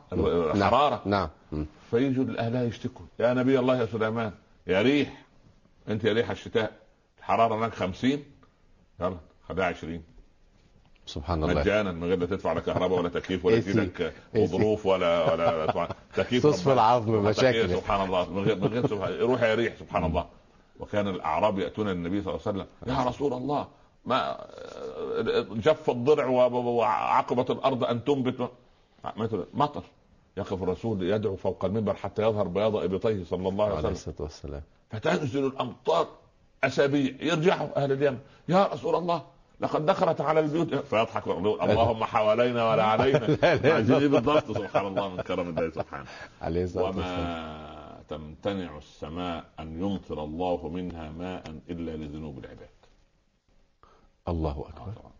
[0.54, 0.64] نعم.
[0.64, 1.28] حرارة نعم.
[1.52, 1.66] مم.
[1.90, 3.06] فيجوا الأهلها يشتكوا.
[3.18, 4.32] يا نبي الله يا سليمان
[4.66, 5.22] يا ريح.
[5.88, 6.72] أنت يا ريح الشتاء.
[7.18, 8.24] الحرارة هناك 50
[9.00, 9.16] يلا
[9.48, 10.02] خليها 20
[11.06, 11.54] سبحان الله.
[11.60, 13.68] مجانا من غير لا تدفع لا كهرباء ولا تكييف ولا AC.
[13.68, 14.38] يجي لك AC.
[14.38, 16.74] غضروف ولا ولا تكييف تصفي ربنا.
[16.74, 17.70] العظم مشاكل.
[17.70, 18.30] سبحان الله.
[18.30, 20.26] من غير من غير سبحان روح يا ريح سبحان الله.
[20.80, 22.96] وكان الأعراب يأتون النبي صلى الله عليه وسلم.
[22.98, 23.68] يا رسول الله
[24.04, 24.46] ما
[25.50, 28.50] جف الضرع وعقبت الأرض أن تنبت.
[29.16, 29.82] مثل مطر.
[30.36, 34.22] يقف الرسول يدعو فوق المنبر حتى يظهر بياض ابطيه صلى الله عليه عليه وسلم الصلاة
[34.22, 34.62] والسلام.
[34.90, 36.08] فتنزل الأمطار
[36.64, 37.14] أسابيع.
[37.20, 38.18] يرجعوا أهل اليمن.
[38.48, 39.22] يا رسول الله
[39.60, 40.74] لقد دخلت على البيوت.
[40.74, 43.36] فيضحك ويقول اللهم حوالينا ولا علينا.
[43.42, 46.04] عايزين إيه بالضبط؟ سبحان الله من كرم الله سبحانه.
[46.42, 47.20] عليه الصلاة والسلام.
[47.20, 52.68] وما تمتنع السماء أن يمطر الله منها ماء إلا لذنوب العباد.
[54.30, 54.92] الله أكبر.
[54.92, 55.10] طبعا.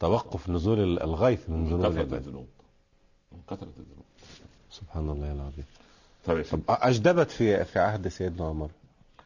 [0.00, 2.46] توقف نزول الغيث من ذنوب كثرة الذنوب.
[3.32, 4.04] من كثرة الذنوب.
[4.70, 5.64] سبحان الله العظيم.
[6.24, 6.44] طيب.
[6.52, 8.68] طب أجدبت في في عهد سيدنا عمر؟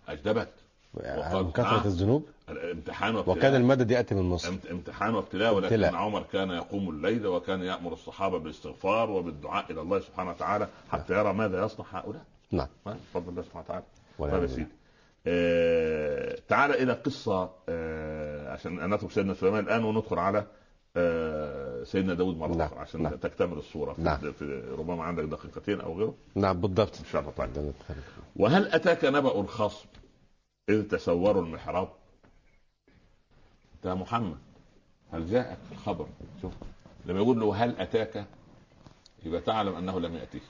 [0.09, 0.49] أجدبت.
[0.95, 1.87] وقال من كثرة نعم.
[1.87, 3.39] الذنوب؟ الامتحان وابتلاء.
[3.39, 4.49] وكان المدد يأتي من مصر.
[4.49, 5.95] امت- امتحان وابتلاء ولكن ابتلاء.
[5.95, 11.33] عمر كان يقوم الليل وكان يأمر الصحابة بالاستغفار وبالدعاء إلى الله سبحانه وتعالى حتى يرى
[11.33, 12.25] ماذا يصنع هؤلاء.
[12.53, 12.69] نعم.
[12.87, 13.85] ها؟ بفضل الله سبحانه وتعالى.
[14.19, 14.67] طيب يا سيدي.
[15.27, 20.47] آه تعال إلى قصة آه عشان نترك سيدنا سليمان الآن وندخل على
[20.97, 23.15] آه سيدنا داود مرة نعم، أخرى عشان نعم.
[23.15, 24.33] تكتمل الصورة في, نعم.
[24.33, 26.15] في ربما عندك دقيقتين أو غيره.
[26.35, 26.99] نعم بالضبط.
[26.99, 27.33] إن شاء الله.
[27.33, 27.53] طيب.
[27.53, 27.97] ده نتخيل.
[28.37, 29.89] وهل أتاك نبأ الخصم
[30.69, 31.89] إذ تسوروا المحراب؟
[33.85, 34.39] ده محمد
[35.13, 36.07] هل جاءك الخبر
[36.43, 36.53] شوف
[37.07, 38.25] لما يقول له هل أتاك
[39.25, 40.41] يبقى تعلم أنه لم ياتيه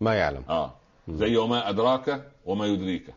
[0.00, 0.42] ما يعلم.
[0.48, 0.74] آه.
[1.08, 3.14] زي وما أدراك وما يدريك.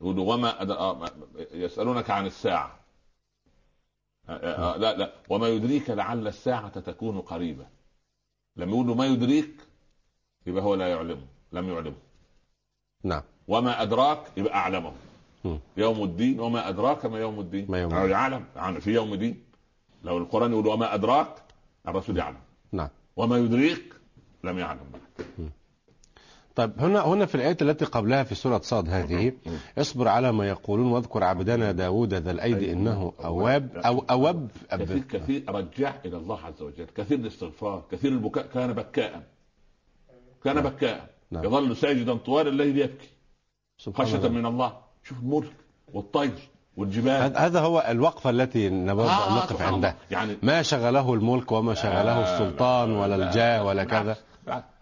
[0.00, 0.62] يقول وما.
[0.62, 1.10] آه
[1.52, 2.78] يسألونك عن الساعة.
[4.28, 5.12] آه آه لا لا.
[5.28, 7.66] وما يدريك لعل الساعة تكون قريبة.
[8.56, 9.54] لما يقول له ما يدريك
[10.46, 11.96] يبقى هو لا يعلمه لم يعلمه
[13.04, 13.22] نعم.
[13.48, 14.92] وما أدراك يبقى أعلمه.
[15.44, 15.58] مم.
[15.76, 17.66] يوم الدين وما أدراك ما يوم الدين.
[17.70, 18.10] ما يوم الدين.
[18.10, 19.44] يعلم في يوم الدين.
[20.04, 21.42] لو القرآن يقول وما أدراك
[21.88, 22.40] الرسول يعلم.
[22.72, 22.88] نعم.
[23.16, 23.94] وما يدريك
[24.44, 24.80] لم يعلم.
[24.92, 25.50] بعد
[26.58, 29.32] طيب هنا هنا في الآية التي قبلها في سورة صاد هذه
[29.78, 34.48] اصبر على ما يقولون واذكر عبدنا داود ذا الأيدي إنه أواب أو أواب.
[34.70, 36.86] كثير كثير رجع إلى الله عز وجل.
[36.96, 38.46] كثير الاستغفار كثير البكاء.
[38.54, 39.22] كان بكاء.
[40.44, 41.10] كان بكاء.
[41.30, 41.44] نعم.
[41.44, 43.08] يظل ساجدا طوال الليل يبكي.
[43.88, 44.28] الله.
[44.28, 44.72] من الله.
[45.04, 45.52] شوف الملك
[45.92, 46.32] والطير
[46.76, 47.36] والجبال.
[47.38, 49.96] هذا- هو الوقفة التي نبغى آه، نقف عندها.
[50.10, 54.16] يعني ما شغله الملك وما شغله آه، السلطان لا، ولا لا، الجاه ولا كذا.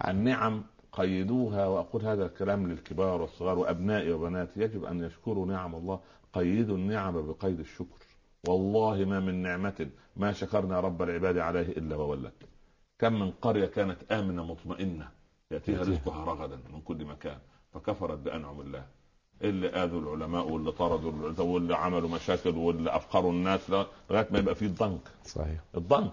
[0.09, 0.63] النعم
[0.97, 6.01] قيدوها وأقول هذا الكلام للكبار والصغار وأبنائي وبناتي يجب أن يشكروا نعم الله
[6.33, 8.07] قيدوا النعم بقيد الشكر.
[8.49, 12.33] والله ما من نعمة ما شكرنا رب العباد عليه إلا وولت
[12.99, 15.09] كم من قرية كانت آمنة مطمئنة
[15.51, 15.81] يأتيها.
[15.81, 17.39] رزقها رغدا من كل مكان
[17.75, 18.85] فكفرت بأنعم الله.
[19.43, 24.67] اللي آذوا العلماء واللي طردوا واللي عملوا مشاكل واللي أفقروا الناس لغاية ما يبقى فيه
[24.67, 25.61] الضنك صحيح.
[25.75, 26.13] الضنك.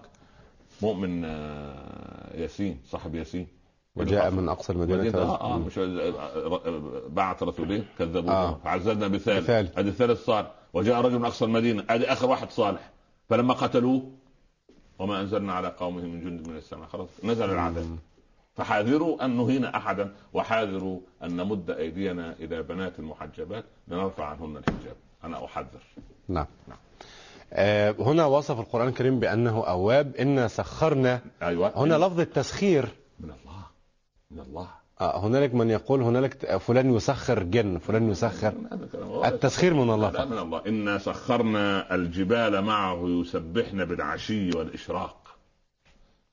[0.82, 3.46] مؤمن آه، ياسين صاحب ياسين
[3.96, 5.66] وجاء من مدينة آه آه مم.
[5.66, 5.78] مش
[7.08, 8.32] بعت رسولين كذبوه.
[8.32, 8.48] آه.
[8.48, 8.58] آه.
[8.64, 9.50] فعززنا بثالث.
[9.50, 10.50] ادي الثالث صالح.
[10.72, 11.84] وجاء رجل من أقصى المدينة.
[11.90, 12.90] ادي آخر واحد صالح.
[13.28, 14.10] فلما قتلوه
[14.98, 16.86] وما أنزلنا على قومه من جند من السماء.
[16.88, 17.98] خلاص نزل العذاب
[18.56, 24.96] فحاذروا أن نهين أحدا وحاذروا أن نمد أيدينا إلى بنات المحجبات لنرفع عنهن الحجاب.
[25.24, 25.82] أنا أحذر.
[26.28, 26.46] نعم.
[26.68, 26.78] نعم.
[27.52, 30.16] آه هنا وصف القرآن الكريم بأنه أواب.
[30.16, 31.20] إنا سخرنا.
[31.42, 31.72] أيوه.
[31.76, 32.88] هنا لفظ التسخير
[34.34, 34.68] من الله.
[35.00, 38.52] آه هنالك من يقول هنالك فلان يسخر جن فلان يسخر.
[39.24, 40.62] التسخير من الله لا من الله.
[40.66, 45.16] إنا سخرنا الجبال معه يسبحن بالعشي والإشراق.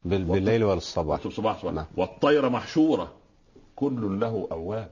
[0.06, 1.28] بال- بالليل والصباح.
[1.28, 1.74] صباح صباح.
[1.74, 1.86] نعم.
[1.98, 3.12] والطير محشورة.
[3.76, 4.92] كل له أواب.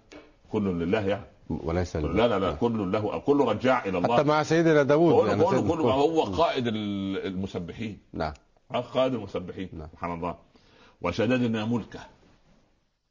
[0.51, 1.95] كل لله يعني وليس.
[1.95, 4.15] لا لا لا كل له كل رجاع إلى الله.
[4.17, 7.97] حتى مع سيدنا داود كل يعني كل كل هو قائد ال- المسبحين.
[8.13, 8.33] نعم.
[8.93, 9.69] قائد المسبحين.
[9.73, 9.87] نعم.
[9.91, 10.35] سبحان الله.
[11.01, 11.99] وشددنا ملكه.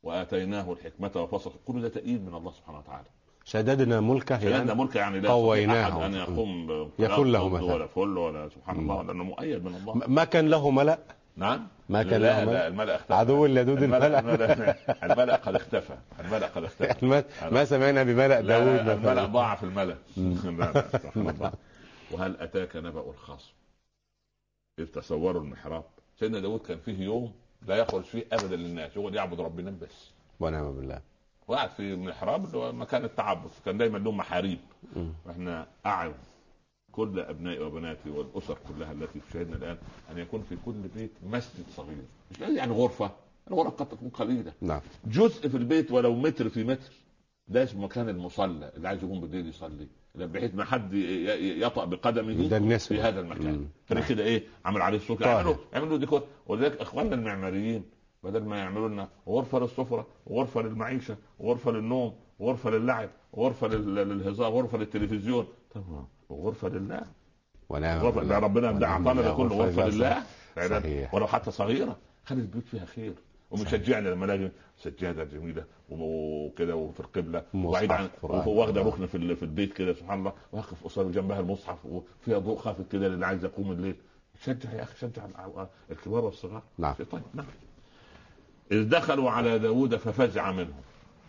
[0.03, 1.53] وآتيناه الحكمة وفصل.
[1.67, 3.07] كل ده تأييد من الله سبحانه وتعالى.
[3.45, 6.07] شددنا ملكه شددنا يعني ملكه يعني لا قويناه.
[6.07, 7.75] أن يقوم يفل له مثلا.
[7.75, 9.95] ولا فل ولا سبحان الله لأنه مؤيد من الله.
[9.95, 10.99] ما كان له ملأ؟
[11.37, 11.67] نعم.
[11.89, 13.15] ما كان لا له لا ملأ؟ الملأ اختفى.
[13.15, 14.19] عدو اللدود الملأ
[15.05, 15.37] الملأ.
[15.37, 15.97] قد اختفى.
[16.21, 17.07] الملأ قد اختفى.
[17.53, 19.97] ما, سمعنا بملأ لا داود الملأ ضاع في الملأ
[22.13, 23.53] وهل أتاك نبأ الخصم
[24.79, 25.85] إذ تصوروا المحراب.
[26.21, 27.33] سيدنا داود كان فيه يوم
[27.67, 30.11] لا يخرج فيه ابدا للناس يقعد يعبد ربنا بس.
[30.41, 31.01] ونعم بالله.
[31.49, 34.59] وقعد في المحراب اللي هو مكان التعبد كان دايما لهم محاريب.
[34.97, 35.13] مم.
[35.27, 36.15] وإحنا اعظم
[36.93, 39.79] كل أبنائي وبناتي والأسر كلها التي تشاهدنا الآن
[40.11, 42.05] أن يكون في كل بيت مسجد صغير.
[42.31, 43.11] مش لازم يعني غرفة
[43.51, 44.53] الغرف قد تكون قليلة.
[44.61, 44.81] نعم.
[45.07, 46.93] جزء في البيت ولو متر في متر
[47.49, 49.87] ده اسمه مكان المصلى اللي عايز يقوم بالليل يصلي.
[50.27, 52.97] بحيث ما حد يطأ بقدمه ده النسبة.
[52.97, 53.69] في هذا المكان.
[53.87, 55.37] فريق كده إيه عمل عليه السلطه طاهر.
[55.37, 57.83] يعملوا يعملوا ديكور ولذلك إخواننا المعماريين
[58.23, 64.53] بدل ما يعملوا لنا غرفة للسفرة وغرفه للمعيشة وغرفه للنوم وغرفه للعب وغرفه لل- للهزار
[64.55, 65.85] وغرفه للتلفزيون طب
[66.29, 67.03] وغرفة لله
[67.69, 69.35] ونعم غرفة ده ربنا ده أعطانا ده.
[69.35, 70.23] كله غرفة لله
[70.69, 71.15] صحيح.
[71.15, 73.13] ولو حتى صغيرة خلي البيوت فيها خير
[73.51, 77.45] ومشجعنا لما الاقي سجادة جميلة وكده وفي القبلة.
[77.55, 78.09] وبعيد عن.
[78.23, 80.33] واخدة ركن في في البيت كده سبحان الله.
[80.53, 83.97] واقف قصاد جنبها المصحف وفيها ضوء خافت كده للي عايز يقوم الليل.
[84.43, 85.27] شجع يا أخي شجع.
[85.91, 86.63] الكبار والصغار.
[86.79, 86.95] نعم.
[86.95, 87.23] طيب.
[87.35, 87.47] نعم.
[88.73, 90.83] إذ دخلوا على داوود ففزع منهم.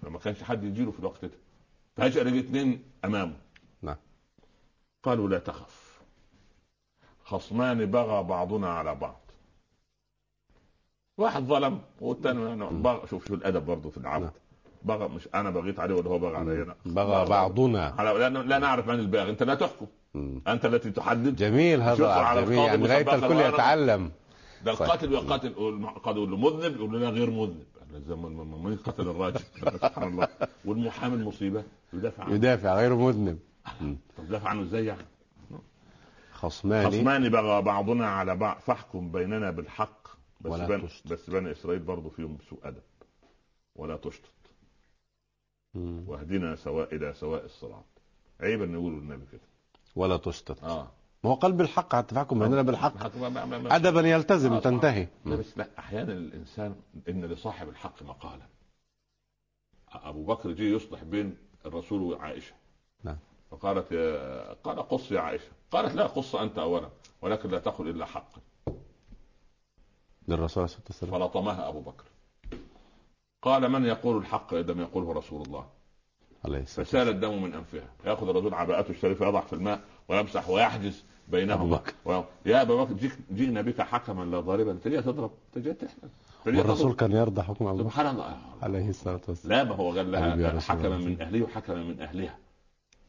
[0.03, 1.37] لما كانش حد يجيله في الوقت ده.
[1.97, 3.35] فجأة لقي اثنين أمامه.
[3.81, 3.97] نعم.
[5.03, 6.01] قالوا لا تخف.
[7.23, 9.28] خصمان بغى بعضنا على بعض.
[11.19, 14.21] واحد ظلم والثاني بغى شوف شو الأدب برضه في نعم.
[14.21, 14.33] العبد
[14.83, 17.93] بغى مش أنا بغيت عليه ولا هو بغى علي أنا بغى بعضنا.
[17.97, 19.87] على لا, لا نعرف من الباغي أنت لا تحكم.
[20.47, 21.35] أنت التي تحدد.
[21.35, 24.11] جميل شوف هذا جميل يعني لغايه الكل يتعلم.
[24.65, 24.81] ده صحيح.
[24.81, 27.65] القاتل يقاتل القاضي يقول له مذنب يقول له لا غير مذنب.
[28.63, 29.39] مين قتل الراجل.
[29.81, 30.27] سبحان الله.
[30.65, 31.63] والمحامي المصيبة
[31.93, 32.35] يدافع عنه.
[32.35, 33.39] يدافع غير مذنب.
[34.17, 35.05] طب دافع عنه إزاي يعني؟
[36.33, 38.57] خصمان خصمان بغى بعضنا على بعض.
[38.59, 39.98] فاحكم بيننا بالحق.
[40.41, 41.11] بس ولا بن تشطط.
[41.11, 42.81] بس بني إسرائيل برضه فيهم سوء أدب.
[43.75, 44.29] ولا تشطط.
[45.75, 47.85] واهدنا سواء إلى سواء الصراط.
[48.41, 49.41] عيب إن يقولوا النبي كده.
[49.95, 50.63] ولا تشتت.
[50.63, 50.91] آه.
[51.23, 51.35] ما هو
[52.49, 55.07] بيننا بالحق الحق ما- ما- ما- ما- ادبا يلتزم آه، تنتهي.
[55.25, 56.75] لا بس لا أحيانا الإنسان
[57.09, 58.45] إن لصاحب الحق مقالا.
[59.91, 62.53] أبو بكر جه يصلح بين الرسول وعائشة.
[63.03, 63.17] نعم.
[63.51, 65.51] فقالت يا قال قص يا عائشة.
[65.71, 66.89] قالت لا قص أنت اولا
[67.21, 68.41] ولكن لا تقل إلا حقا.
[70.29, 71.19] للرسول عليه الصلاة والسلام.
[71.19, 72.05] فلطمها أبو بكر.
[73.41, 75.65] قال من يقول الحق إذا لم يقوله رسول الله؟
[76.45, 77.89] عليه الصلاة فسال الدم من أنفها.
[78.05, 81.61] يأخذ الرجل عباءته الشريفه يضع في الماء ويمسح ويحجز بينهما.
[81.61, 81.93] أبو بكر.
[82.05, 82.21] و...
[82.45, 86.09] يا أبا بكر جيك جئنا بك حكما لا ضاربا تجي تضرب تجي تحمل
[86.45, 86.93] تجي والرسول.
[86.93, 87.89] كان يرضى حكم أبو بكر.
[87.89, 88.37] سبحان الله.
[88.61, 89.57] عليه الصلاة والسلام.
[89.57, 90.97] لا ما هو قال لها حكما الله.
[90.97, 92.37] من أهلي وحكما من أهلها.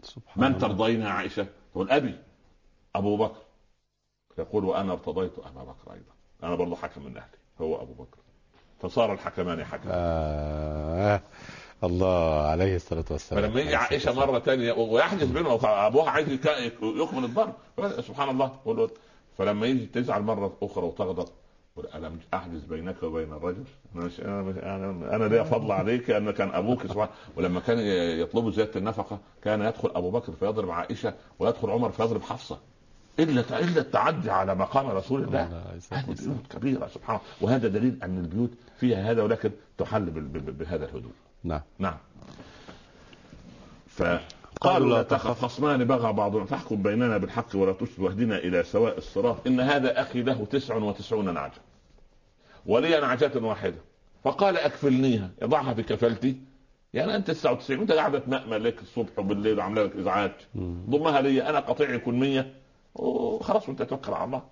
[0.02, 0.58] سبحان من الله.
[0.58, 2.18] ترضين يا عائشة؟ تقول أبي.
[2.94, 3.40] أبو بكر.
[4.38, 6.12] يقول وأنا ارتضيت أبا بكر أيضا.
[6.42, 7.26] أنا برضه حكم من أهلي
[7.60, 8.18] هو أبو بكر.
[8.82, 9.92] فصار الحكمان حكما.
[9.94, 11.20] آه.
[11.84, 13.42] الله عليه الصلاة والسلام.
[13.42, 17.52] فلما يجي عائشة مرة ثانية ويحدث بينهم أبوها عايز يك- يكمل الضرب.
[18.00, 18.50] سبحان الله
[19.38, 21.28] فلما يجي تزعل مرة أخرى وتغضب
[21.94, 23.64] ألم أحدث بينك وبين الرجل؟
[23.96, 27.78] أنا, أنا لي فضل عليك ان كان أبوك سبحان ولما كان
[28.20, 32.58] يطلبوا زيادة النفقة كان يدخل أبو بكر فيضرب عائشة ويدخل عمر فيضرب حفصة.
[33.18, 35.64] إلا إلا التعدي على مقام رسول الله.
[35.92, 36.04] هذه.
[36.06, 37.28] بيوت كبيرة سبحان الله.
[37.40, 38.50] وهذا دليل أن البيوت
[38.80, 41.12] فيها هذا ولكن تحل بهذا الهدوء
[41.44, 41.60] نعم.
[41.78, 41.96] نعم.
[43.88, 49.46] فقالوا لا تخف خصمان بغى بعضنا فاحكم بيننا بالحق ولا تشرك واهدنا إلى سواء الصراط.
[49.46, 51.60] إن هذا أخي له تسع وتسعون نعجة.
[52.66, 53.78] ولي نعجة واحدة.
[54.24, 55.30] فقال أكفلنيها.
[55.42, 56.36] يضعها في كفلتي.
[56.94, 60.32] يعني أنت 99 وانت قاعدة تمأمل لك الصبح وبالليل وعاملة لك إزعاج.
[60.90, 62.59] ضمها لي أنا قطيع يكون 100
[62.94, 64.42] وخلاص وانت توكل على الله.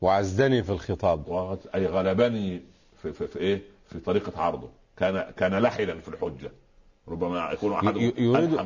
[0.00, 1.28] وعزني في الخطاب.
[1.28, 2.62] و- أي غلبني
[3.02, 4.68] في, في, في إيه؟ في طريقة عرضه.
[4.96, 6.50] كان كان لحنا في الحجة.
[7.08, 8.58] ربما يكون احدهم ي- يريد-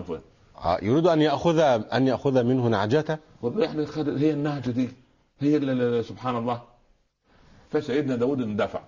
[0.59, 1.59] آه، يريد أن ياخذ
[1.93, 4.89] أن يأخذ منه نعجته؟ والله إحنا هي النهجه دي.
[5.40, 6.62] هي اللي سبحان الله.
[7.70, 8.81] فسيدنا داود اندفع.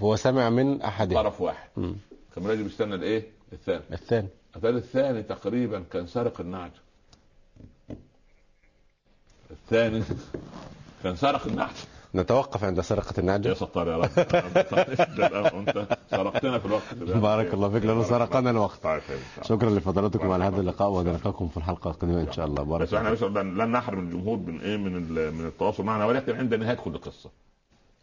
[0.00, 1.68] هو- سمع من احدهم طرف واحد.
[2.34, 3.82] كان راجل بيستنى الإيه؟ الثاني.
[3.92, 4.28] الثاني.
[4.56, 6.80] الثاني الثاني تقريبا كان سارق النعجه
[9.54, 10.02] الثاني.
[11.02, 11.70] كان سارق النعجه
[12.14, 14.10] نتوقف عند سرقة يا النعجه ستار يا رب.
[15.58, 16.94] انت سرقتنا في الوقت.
[16.94, 17.14] ده.
[17.18, 18.82] بارك الله فيك لأنه سرقنا الوقت.
[18.82, 19.44] طيب إن.
[19.44, 22.62] شكرا لفضلاتكم على هذا اللقاء ونلقاكم في الحلقة القادمة إن شاء الله.
[22.62, 23.08] بارك بس إحنا
[23.38, 27.30] لن نحرم الجمهور من إيه؟ من من التواصل معنا ولكن عند نهايه كل قصه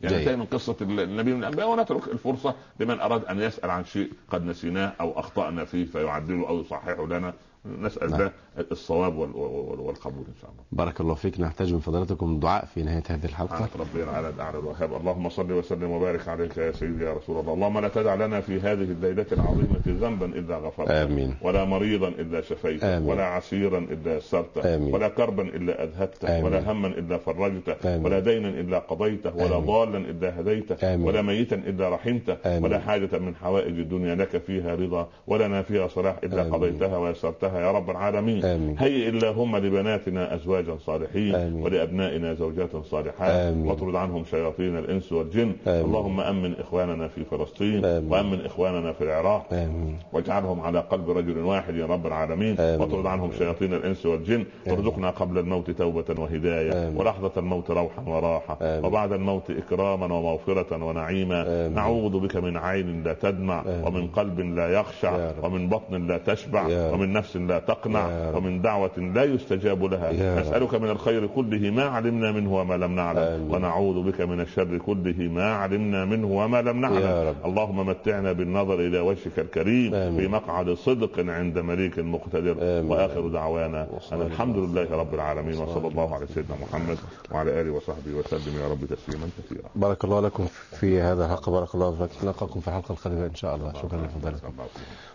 [0.02, 0.18] يعني.
[0.18, 4.46] انتهي من قصة النبي من الأنبياء ونترك الفرصة لمن أراد أن يسأل عن شيء قد
[4.46, 7.34] نسيناه أو أخطأنا فيه فيعدله أو يصححه لنا.
[7.66, 8.20] نسأل نعم.
[8.20, 8.32] ده
[8.72, 10.64] الصواب وال- وال- والقبول إن شاء الله.
[10.72, 14.94] بارك الله فيك نحتاج من فضلاتكم دعاء في نهاية هذه الحلقة ربي على الأعلى الوهاب
[14.94, 18.60] اللهم صل وسلم وبارك عليك يا سيدي يا رسول الله اللهم لا تدع لنا في
[18.60, 23.10] هذه الليلة العظيمة ذنبا إلا غفرته آمين ولا مريضا إلا شفيته آمين.
[23.10, 24.78] ولا عسيرا إلا يسرته.
[24.94, 26.46] ولا كربا إلا أذهبته آمين.
[26.46, 28.06] ولا هما إلا فرجته آمين.
[28.06, 29.60] ولا دينا إلا قضيته ولا.
[29.60, 31.08] ضالا إلا هديته آمين.
[31.08, 32.64] ولا ميتا إلا رحمته آمين.
[32.64, 36.44] ولا حاجة من حوائج الدنيا لك فيها رضا ولنا فيها صلاح إلا.
[36.44, 38.76] قضيتها ويسرتها يا رب العالمين آمين.
[38.80, 41.64] هيئ اللهم لبناتنا أزواجا صالحين آمين.
[41.64, 43.68] ولأبنائنا زوجات صالحات آمين.
[43.68, 45.86] واطرد عنهم شياطين الإنس والجن آمين.
[45.86, 48.12] اللهم أمن إخواننا في فلسطين آمين.
[48.12, 52.82] وأمن إخواننا في العراق آمين واجعلهم على قلب رجل واحد يا رب العالمين آمين.
[52.82, 56.98] واطرد عنهم شياطين الإنس والجن وارزقنا قبل الموت توبة وهداية آمين.
[56.98, 58.86] ولحظة الموت روحا وراحة آمين.
[58.86, 61.76] وبعد الموت إكراما ومغفرة ونعيما آمين.
[61.76, 63.88] نعوذ بك من عين لا تدمع آمين.
[63.88, 65.32] ومن قلب لا يخشع.
[65.44, 66.92] ومن بطن لا تشبع.
[66.94, 68.32] ومن نفس لا تقنع.
[68.36, 70.42] ومن دعوة لا يستجاب لها.
[70.42, 73.20] نسألك من الخير كله ما علمنا منه وما لم نعلم.
[73.20, 73.56] آمين.
[73.56, 77.36] ونعوذ بك من الشر كله ما علمنا منه وما لم نعلم.
[77.46, 80.20] اللهم متعنا بالنظر إلى وجهك الكريم آمين.
[80.20, 82.56] في مقعد صدق عند مليك مقتدر.
[82.62, 82.92] آمين.
[82.92, 85.58] وآخر دعوانا أن الحمد لله رب العالمين.
[85.58, 86.98] وصلى الله على سيدنا محمد
[87.32, 88.60] وعلى آله وصحبه وسلم.
[88.62, 89.70] يا رب تسليما كثيرا.
[89.76, 90.46] بارك الله لكم
[90.80, 91.52] في هذا الحلقة.
[91.52, 92.24] بارك الله فيك.
[92.24, 93.74] نلقاكم في الحلقة القادمه إن شاء الله.
[93.74, 94.54] شكرا لفضلاتكم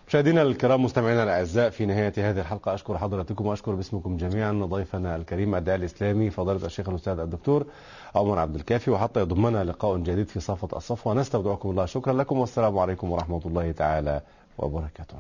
[0.09, 5.55] مشاهدينا الكرام مستمعينا الأعزاء في نهاية هذه الحلقة أشكر حضراتكم وأشكر باسمكم جميعا ضيفنا الكريم
[5.55, 7.67] الداعي الإسلامي فضيلة الشيخ الأستاذ الدكتور
[8.15, 11.15] عمر عبد الكافي وحتى يضمنا لقاء جديد في صفه الصفوة.
[11.15, 14.21] نستودعكم الله شكرا لكم والسلام عليكم ورحمة الله تعالى
[14.59, 15.17] وبركاته.